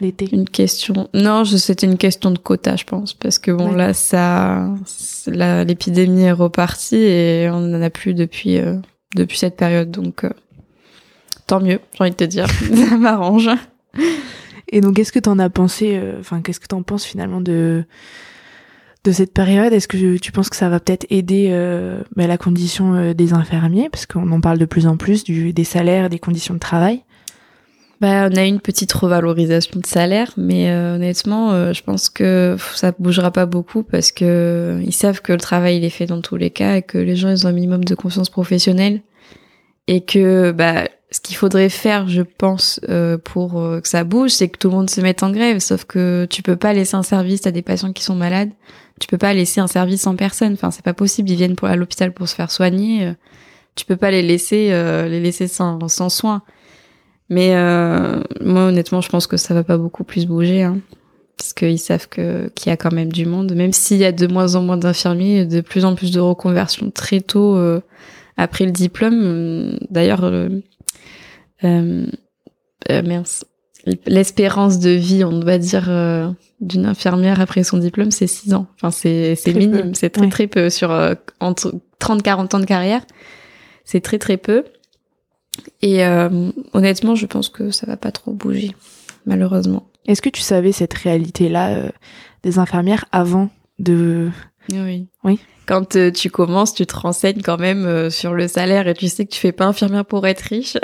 L'été. 0.00 0.28
Une 0.30 0.48
question. 0.48 1.08
Non, 1.14 1.44
c'était 1.44 1.86
une 1.86 1.96
question 1.96 2.30
de 2.30 2.38
quota, 2.38 2.76
je 2.76 2.84
pense, 2.84 3.14
parce 3.14 3.38
que 3.38 3.50
bon 3.50 3.72
là, 3.72 3.94
ça, 3.94 4.68
l'épidémie 5.26 6.24
est 6.24 6.32
repartie 6.32 6.96
et 6.96 7.48
on 7.50 7.60
n'en 7.60 7.80
a 7.80 7.88
plus 7.88 8.12
depuis 8.12 8.58
euh, 8.58 8.76
depuis 9.16 9.38
cette 9.38 9.56
période, 9.56 9.90
donc 9.90 10.24
euh, 10.24 10.30
tant 11.46 11.60
mieux. 11.60 11.80
J'ai 11.94 12.00
envie 12.00 12.10
de 12.10 12.16
te 12.16 12.24
dire, 12.24 12.46
ça 12.88 12.96
m'arrange. 12.96 13.50
Et 14.68 14.80
donc, 14.80 14.96
qu'est-ce 14.96 15.12
que 15.12 15.18
t'en 15.18 15.38
as 15.38 15.50
pensé 15.50 15.96
euh, 15.96 16.18
Enfin, 16.20 16.42
qu'est-ce 16.42 16.60
que 16.60 16.66
t'en 16.66 16.82
penses 16.82 17.04
finalement 17.04 17.40
de 17.40 17.84
de 19.04 19.12
cette 19.12 19.32
période? 19.32 19.72
Est-ce 19.72 19.86
que 19.86 20.16
tu 20.18 20.32
penses 20.32 20.50
que 20.50 20.56
ça 20.56 20.68
va 20.68 20.80
peut-être 20.80 21.06
aider 21.10 21.50
bah, 22.16 22.26
la 22.26 22.36
condition 22.36 23.12
des 23.12 23.32
infirmiers, 23.34 23.88
parce 23.88 24.04
qu'on 24.04 24.28
en 24.32 24.40
parle 24.40 24.58
de 24.58 24.64
plus 24.64 24.88
en 24.88 24.96
plus 24.96 25.22
du, 25.22 25.52
des 25.52 25.62
salaires, 25.62 26.10
des 26.10 26.18
conditions 26.18 26.54
de 26.54 26.58
travail 26.58 27.04
bah, 28.00 28.28
on 28.30 28.36
a 28.36 28.44
une 28.44 28.60
petite 28.60 28.92
revalorisation 28.92 29.80
de 29.80 29.86
salaire, 29.86 30.30
mais 30.36 30.70
euh, 30.70 30.96
honnêtement, 30.96 31.52
euh, 31.52 31.72
je 31.72 31.82
pense 31.82 32.10
que 32.10 32.56
ça 32.74 32.92
bougera 32.98 33.30
pas 33.30 33.46
beaucoup 33.46 33.82
parce 33.82 34.12
que 34.12 34.78
ils 34.84 34.92
savent 34.92 35.22
que 35.22 35.32
le 35.32 35.38
travail 35.38 35.78
il 35.78 35.84
est 35.84 35.90
fait 35.90 36.04
dans 36.04 36.20
tous 36.20 36.36
les 36.36 36.50
cas 36.50 36.76
et 36.76 36.82
que 36.82 36.98
les 36.98 37.16
gens 37.16 37.30
ils 37.30 37.46
ont 37.46 37.48
un 37.48 37.52
minimum 37.52 37.84
de 37.84 37.94
confiance 37.94 38.28
professionnelle 38.28 39.00
et 39.86 40.02
que 40.02 40.52
bah 40.52 40.88
ce 41.10 41.20
qu'il 41.20 41.36
faudrait 41.36 41.70
faire, 41.70 42.08
je 42.08 42.20
pense, 42.20 42.80
euh, 42.90 43.16
pour 43.16 43.52
que 43.52 43.88
ça 43.88 44.04
bouge, 44.04 44.30
c'est 44.30 44.48
que 44.48 44.58
tout 44.58 44.68
le 44.68 44.74
monde 44.74 44.90
se 44.90 45.00
mette 45.00 45.22
en 45.22 45.30
grève. 45.30 45.60
Sauf 45.60 45.84
que 45.84 46.26
tu 46.28 46.42
peux 46.42 46.56
pas 46.56 46.74
laisser 46.74 46.96
un 46.96 47.02
service 47.02 47.46
à 47.46 47.50
des 47.52 47.62
patients 47.62 47.92
qui 47.92 48.02
sont 48.02 48.16
malades. 48.16 48.50
Tu 49.00 49.06
peux 49.06 49.16
pas 49.16 49.32
laisser 49.32 49.60
un 49.60 49.68
service 49.68 50.02
sans 50.02 50.16
personne. 50.16 50.52
Enfin, 50.54 50.70
c'est 50.70 50.84
pas 50.84 50.94
possible. 50.94 51.30
Ils 51.30 51.36
viennent 51.36 51.56
pour, 51.56 51.68
à 51.68 51.76
l'hôpital 51.76 52.12
pour 52.12 52.28
se 52.28 52.34
faire 52.34 52.50
soigner. 52.50 53.12
Tu 53.76 53.86
peux 53.86 53.96
pas 53.96 54.10
les 54.10 54.22
laisser, 54.22 54.70
les 55.08 55.20
laisser 55.20 55.46
sans, 55.46 55.88
sans 55.88 56.08
soins. 56.08 56.42
Mais 57.28 57.54
euh, 57.54 58.22
moi, 58.40 58.62
honnêtement, 58.66 59.00
je 59.00 59.08
pense 59.08 59.26
que 59.26 59.36
ça 59.36 59.54
va 59.54 59.64
pas 59.64 59.78
beaucoup 59.78 60.04
plus 60.04 60.26
bouger, 60.26 60.62
hein, 60.62 60.78
parce 61.36 61.52
qu'ils 61.52 61.78
savent 61.78 62.08
que 62.08 62.48
qu'il 62.54 62.70
y 62.70 62.72
a 62.72 62.76
quand 62.76 62.92
même 62.92 63.12
du 63.12 63.26
monde, 63.26 63.52
même 63.54 63.72
s'il 63.72 63.98
y 63.98 64.04
a 64.04 64.12
de 64.12 64.26
moins 64.26 64.54
en 64.54 64.62
moins 64.62 64.76
d'infirmiers, 64.76 65.44
de 65.44 65.60
plus 65.60 65.84
en 65.84 65.94
plus 65.94 66.10
de 66.10 66.20
reconversions 66.20 66.90
très 66.90 67.20
tôt 67.20 67.56
euh, 67.56 67.80
après 68.36 68.64
le 68.64 68.70
diplôme. 68.70 69.76
D'ailleurs, 69.90 70.24
euh, 70.24 70.48
euh, 71.64 72.06
l'espérance 74.06 74.78
de 74.78 74.90
vie, 74.90 75.24
on 75.24 75.40
va 75.40 75.58
dire, 75.58 76.34
d'une 76.60 76.86
infirmière 76.86 77.40
après 77.40 77.64
son 77.64 77.78
diplôme, 77.78 78.12
c'est 78.12 78.26
6 78.26 78.54
ans. 78.54 78.66
Enfin, 78.76 78.90
c'est 78.90 79.34
c'est 79.34 79.52
minime, 79.52 79.94
c'est 79.94 80.10
très 80.10 80.28
très 80.28 80.46
peu 80.46 80.70
sur 80.70 80.90
entre 81.40 81.74
30-40 82.00 82.56
ans 82.56 82.60
de 82.60 82.66
carrière. 82.66 83.02
C'est 83.84 84.00
très 84.00 84.18
très 84.18 84.36
peu. 84.36 84.64
Et 85.82 86.04
euh, 86.04 86.50
honnêtement, 86.72 87.14
je 87.14 87.26
pense 87.26 87.48
que 87.48 87.70
ça 87.70 87.86
va 87.86 87.96
pas 87.96 88.12
trop 88.12 88.32
bouger, 88.32 88.72
malheureusement. 89.24 89.88
Est-ce 90.06 90.22
que 90.22 90.28
tu 90.28 90.40
savais 90.40 90.72
cette 90.72 90.94
réalité-là 90.94 91.70
euh, 91.70 91.90
des 92.42 92.58
infirmières 92.58 93.04
avant 93.12 93.50
de... 93.78 94.30
Oui. 94.72 95.08
Oui. 95.24 95.38
Quand 95.66 95.96
euh, 95.96 96.10
tu 96.10 96.30
commences, 96.30 96.74
tu 96.74 96.86
te 96.86 96.96
renseignes 96.96 97.42
quand 97.42 97.58
même 97.58 98.10
sur 98.10 98.34
le 98.34 98.48
salaire 98.48 98.88
et 98.88 98.94
tu 98.94 99.08
sais 99.08 99.24
que 99.26 99.30
tu 99.32 99.40
fais 99.40 99.52
pas 99.52 99.66
infirmière 99.66 100.04
pour 100.04 100.26
être 100.26 100.40
riche. 100.40 100.76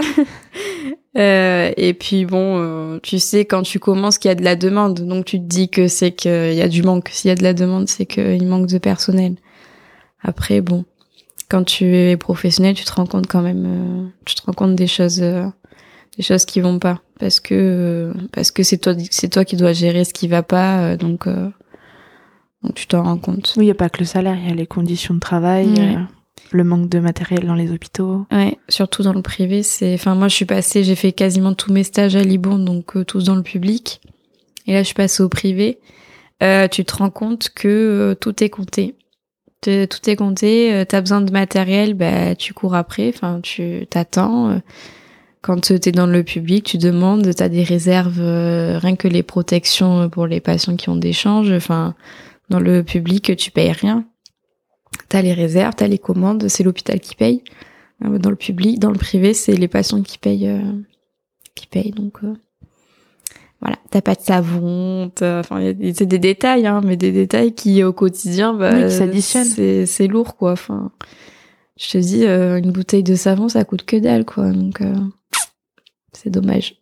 et 1.14 1.96
puis 1.98 2.24
bon, 2.24 2.98
tu 3.00 3.18
sais 3.18 3.44
quand 3.44 3.62
tu 3.62 3.78
commences 3.78 4.18
qu'il 4.18 4.28
y 4.28 4.32
a 4.32 4.34
de 4.34 4.44
la 4.44 4.56
demande, 4.56 5.00
donc 5.00 5.24
tu 5.24 5.38
te 5.38 5.44
dis 5.44 5.68
que 5.68 5.86
c'est 5.86 6.12
qu'il 6.12 6.54
y 6.54 6.62
a 6.62 6.68
du 6.68 6.82
manque. 6.82 7.10
S'il 7.12 7.28
y 7.28 7.32
a 7.32 7.36
de 7.36 7.42
la 7.42 7.54
demande, 7.54 7.88
c'est 7.88 8.06
qu'il 8.06 8.46
manque 8.46 8.66
de 8.66 8.78
personnel. 8.78 9.36
Après, 10.22 10.60
bon, 10.60 10.84
quand 11.52 11.64
tu 11.64 11.94
es 11.94 12.16
professionnel, 12.16 12.74
tu 12.74 12.84
te 12.84 12.92
rends 12.92 13.04
compte 13.04 13.26
quand 13.26 13.42
même, 13.42 13.64
euh, 13.66 14.08
tu 14.24 14.34
te 14.34 14.42
rends 14.46 14.54
compte 14.54 14.74
des 14.74 14.86
choses, 14.86 15.20
euh, 15.20 15.44
des 16.16 16.22
choses 16.22 16.46
qui 16.46 16.62
vont 16.62 16.78
pas, 16.78 17.02
parce 17.20 17.40
que 17.40 17.54
euh, 17.54 18.14
parce 18.32 18.50
que 18.50 18.62
c'est 18.62 18.78
toi, 18.78 18.94
c'est 19.10 19.28
toi 19.28 19.44
qui 19.44 19.56
dois 19.56 19.74
gérer 19.74 20.04
ce 20.04 20.14
qui 20.14 20.28
va 20.28 20.42
pas, 20.42 20.96
donc 20.96 21.28
donc 21.28 22.74
tu 22.74 22.86
t'en 22.86 23.02
rends 23.02 23.18
compte. 23.18 23.52
Oui, 23.58 23.66
il 23.66 23.68
y 23.68 23.70
a 23.70 23.74
pas 23.74 23.90
que 23.90 23.98
le 23.98 24.06
salaire, 24.06 24.38
il 24.42 24.48
y 24.48 24.50
a 24.50 24.54
les 24.54 24.66
conditions 24.66 25.12
de 25.12 25.20
travail. 25.20 25.98
le 26.52 26.64
manque 26.64 26.88
de 26.88 26.98
matériel 27.00 27.46
dans 27.46 27.54
les 27.54 27.70
hôpitaux. 27.70 28.26
Ouais, 28.32 28.56
surtout 28.68 29.02
dans 29.02 29.12
le 29.12 29.22
privé, 29.22 29.62
c'est. 29.62 29.92
Enfin, 29.92 30.14
moi, 30.14 30.28
je 30.28 30.34
suis 30.34 30.46
passée, 30.46 30.84
j'ai 30.84 30.96
fait 30.96 31.12
quasiment 31.12 31.52
tous 31.52 31.70
mes 31.70 31.84
stages 31.84 32.16
à 32.16 32.22
Liban, 32.22 32.58
donc 32.58 33.04
tous 33.06 33.24
dans 33.24 33.36
le 33.36 33.42
public. 33.42 34.00
Et 34.66 34.72
là, 34.72 34.80
je 34.80 34.86
suis 34.86 34.94
passée 34.94 35.22
au 35.22 35.28
privé. 35.28 35.80
tu 36.70 36.84
te 36.86 36.96
rends 36.96 37.10
compte 37.10 37.50
que 37.54 38.16
tout 38.20 38.42
est 38.42 38.48
compté 38.48 38.94
tout 39.62 40.10
est 40.10 40.16
compté, 40.16 40.74
euh, 40.74 40.84
t'as 40.84 41.00
besoin 41.00 41.20
de 41.20 41.30
matériel, 41.30 41.94
bah 41.94 42.34
tu 42.34 42.54
cours 42.54 42.74
après, 42.74 43.08
enfin 43.08 43.40
tu 43.42 43.86
t'attends. 43.88 44.50
Euh. 44.50 44.58
Quand 45.40 45.60
t'es 45.60 45.92
dans 45.92 46.06
le 46.06 46.22
public, 46.22 46.64
tu 46.64 46.78
demandes, 46.78 47.34
t'as 47.34 47.48
des 47.48 47.64
réserves, 47.64 48.20
euh, 48.20 48.78
rien 48.78 48.94
que 48.94 49.08
les 49.08 49.24
protections 49.24 50.08
pour 50.08 50.28
les 50.28 50.40
patients 50.40 50.76
qui 50.76 50.88
ont 50.88 50.96
des 50.96 51.12
changes. 51.12 51.50
Enfin, 51.50 51.96
dans 52.48 52.60
le 52.60 52.84
public, 52.84 53.36
tu 53.36 53.50
payes 53.50 53.72
rien. 53.72 54.04
T'as 55.08 55.22
les 55.22 55.32
réserves, 55.32 55.74
t'as 55.74 55.88
les 55.88 55.98
commandes, 55.98 56.46
c'est 56.48 56.62
l'hôpital 56.62 57.00
qui 57.00 57.16
paye. 57.16 57.42
Dans 58.00 58.30
le 58.30 58.36
public, 58.36 58.78
dans 58.78 58.90
le 58.90 58.98
privé, 58.98 59.34
c'est 59.34 59.54
les 59.54 59.68
patients 59.68 60.02
qui 60.02 60.18
payent, 60.18 60.60
qui 61.56 61.66
payent. 61.66 61.90
Donc 61.90 62.20
voilà, 63.62 63.78
t'as 63.90 64.00
pas 64.00 64.16
de 64.16 64.20
savon, 64.20 65.10
enfin 65.20 65.72
c'est 65.94 66.06
des 66.06 66.18
détails, 66.18 66.66
hein, 66.66 66.80
mais 66.84 66.96
des 66.96 67.12
détails 67.12 67.54
qui 67.54 67.84
au 67.84 67.92
quotidien, 67.92 68.54
bah, 68.54 68.90
c'est 68.90 69.86
c'est 69.86 70.06
lourd 70.08 70.36
quoi. 70.36 70.52
Enfin, 70.52 70.90
je 71.78 71.90
te 71.90 71.98
dis, 71.98 72.26
euh, 72.26 72.58
une 72.58 72.72
bouteille 72.72 73.04
de 73.04 73.14
savon, 73.14 73.48
ça 73.48 73.64
coûte 73.64 73.84
que 73.84 73.96
dalle 73.96 74.24
quoi, 74.24 74.50
donc 74.50 74.80
euh, 74.80 74.94
c'est 76.12 76.30
dommage. 76.30 76.74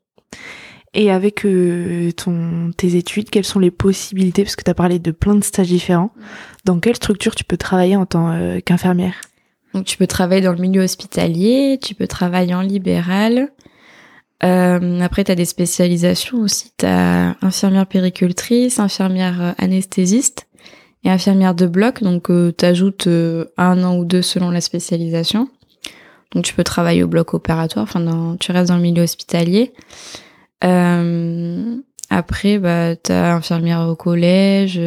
Et 0.94 1.10
avec 1.10 1.44
euh, 1.44 2.10
ton 2.12 2.70
tes 2.76 2.96
études, 2.96 3.28
quelles 3.28 3.44
sont 3.44 3.60
les 3.60 3.70
possibilités? 3.70 4.42
Parce 4.42 4.56
que 4.56 4.64
tu 4.64 4.70
as 4.70 4.74
parlé 4.74 4.98
de 4.98 5.10
plein 5.10 5.34
de 5.34 5.44
stages 5.44 5.68
différents. 5.68 6.10
Dans 6.64 6.80
quelle 6.80 6.96
structure 6.96 7.34
tu 7.34 7.44
peux 7.44 7.58
travailler 7.58 7.94
en 7.94 8.06
tant 8.06 8.60
qu'infirmière? 8.64 9.20
Donc 9.74 9.84
tu 9.84 9.98
peux 9.98 10.08
travailler 10.08 10.40
dans 10.40 10.52
le 10.52 10.58
milieu 10.58 10.82
hospitalier, 10.82 11.78
tu 11.80 11.94
peux 11.94 12.08
travailler 12.08 12.54
en 12.54 12.62
libéral. 12.62 13.50
Euh, 14.42 15.00
après, 15.00 15.24
tu 15.24 15.32
as 15.32 15.34
des 15.34 15.44
spécialisations 15.44 16.38
aussi. 16.38 16.72
Tu 16.78 16.86
as 16.86 17.36
infirmière 17.42 17.86
péricultrice, 17.86 18.78
infirmière 18.78 19.42
euh, 19.42 19.52
anesthésiste 19.58 20.46
et 21.04 21.10
infirmière 21.10 21.54
de 21.54 21.66
bloc. 21.66 22.02
Donc, 22.02 22.30
euh, 22.30 22.52
tu 22.56 22.64
ajoutes 22.64 23.06
euh, 23.06 23.46
un 23.58 23.82
an 23.84 23.98
ou 23.98 24.04
deux 24.04 24.22
selon 24.22 24.50
la 24.50 24.60
spécialisation. 24.60 25.48
Donc, 26.32 26.44
tu 26.44 26.54
peux 26.54 26.64
travailler 26.64 27.02
au 27.02 27.08
bloc 27.08 27.34
opératoire. 27.34 27.82
Enfin, 27.82 28.36
tu 28.38 28.52
restes 28.52 28.68
dans 28.68 28.76
le 28.76 28.82
milieu 28.82 29.02
hospitalier. 29.02 29.72
après, 30.62 32.58
bah, 32.58 32.96
tu 32.96 33.12
as 33.12 33.34
infirmière 33.34 33.88
au 33.88 33.96
collège. 33.96 34.80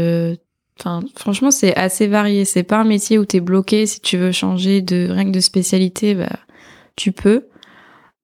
Enfin, 0.80 1.02
franchement, 1.16 1.52
c'est 1.52 1.76
assez 1.76 2.08
varié. 2.08 2.46
C'est 2.46 2.64
pas 2.64 2.78
un 2.78 2.86
métier 2.86 3.20
où 3.20 3.26
tu 3.26 3.38
es 3.38 3.40
bloqué. 3.42 3.86
Si 3.86 4.00
tu 4.00 4.18
veux 4.18 4.32
changer 4.32 4.82
de 4.82 5.10
règle 5.10 5.32
de 5.32 5.42
spécialité, 5.42 6.16
bah, 6.16 6.40
tu 6.96 7.12
peux. 7.12 7.44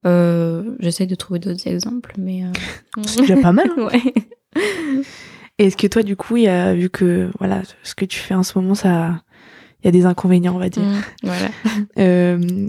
Euh, 0.06 0.64
J'essaie 0.80 1.06
de 1.06 1.16
trouver 1.16 1.40
d'autres 1.40 1.68
exemples, 1.68 2.14
mais 2.18 2.44
euh... 2.44 2.52
c'est 3.06 3.22
déjà 3.22 3.38
pas 3.38 3.52
mal. 3.52 3.70
Hein. 3.78 3.88
ouais. 3.92 4.14
Est-ce 5.58 5.76
que 5.76 5.88
toi, 5.88 6.04
du 6.04 6.16
coup, 6.16 6.38
il 6.38 6.44
y 6.44 6.48
a 6.48 6.74
vu 6.74 6.90
que 6.90 7.30
voilà, 7.40 7.62
ce 7.84 7.96
que 7.96 8.06
tu 8.06 8.20
fais 8.20 8.34
en 8.34 8.44
ce 8.44 8.58
moment, 8.58 8.76
ça, 8.76 9.22
il 9.84 9.86
y 9.86 9.90
a 9.90 9.92
des 9.92 10.06
inconvénients, 10.06 10.56
on 10.56 10.60
va 10.60 10.70
dire. 10.70 10.84
Mmh, 10.84 11.02
voilà. 11.24 11.50
euh, 12.00 12.68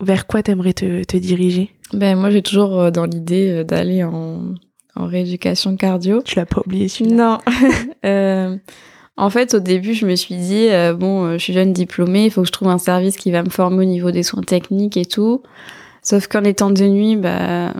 vers 0.00 0.26
quoi 0.26 0.42
t'aimerais 0.42 0.72
te, 0.72 1.04
te 1.04 1.16
diriger? 1.16 1.70
Ben 1.92 2.18
moi, 2.18 2.30
j'ai 2.30 2.42
toujours 2.42 2.80
euh, 2.80 2.90
dans 2.90 3.04
l'idée 3.04 3.50
euh, 3.50 3.64
d'aller 3.64 4.02
en, 4.02 4.54
en 4.96 5.06
rééducation 5.06 5.76
cardio. 5.76 6.22
Tu 6.22 6.36
l'as 6.36 6.46
pas 6.46 6.62
oublié 6.64 6.88
celui-là? 6.88 7.40
Non. 8.04 8.58
En 9.20 9.28
fait, 9.28 9.52
au 9.52 9.60
début, 9.60 9.92
je 9.92 10.06
me 10.06 10.16
suis 10.16 10.34
dit, 10.34 10.68
euh, 10.70 10.94
bon, 10.94 11.26
euh, 11.26 11.32
je 11.34 11.44
suis 11.44 11.52
jeune 11.52 11.74
diplômée, 11.74 12.24
il 12.24 12.30
faut 12.30 12.40
que 12.40 12.46
je 12.46 12.52
trouve 12.52 12.68
un 12.68 12.78
service 12.78 13.18
qui 13.18 13.30
va 13.30 13.42
me 13.42 13.50
former 13.50 13.84
au 13.84 13.88
niveau 13.88 14.10
des 14.10 14.22
soins 14.22 14.40
techniques 14.40 14.96
et 14.96 15.04
tout. 15.04 15.42
Sauf 16.02 16.26
qu'en 16.28 16.44
étant 16.44 16.70
de 16.70 16.84
nuit, 16.84 17.16
bah, 17.16 17.74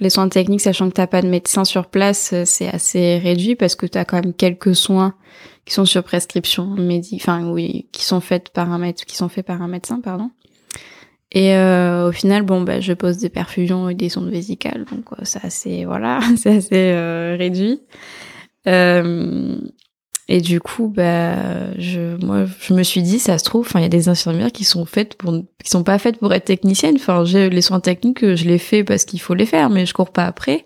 les 0.00 0.10
soins 0.10 0.28
techniques, 0.28 0.60
sachant 0.60 0.88
que 0.88 0.94
t'as 0.94 1.06
pas 1.06 1.22
de 1.22 1.28
médecin 1.28 1.64
sur 1.64 1.86
place, 1.86 2.32
euh, 2.32 2.42
c'est 2.44 2.68
assez 2.68 3.18
réduit 3.18 3.54
parce 3.54 3.76
que 3.76 3.86
t'as 3.86 4.04
quand 4.04 4.20
même 4.22 4.34
quelques 4.34 4.74
soins 4.74 5.14
qui 5.64 5.74
sont 5.74 5.84
sur 5.84 6.02
prescription 6.02 6.66
médicale, 6.66 7.20
enfin 7.20 7.50
oui, 7.50 7.88
qui 7.92 8.04
sont 8.04 8.20
faites 8.20 8.50
par 8.50 8.70
un 8.72 8.78
médecin, 8.78 9.04
qui 9.06 9.16
sont 9.16 9.28
faits 9.28 9.46
par 9.46 9.62
un 9.62 9.68
médecin, 9.68 10.00
pardon. 10.00 10.30
Et 11.32 11.54
euh, 11.54 12.08
au 12.08 12.12
final, 12.12 12.42
bon, 12.42 12.62
bah, 12.62 12.80
je 12.80 12.92
pose 12.92 13.18
des 13.18 13.28
perfusions 13.28 13.88
et 13.88 13.94
des 13.94 14.08
sondes 14.08 14.30
vésicales, 14.30 14.84
donc 14.90 15.06
c'est 15.22 15.44
assez, 15.44 15.84
voilà, 15.84 16.20
c'est 16.36 16.56
assez 16.56 17.36
réduit. 17.36 17.80
Euh, 18.66 19.56
et 20.28 20.40
du 20.40 20.60
coup, 20.60 20.88
bah, 20.88 21.76
je, 21.78 22.16
moi, 22.24 22.46
je 22.60 22.72
me 22.72 22.82
suis 22.82 23.02
dit, 23.02 23.18
ça 23.18 23.36
se 23.36 23.44
trouve, 23.44 23.66
enfin, 23.66 23.80
il 23.80 23.82
y 23.82 23.86
a 23.86 23.90
des 23.90 24.08
infirmières 24.08 24.52
qui 24.52 24.64
sont 24.64 24.86
faites 24.86 25.16
pour, 25.16 25.34
qui 25.62 25.70
sont 25.70 25.84
pas 25.84 25.98
faites 25.98 26.18
pour 26.18 26.32
être 26.32 26.46
techniciennes. 26.46 26.96
Enfin, 26.96 27.24
j'ai 27.24 27.50
les 27.50 27.60
soins 27.60 27.80
techniques, 27.80 28.34
je 28.34 28.44
les 28.44 28.58
fais 28.58 28.84
parce 28.84 29.04
qu'il 29.04 29.20
faut 29.20 29.34
les 29.34 29.44
faire, 29.44 29.68
mais 29.68 29.84
je 29.84 29.92
cours 29.92 30.10
pas 30.10 30.24
après. 30.24 30.64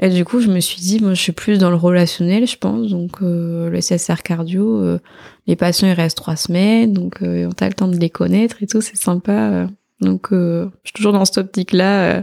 Et 0.00 0.10
du 0.10 0.24
coup, 0.24 0.40
je 0.40 0.48
me 0.48 0.60
suis 0.60 0.80
dit, 0.80 1.00
moi, 1.00 1.14
je 1.14 1.20
suis 1.20 1.32
plus 1.32 1.58
dans 1.58 1.70
le 1.70 1.76
relationnel, 1.76 2.46
je 2.46 2.56
pense. 2.56 2.88
Donc, 2.88 3.22
euh, 3.22 3.68
le 3.68 3.80
SSR 3.80 4.22
cardio, 4.22 4.80
euh, 4.80 5.00
les 5.46 5.56
patients, 5.56 5.88
ils 5.88 5.94
restent 5.94 6.18
trois 6.18 6.36
semaines, 6.36 6.92
donc 6.92 7.22
euh, 7.22 7.48
on 7.48 7.64
a 7.64 7.68
le 7.68 7.74
temps 7.74 7.88
de 7.88 7.96
les 7.96 8.10
connaître 8.10 8.62
et 8.62 8.66
tout, 8.66 8.80
c'est 8.80 8.96
sympa. 8.96 9.66
donc, 10.00 10.28
je 10.30 10.68
suis 10.84 10.92
toujours 10.92 11.12
dans 11.12 11.24
cette 11.24 11.38
optique-là 11.38 12.22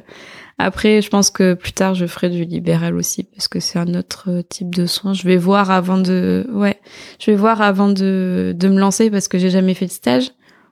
après, 0.58 1.02
je 1.02 1.10
pense 1.10 1.32
que 1.32 1.54
plus 1.54 1.74
tard, 1.74 1.96
je 1.96 2.06
ferai 2.06 2.30
du 2.30 2.46
libéral 2.46 2.96
aussi 2.96 3.24
parce 3.24 3.50
que 3.50 3.60
c'est 3.60 3.78
un 3.78 3.94
autre 3.94 4.30
euh, 4.30 4.42
type 4.42 4.74
de 4.74 4.86
soin. 4.86 5.14
Je 5.14 5.24
vais 5.24 5.36
voir 5.36 5.70
avant 5.70 5.98
de, 5.98 6.48
ouais, 6.54 6.80
je 7.20 7.32
vais 7.32 7.36
voir 7.36 7.62
avant 7.62 7.90
de, 7.90 8.56
de 8.58 8.68
me 8.70 8.80
lancer 8.80 9.12
parce 9.12 9.28
que 9.28 9.38
j'ai 9.38 9.50
jamais 9.50 9.74
fait 9.74 9.88
de 9.88 9.92
stage. 9.92 10.32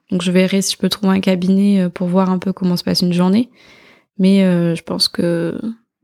Donc, 0.09 0.21
je 0.21 0.31
verrai 0.31 0.61
si 0.61 0.73
je 0.73 0.77
peux 0.77 0.87
trouver 0.87 1.13
un 1.17 1.19
cabinet 1.19 1.81
euh, 1.81 1.89
pour 1.89 2.07
voir 2.07 2.29
un 2.29 2.39
peu 2.39 2.53
comment 2.53 2.77
se 2.77 2.83
passe 2.85 3.01
une 3.01 3.11
journée. 3.11 3.49
Mais 4.17 4.43
euh, 4.43 4.73
je 4.75 4.83
pense 4.83 5.09
que 5.09 5.59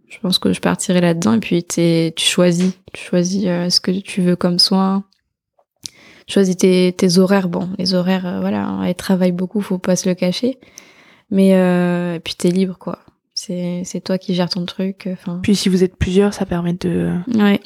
je 0.10 0.18
pense 0.20 0.40
que 0.40 0.52
je 0.52 0.60
partirai 0.60 1.00
là-dedans 1.00 1.36
et 1.36 1.40
puis 1.40 1.64
tu 1.64 2.12
choisis, 2.18 2.74
tu 2.94 3.04
choisis 3.04 3.44
ce 3.44 3.80
que 3.80 3.92
tu 3.92 4.22
veux 4.22 4.36
comme 4.36 4.58
soin. 4.58 5.04
Tu 6.26 6.34
choisis 6.34 6.58
tes, 6.58 7.18
horaires. 7.20 7.48
Bon, 7.48 7.70
les 7.78 7.94
horaires, 7.94 8.40
voilà, 8.42 8.82
elles 8.88 8.96
travaillent 8.96 9.32
beaucoup, 9.32 9.62
faut 9.62 9.78
pas 9.78 9.96
se 9.96 10.10
le 10.10 10.16
cacher. 10.16 10.58
Mais 11.30 11.50
et 11.50 12.20
puis 12.22 12.34
t'es 12.34 12.50
libre, 12.50 12.80
quoi. 12.80 12.98
C'est 13.42 14.02
toi 14.04 14.18
qui 14.18 14.36
gères 14.36 14.50
ton 14.50 14.66
truc. 14.66 15.08
Enfin. 15.12 15.40
Puis 15.42 15.56
si 15.56 15.70
vous 15.70 15.84
êtes 15.84 15.96
plusieurs, 15.96 16.34
ça 16.34 16.46
permet 16.46 16.74
de 16.74 17.14
ouais. 17.36 17.62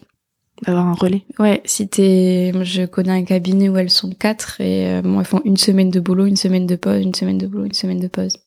d'avoir 0.61 0.85
un 0.85 0.93
relais. 0.93 1.23
Ouais, 1.39 1.61
si 1.65 1.87
t'es, 1.87 2.51
je 2.63 2.85
connais 2.85 3.11
un 3.11 3.23
cabinet 3.23 3.69
où 3.69 3.77
elles 3.77 3.89
sont 3.89 4.11
quatre 4.11 4.61
et 4.61 4.87
euh, 4.87 5.01
bon, 5.01 5.19
elles 5.19 5.25
font 5.25 5.41
une 5.45 5.57
semaine 5.57 5.89
de 5.89 5.99
boulot, 5.99 6.27
une 6.27 6.35
semaine 6.35 6.67
de 6.67 6.75
pause, 6.75 7.01
une 7.01 7.15
semaine 7.15 7.39
de 7.39 7.47
boulot, 7.47 7.65
une 7.65 7.73
semaine 7.73 7.99
de 7.99 8.07
pause. 8.07 8.37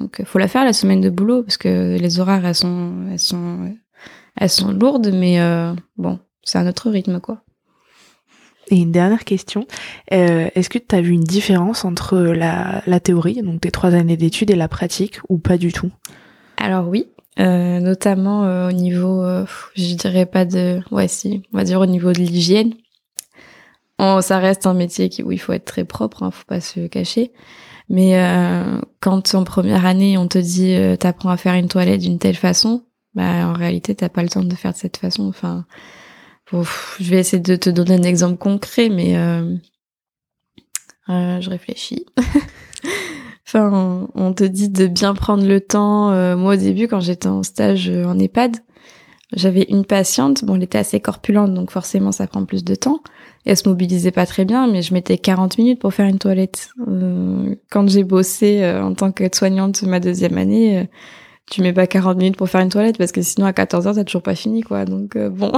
Donc 0.00 0.22
faut 0.24 0.38
la 0.38 0.48
faire 0.48 0.64
la 0.64 0.72
semaine 0.72 1.00
de 1.00 1.10
boulot 1.10 1.44
parce 1.44 1.56
que 1.56 1.96
les 1.96 2.18
horaires 2.18 2.44
elles 2.44 2.54
sont 2.54 3.06
elles 3.10 3.18
sont 3.20 3.74
elles 4.36 4.50
sont 4.50 4.72
lourdes, 4.72 5.12
mais 5.12 5.40
euh, 5.40 5.72
bon, 5.96 6.18
c'est 6.42 6.58
un 6.58 6.66
autre 6.66 6.90
rythme 6.90 7.20
quoi. 7.20 7.42
Et 8.70 8.76
une 8.76 8.92
dernière 8.92 9.24
question, 9.24 9.66
euh, 10.12 10.48
est-ce 10.54 10.68
que 10.68 10.78
tu 10.78 10.94
as 10.94 11.00
vu 11.00 11.12
une 11.12 11.24
différence 11.24 11.84
entre 11.84 12.18
la, 12.18 12.82
la 12.86 13.00
théorie, 13.00 13.42
donc 13.42 13.62
tes 13.62 13.70
trois 13.70 13.94
années 13.94 14.18
d'études, 14.18 14.50
et 14.50 14.56
la 14.56 14.68
pratique, 14.68 15.20
ou 15.28 15.38
pas 15.38 15.56
du 15.56 15.72
tout? 15.72 15.90
Alors 16.58 16.88
oui, 16.88 17.06
euh, 17.38 17.78
notamment 17.78 18.44
euh, 18.44 18.68
au 18.68 18.72
niveau, 18.72 19.22
euh, 19.22 19.46
je 19.74 19.94
dirais 19.94 20.26
pas 20.26 20.44
de, 20.44 20.80
ouais 20.90 21.06
si, 21.06 21.42
on 21.52 21.58
va 21.58 21.64
dire 21.64 21.80
au 21.80 21.86
niveau 21.86 22.12
de 22.12 22.18
l'hygiène. 22.18 22.74
ça 23.98 24.38
reste 24.38 24.66
un 24.66 24.74
métier 24.74 25.08
qui, 25.08 25.22
où 25.22 25.30
il 25.30 25.38
faut 25.38 25.52
être 25.52 25.64
très 25.64 25.84
propre, 25.84 26.24
hein, 26.24 26.30
faut 26.32 26.44
pas 26.46 26.60
se 26.60 26.86
cacher. 26.88 27.32
Mais 27.88 28.20
quand 29.00 29.34
en 29.34 29.44
première 29.44 29.86
année 29.86 30.18
on 30.18 30.28
te 30.28 30.36
dit 30.36 30.76
t'apprends 30.98 31.30
à 31.30 31.38
faire 31.38 31.54
une 31.54 31.68
toilette 31.68 32.02
d'une 32.02 32.18
telle 32.18 32.36
façon, 32.36 32.84
bah 33.14 33.48
en 33.48 33.54
réalité 33.54 33.94
t'as 33.94 34.10
pas 34.10 34.22
le 34.22 34.28
temps 34.28 34.44
de 34.44 34.54
faire 34.54 34.72
de 34.72 34.76
cette 34.76 34.98
façon. 34.98 35.26
Enfin, 35.26 35.64
je 36.52 37.10
vais 37.10 37.18
essayer 37.18 37.42
de 37.42 37.56
te 37.56 37.70
donner 37.70 37.94
un 37.94 38.02
exemple 38.02 38.36
concret, 38.36 38.90
mais 38.90 39.14
je 41.08 41.48
réfléchis. 41.48 42.04
Enfin, 43.48 44.08
on 44.14 44.34
te 44.34 44.44
dit 44.44 44.68
de 44.68 44.86
bien 44.86 45.14
prendre 45.14 45.46
le 45.46 45.58
temps. 45.62 46.12
Euh, 46.12 46.36
moi, 46.36 46.52
au 46.52 46.56
début, 46.56 46.86
quand 46.86 47.00
j'étais 47.00 47.28
en 47.28 47.42
stage 47.42 47.88
euh, 47.88 48.04
en 48.04 48.18
EHPAD, 48.18 48.58
j'avais 49.34 49.62
une 49.70 49.86
patiente. 49.86 50.44
Bon, 50.44 50.56
elle 50.56 50.64
était 50.64 50.76
assez 50.76 51.00
corpulente, 51.00 51.54
donc 51.54 51.70
forcément, 51.70 52.12
ça 52.12 52.26
prend 52.26 52.44
plus 52.44 52.62
de 52.62 52.74
temps. 52.74 53.00
elle 53.46 53.56
se 53.56 53.66
mobilisait 53.66 54.10
pas 54.10 54.26
très 54.26 54.44
bien, 54.44 54.66
mais 54.66 54.82
je 54.82 54.92
mettais 54.92 55.16
40 55.16 55.56
minutes 55.56 55.80
pour 55.80 55.94
faire 55.94 56.04
une 56.04 56.18
toilette. 56.18 56.72
Euh, 56.88 57.54
quand 57.70 57.88
j'ai 57.88 58.04
bossé 58.04 58.70
en 58.70 58.92
tant 58.92 59.12
qu'aide-soignante 59.12 59.82
ma 59.82 59.98
deuxième 59.98 60.36
année, 60.36 60.86
tu 61.50 61.62
mets 61.62 61.72
pas 61.72 61.86
40 61.86 62.18
minutes 62.18 62.36
pour 62.36 62.48
faire 62.48 62.60
une 62.60 62.68
toilette 62.68 62.98
parce 62.98 63.12
que 63.12 63.22
sinon 63.22 63.46
à 63.46 63.52
14 63.52 63.86
heures 63.86 63.94
t'as 63.94 64.04
toujours 64.04 64.22
pas 64.22 64.34
fini 64.34 64.62
quoi. 64.62 64.84
Donc 64.84 65.16
euh, 65.16 65.30
bon 65.30 65.52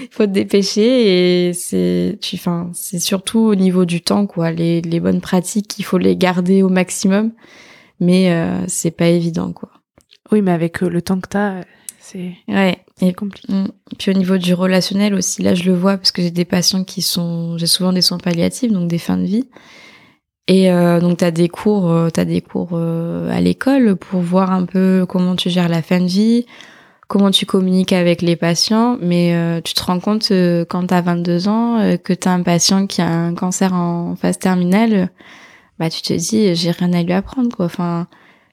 il 0.00 0.08
faut 0.10 0.26
te 0.26 0.30
dépêcher 0.30 1.48
et 1.48 1.52
c'est 1.52 2.18
tu 2.20 2.36
enfin 2.36 2.70
c'est 2.74 2.98
surtout 2.98 3.40
au 3.40 3.54
niveau 3.54 3.84
du 3.84 4.00
temps 4.00 4.26
quoi. 4.26 4.50
Les, 4.50 4.80
les 4.80 5.00
bonnes 5.00 5.20
pratiques 5.20 5.78
il 5.78 5.84
faut 5.84 5.98
les 5.98 6.16
garder 6.16 6.62
au 6.62 6.68
maximum 6.68 7.32
mais 8.00 8.32
euh, 8.32 8.64
c'est 8.66 8.90
pas 8.90 9.08
évident 9.08 9.52
quoi. 9.52 9.70
Oui 10.32 10.42
mais 10.42 10.52
avec 10.52 10.82
euh, 10.82 10.88
le 10.88 11.02
temps 11.02 11.20
que 11.20 11.28
t'as 11.28 11.62
c'est 12.00 12.32
ouais. 12.48 12.78
et 13.00 13.12
compliqué. 13.12 13.52
mm. 13.52 13.68
puis 13.98 14.10
au 14.10 14.14
niveau 14.14 14.38
du 14.38 14.54
relationnel 14.54 15.14
aussi 15.14 15.42
là 15.42 15.54
je 15.54 15.64
le 15.64 15.74
vois 15.74 15.96
parce 15.98 16.10
que 16.10 16.22
j'ai 16.22 16.30
des 16.30 16.46
patients 16.46 16.84
qui 16.84 17.02
sont 17.02 17.58
j'ai 17.58 17.66
souvent 17.66 17.92
des 17.92 18.02
soins 18.02 18.18
palliatifs 18.18 18.72
donc 18.72 18.88
des 18.88 18.98
fins 18.98 19.18
de 19.18 19.26
vie 19.26 19.48
et 20.48 20.70
euh, 20.72 20.98
donc, 20.98 21.18
tu 21.18 21.24
as 21.24 21.30
des 21.30 21.50
cours, 21.50 21.90
euh, 21.90 22.08
as 22.16 22.24
des 22.24 22.40
cours 22.40 22.70
euh, 22.72 23.30
à 23.30 23.40
l'école 23.40 23.96
pour 23.96 24.20
voir 24.20 24.50
un 24.50 24.64
peu 24.64 25.04
comment 25.06 25.36
tu 25.36 25.50
gères 25.50 25.68
la 25.68 25.82
fin 25.82 26.00
de 26.00 26.06
vie, 26.06 26.46
comment 27.06 27.30
tu 27.30 27.44
communiques 27.44 27.92
avec 27.92 28.22
les 28.22 28.34
patients. 28.34 28.96
Mais 29.02 29.34
euh, 29.34 29.60
tu 29.60 29.74
te 29.74 29.82
rends 29.82 30.00
compte 30.00 30.32
quand 30.70 30.86
tu 30.86 30.94
as 30.94 31.00
22 31.02 31.48
ans 31.48 31.96
que 32.02 32.14
tu 32.14 32.26
as 32.28 32.32
un 32.32 32.42
patient 32.42 32.86
qui 32.86 33.02
a 33.02 33.08
un 33.08 33.34
cancer 33.34 33.74
en 33.74 34.16
phase 34.16 34.38
terminale, 34.38 35.10
bah 35.78 35.90
tu 35.90 36.00
te 36.02 36.14
dis 36.14 36.54
j'ai 36.54 36.70
rien 36.70 36.94
à 36.94 37.02
lui 37.02 37.12
apprendre 37.12 37.54
quoi. 37.54 37.66
Enfin, 37.66 38.06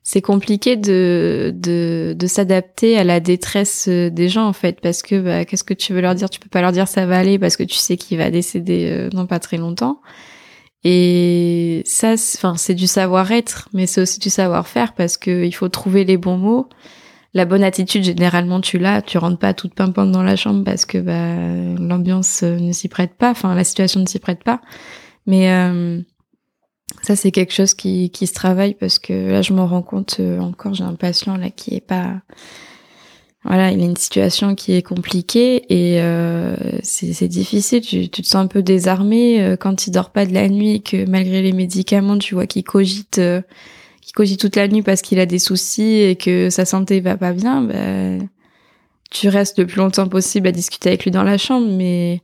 c'est 0.03 0.21
compliqué 0.21 0.75
de 0.75 1.53
de, 1.55 2.13
de 2.17 2.27
s'adapter 2.27 2.97
à 2.97 3.05
la 3.05 3.21
détresse 3.21 3.87
des 3.87 4.27
gens 4.29 4.47
en 4.47 4.53
fait 4.53 4.81
parce 4.81 5.01
que 5.01 5.21
bah, 5.21 5.45
qu'est-ce 5.45 5.63
que 5.63 5.73
tu 5.73 5.93
veux 5.93 6.01
leur 6.01 6.15
dire? 6.15 6.29
Tu 6.29 6.41
peux 6.41 6.49
pas 6.49 6.61
leur 6.61 6.73
dire 6.73 6.89
ça 6.89 7.05
va 7.05 7.17
aller 7.17 7.39
parce 7.39 7.55
que 7.55 7.63
tu 7.63 7.77
sais 7.77 7.95
qu'il 7.95 8.17
va 8.17 8.31
décéder 8.31 9.07
dans 9.13 9.25
pas 9.27 9.39
très 9.39 9.57
longtemps. 9.57 10.01
Et 10.87 11.81
ça, 11.85 12.15
c'est 12.15 12.75
du 12.75 12.85
savoir-être, 12.85 13.69
mais 13.73 13.87
c'est 13.87 14.01
aussi 14.01 14.19
du 14.19 14.29
savoir-faire 14.29 14.93
parce 14.93 15.17
que 15.17 15.43
il 15.43 15.51
faut 15.51 15.67
trouver 15.67 16.05
les 16.05 16.15
bons 16.15 16.37
mots. 16.37 16.69
La 17.33 17.45
bonne 17.45 17.63
attitude, 17.63 18.03
généralement, 18.03 18.61
tu 18.61 18.77
l'as. 18.77 19.01
Tu 19.01 19.17
rentres 19.17 19.39
pas 19.39 19.55
toute 19.55 19.73
pimpante 19.73 20.11
dans 20.11 20.21
la 20.21 20.35
chambre 20.35 20.63
parce 20.63 20.85
que 20.85 20.99
bah, 20.99 21.35
l'ambiance 21.79 22.43
ne 22.43 22.71
s'y 22.71 22.87
prête 22.87 23.15
pas. 23.15 23.31
Enfin, 23.31 23.55
la 23.55 23.63
situation 23.63 23.99
ne 23.99 24.05
s'y 24.05 24.19
prête 24.19 24.43
pas. 24.43 24.61
Mais 25.25 25.51
euh, 25.51 25.99
ça, 27.01 27.15
c'est 27.15 27.31
quelque 27.31 27.51
chose 27.51 27.73
qui, 27.73 28.11
qui 28.11 28.27
se 28.27 28.35
travaille 28.35 28.75
parce 28.75 28.99
que 28.99 29.31
là, 29.31 29.41
je 29.41 29.53
m'en 29.53 29.65
rends 29.65 29.81
compte 29.81 30.17
euh, 30.19 30.39
encore. 30.39 30.75
J'ai 30.75 30.83
un 30.83 30.93
patient 30.93 31.35
là 31.35 31.49
qui 31.49 31.73
est 31.73 31.85
pas 31.85 32.21
voilà, 33.45 33.71
il 33.71 33.79
a 33.79 33.85
une 33.85 33.95
situation 33.95 34.55
qui 34.55 34.73
est 34.73 34.81
compliquée 34.81 35.65
et 35.69 36.01
euh, 36.01 36.55
c'est 36.81 37.27
difficile. 37.27 37.81
Tu, 37.81 38.09
tu, 38.09 38.23
te 38.23 38.27
sens 38.27 38.43
un 38.43 38.47
peu 38.47 38.63
désarmé 38.63 39.39
euh, 39.39 39.55
quand 39.55 39.85
il 39.85 39.91
dort 39.91 40.09
pas 40.09 40.25
de 40.25 40.33
la 40.33 40.49
nuit 40.49 40.71
et 40.71 40.79
que 40.79 41.07
malgré 41.07 41.43
les 41.43 41.51
médicaments, 41.51 42.17
tu 42.17 42.33
vois 42.33 42.47
qu'il 42.47 42.63
cogite, 42.63 43.19
euh, 43.19 43.41
qu'il 44.01 44.13
cogite 44.13 44.39
toute 44.39 44.55
la 44.55 44.67
nuit 44.67 44.81
parce 44.81 45.03
qu'il 45.03 45.19
a 45.19 45.27
des 45.27 45.37
soucis 45.37 46.01
et 46.01 46.15
que 46.15 46.49
sa 46.49 46.65
santé 46.65 47.01
va 47.01 47.17
pas 47.17 47.33
bien. 47.33 47.61
Bah, 47.61 48.25
tu 49.11 49.29
restes 49.29 49.59
le 49.59 49.67
plus 49.67 49.77
longtemps 49.77 50.07
possible 50.07 50.47
à 50.47 50.51
discuter 50.51 50.89
avec 50.89 51.03
lui 51.03 51.11
dans 51.11 51.23
la 51.23 51.37
chambre, 51.37 51.67
mais 51.69 52.23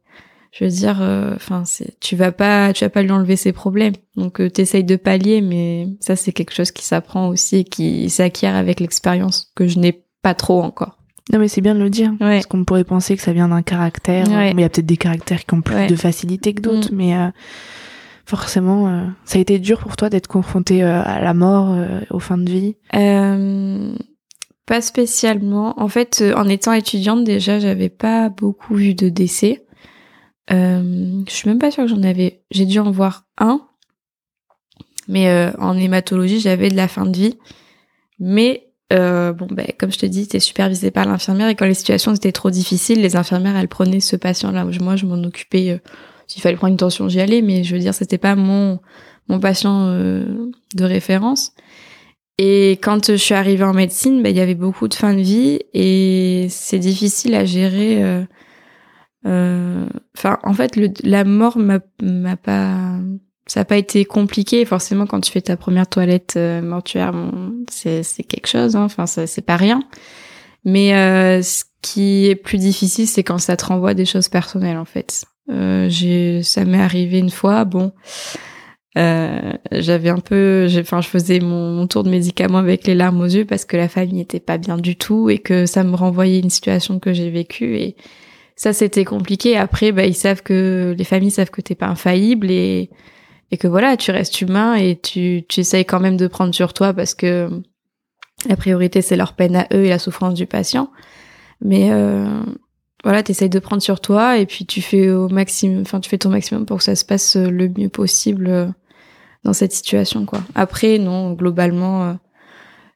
je 0.52 0.64
veux 0.64 0.72
dire, 0.72 1.04
euh, 1.04 1.36
enfin, 1.36 1.64
tu 2.00 2.16
vas 2.16 2.32
pas, 2.32 2.74
tu 2.74 2.84
vas 2.84 2.90
pas 2.90 3.04
lui 3.04 3.12
enlever 3.12 3.36
ses 3.36 3.52
problèmes. 3.52 3.94
Donc, 4.16 4.42
t'essayes 4.52 4.84
de 4.84 4.96
pallier, 4.96 5.42
mais 5.42 5.88
ça, 6.00 6.16
c'est 6.16 6.32
quelque 6.32 6.54
chose 6.54 6.72
qui 6.72 6.84
s'apprend 6.84 7.28
aussi 7.28 7.58
et 7.58 7.64
qui 7.64 8.10
s'acquiert 8.10 8.56
avec 8.56 8.80
l'expérience 8.80 9.52
que 9.56 9.68
je 9.68 9.78
n'ai 9.78 10.04
pas 10.24 10.34
trop 10.34 10.64
encore. 10.64 11.01
Non, 11.32 11.40
mais 11.40 11.48
c'est 11.48 11.62
bien 11.62 11.76
de 11.76 11.80
le 11.80 11.90
dire. 11.90 12.14
Parce 12.20 12.46
qu'on 12.46 12.66
pourrait 12.66 12.84
penser 12.84 13.16
que 13.16 13.22
ça 13.22 13.34
vient 13.34 13.50
d'un 13.50 13.62
caractère. 13.62 14.28
Mais 14.30 14.52
il 14.52 14.60
y 14.60 14.64
a 14.64 14.70
peut-être 14.70 14.86
des 14.86 14.98
caractères 14.98 15.46
qui 15.46 15.54
ont 15.54 15.62
plus 15.62 15.88
de 15.88 15.96
facilité 15.96 16.54
que 16.54 16.62
d'autres. 16.62 16.92
Mm. 16.92 16.98
Mais 16.98 17.16
euh, 17.16 17.28
forcément, 18.26 18.88
euh, 18.88 19.06
ça 19.26 19.38
a 19.38 19.42
été 19.42 19.60
dur 19.60 19.80
pour 19.80 19.96
toi 19.96 20.10
d'être 20.10 20.28
confronté 20.28 20.84
euh, 20.84 21.02
à 21.04 21.22
la 21.22 21.34
mort, 21.34 21.76
aux 22.10 22.20
fins 22.20 22.38
de 22.38 22.50
vie? 22.50 22.76
Pas 24.66 24.82
spécialement. 24.82 25.80
En 25.82 25.88
fait, 25.88 26.24
en 26.36 26.48
étant 26.48 26.74
étudiante, 26.74 27.24
déjà, 27.24 27.60
j'avais 27.60 27.90
pas 27.90 28.30
beaucoup 28.30 28.76
vu 28.76 28.94
de 28.94 29.10
décès. 29.10 29.66
je 30.50 31.24
suis 31.28 31.50
même 31.50 31.60
pas 31.60 31.72
sûre 31.72 31.84
que 31.84 31.90
j'en 31.90 32.04
avais. 32.04 32.44
J'ai 32.52 32.66
dû 32.66 32.80
en 32.80 32.92
voir 32.92 33.26
un. 33.38 33.62
Mais 35.08 35.52
en 35.60 35.78
hématologie, 35.78 36.40
j'avais 36.40 36.70
de 36.70 36.76
la 36.76 36.88
fin 36.88 37.06
de 37.06 37.18
vie. 37.18 37.38
Mais 38.20 38.71
euh, 38.92 39.34
bon, 39.34 39.48
ben, 39.50 39.68
comme 39.80 39.92
je 39.92 40.00
te 40.00 40.06
dis, 40.06 40.28
t'es 40.28 40.40
supervisé 40.40 40.92
par 40.92 41.06
l'infirmière 41.06 41.48
et 41.48 41.56
quand 41.56 41.66
les 41.66 41.74
situations 41.74 42.14
étaient 42.14 42.32
trop 42.32 42.52
difficiles, 42.52 43.02
les 43.02 43.16
infirmières, 43.16 43.56
elles 43.56 43.68
prenaient 43.68 44.00
ce 44.00 44.16
patient-là. 44.16 44.66
Moi, 44.82 44.96
je 44.96 45.06
m'en 45.06 45.24
occupais. 45.24 45.72
Euh, 45.72 45.78
s'il 46.28 46.42
fallait 46.42 46.56
prendre 46.56 46.72
une 46.72 46.78
tension, 46.78 47.10
j'y 47.10 47.20
allais, 47.20 47.42
mais 47.42 47.64
je 47.64 47.74
veux 47.74 47.80
dire, 47.80 47.94
c'était 47.94 48.18
pas 48.18 48.36
mon 48.36 48.80
mon 49.28 49.40
patient 49.40 49.88
euh, 49.88 50.52
de 50.76 50.84
référence. 50.84 51.54
Et 52.38 52.72
quand 52.82 53.12
je 53.12 53.16
suis 53.16 53.34
arrivée 53.34 53.64
en 53.64 53.74
médecine, 53.74 54.22
ben, 54.22 54.30
il 54.30 54.38
y 54.38 54.42
avait 54.42 54.56
beaucoup 54.56 54.88
de 54.88 54.94
fin 54.94 55.14
de 55.14 55.22
vie 55.22 55.60
et 55.74 56.48
c'est 56.50 56.80
difficile 56.80 57.36
à 57.36 57.46
gérer. 57.46 58.04
Euh, 58.04 58.24
euh, 59.28 59.86
enfin, 60.18 60.40
en 60.44 60.54
fait, 60.54 60.76
le, 60.76 60.90
la 61.04 61.24
mort 61.24 61.58
m'a 61.58 61.80
pas 62.38 62.98
ça 63.52 63.60
n'a 63.60 63.66
pas 63.66 63.76
été 63.76 64.06
compliqué. 64.06 64.64
Forcément, 64.64 65.06
quand 65.06 65.20
tu 65.20 65.30
fais 65.30 65.42
ta 65.42 65.58
première 65.58 65.86
toilette 65.86 66.36
euh, 66.38 66.62
mortuaire, 66.62 67.14
c'est, 67.70 68.02
quelque 68.24 68.48
chose. 68.48 68.78
Hein. 68.78 68.86
Enfin, 68.86 69.06
c'est 69.06 69.46
pas 69.46 69.58
rien. 69.58 69.84
Mais 70.64 70.96
euh, 70.96 71.42
ce 71.42 71.66
qui 71.82 72.28
est 72.28 72.36
plus 72.36 72.60
difficile, 72.60 73.10
c'est 73.10 73.24
quand 73.24 73.40
ça 73.40 73.58
te 73.58 73.66
renvoie 73.66 73.94
des 73.94 74.06
choses 74.06 74.30
personnelles, 74.30 74.78
en 74.78 74.86
fait. 74.86 75.26
Euh, 75.50 75.90
ça 76.44 76.64
m'est 76.64 76.80
arrivé 76.80 77.20
une 77.20 77.30
fois. 77.30 77.66
Bon, 77.66 77.92
euh, 78.98 79.52
j'avais 79.74 80.08
un 80.08 80.20
peu, 80.20 80.70
enfin, 80.80 81.02
je 81.02 81.10
faisais 81.10 81.42
mon, 81.42 81.72
mon, 81.72 81.88
tour 81.88 82.06
de 82.06 82.10
médicaments 82.10 82.60
avec 82.60 82.88
les 82.88 82.96
larmes 82.96 83.20
aux 83.20 83.26
yeux 83.26 83.44
parce 83.44 83.66
que 83.66 83.76
la 83.76 83.90
famille 83.90 84.22
était 84.22 84.40
pas 84.40 84.60
bien 84.60 84.78
du 84.78 84.96
tout 84.96 85.30
et 85.30 85.40
que 85.40 85.66
ça 85.66 85.84
me 85.84 85.98
renvoyait 85.98 86.40
une 86.40 86.50
situation 86.50 87.00
que 87.00 87.12
j'ai 87.12 87.30
vécue 87.30 87.76
et 87.76 87.98
ça 88.56 88.72
c'était 88.72 89.04
compliqué. 89.04 89.58
Après, 89.58 89.92
bah, 89.92 90.06
ils 90.06 90.16
savent 90.16 90.42
que 90.42 90.96
les 90.98 91.04
familles 91.04 91.32
savent 91.32 91.52
que 91.52 91.60
t'es 91.60 91.76
pas 91.76 91.88
infaillible 91.88 92.50
et 92.50 92.90
et 93.52 93.58
que 93.58 93.68
voilà, 93.68 93.98
tu 93.98 94.12
restes 94.12 94.42
humain 94.42 94.76
et 94.76 94.98
tu, 94.98 95.44
tu 95.48 95.60
essayes 95.60 95.86
quand 95.86 96.00
même 96.00 96.18
de 96.18 96.28
prendre 96.28 96.56
sur 96.56 96.74
toi 96.74 96.94
parce 96.94 97.14
que 97.14 97.50
la 98.48 98.56
priorité 98.56 99.02
c'est 99.02 99.18
leur 99.18 99.34
peine 99.34 99.56
à 99.56 99.68
eux 99.74 99.86
et 99.86 99.90
la 99.90 100.00
souffrance 100.00 100.34
du 100.34 100.46
patient. 100.46 100.90
Mais 101.60 101.92
euh, 101.92 102.42
voilà, 103.04 103.24
tu 103.24 103.32
essayes 103.32 103.50
de 103.50 103.60
prendre 103.60 103.82
sur 103.82 104.00
toi 104.00 104.38
et 104.38 104.46
puis 104.46 104.66
tu 104.66 104.82
fais 104.82 105.12
au 105.12 105.28
maximum, 105.28 105.82
enfin 105.82 106.00
tu 106.00 106.10
fais 106.10 106.18
ton 106.18 106.30
maximum 106.30 106.66
pour 106.66 106.78
que 106.78 106.84
ça 106.84 106.96
se 106.96 107.06
passe 107.06 107.36
le 107.36 107.68
mieux 107.70 107.90
possible 107.90 108.48
euh, 108.48 108.68
dans 109.44 109.54
cette 109.54 109.74
situation 109.74 110.26
quoi. 110.26 110.42
Après 110.56 110.98
non, 110.98 111.34
globalement 111.34 112.04
euh, 112.04 112.14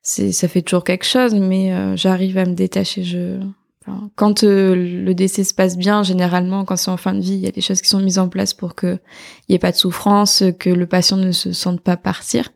c'est 0.02 0.32
ça 0.32 0.48
fait 0.48 0.62
toujours 0.62 0.84
quelque 0.84 1.06
chose 1.06 1.36
mais 1.36 1.74
euh, 1.74 1.96
j'arrive 1.96 2.38
à 2.38 2.46
me 2.46 2.54
détacher, 2.54 3.04
je 3.04 3.40
quand 4.16 4.44
euh, 4.44 4.76
le 4.76 5.14
décès 5.14 5.44
se 5.44 5.54
passe 5.54 5.78
bien, 5.78 6.04
généralement, 6.04 6.66
quand 6.66 6.76
c'est 6.76 6.92
en 6.92 6.98
fin 6.98 7.14
de 7.14 7.20
vie, 7.20 7.34
il 7.34 7.40
y 7.40 7.48
a 7.48 7.52
des 7.52 7.62
choses 7.62 7.82
qui 7.82 7.90
sont 7.90 8.00
mises 8.00 8.20
en 8.20 8.30
place 8.30 8.54
pour 8.54 8.76
que 8.76 8.98
il 9.48 9.52
n'y 9.52 9.56
ait 9.56 9.60
pas 9.60 9.72
de 9.72 9.78
souffrance, 9.78 10.44
que 10.60 10.70
le 10.70 10.86
patient 10.88 11.18
ne 11.18 11.32
se 11.32 11.52
sente 11.52 11.82
pas 11.82 11.98
partir. 11.98 12.50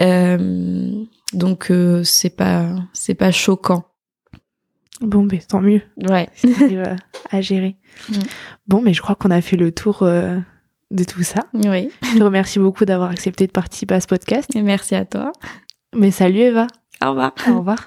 Euh, 0.00 0.90
donc 1.32 1.70
euh, 1.70 2.02
c'est 2.02 2.34
pas 2.34 2.74
c'est 2.92 3.14
pas 3.14 3.30
choquant. 3.30 3.84
Bon, 5.00 5.26
mais 5.30 5.38
tant 5.38 5.60
mieux. 5.60 5.82
Ouais. 6.08 6.28
à 7.30 7.40
gérer. 7.40 7.76
Bon, 8.66 8.80
mais 8.80 8.94
je 8.94 9.02
crois 9.02 9.16
qu'on 9.16 9.30
a 9.30 9.40
fait 9.40 9.56
le 9.56 9.72
tour 9.72 10.04
de 10.04 11.04
tout 11.04 11.22
ça. 11.22 11.46
Oui. 11.54 11.90
Je 12.02 12.18
te 12.18 12.22
remercie 12.22 12.60
beaucoup 12.60 12.84
d'avoir 12.84 13.10
accepté 13.10 13.46
de 13.46 13.52
participer 13.52 13.96
à 13.96 14.00
ce 14.00 14.06
podcast. 14.06 14.54
Et 14.54 14.62
merci 14.62 14.94
à 14.94 15.04
toi. 15.04 15.32
Mais 15.94 16.12
salut 16.12 16.38
Eva. 16.38 16.68
Au 17.04 17.10
revoir. 17.10 17.32
Au 17.48 17.58
revoir. 17.58 17.86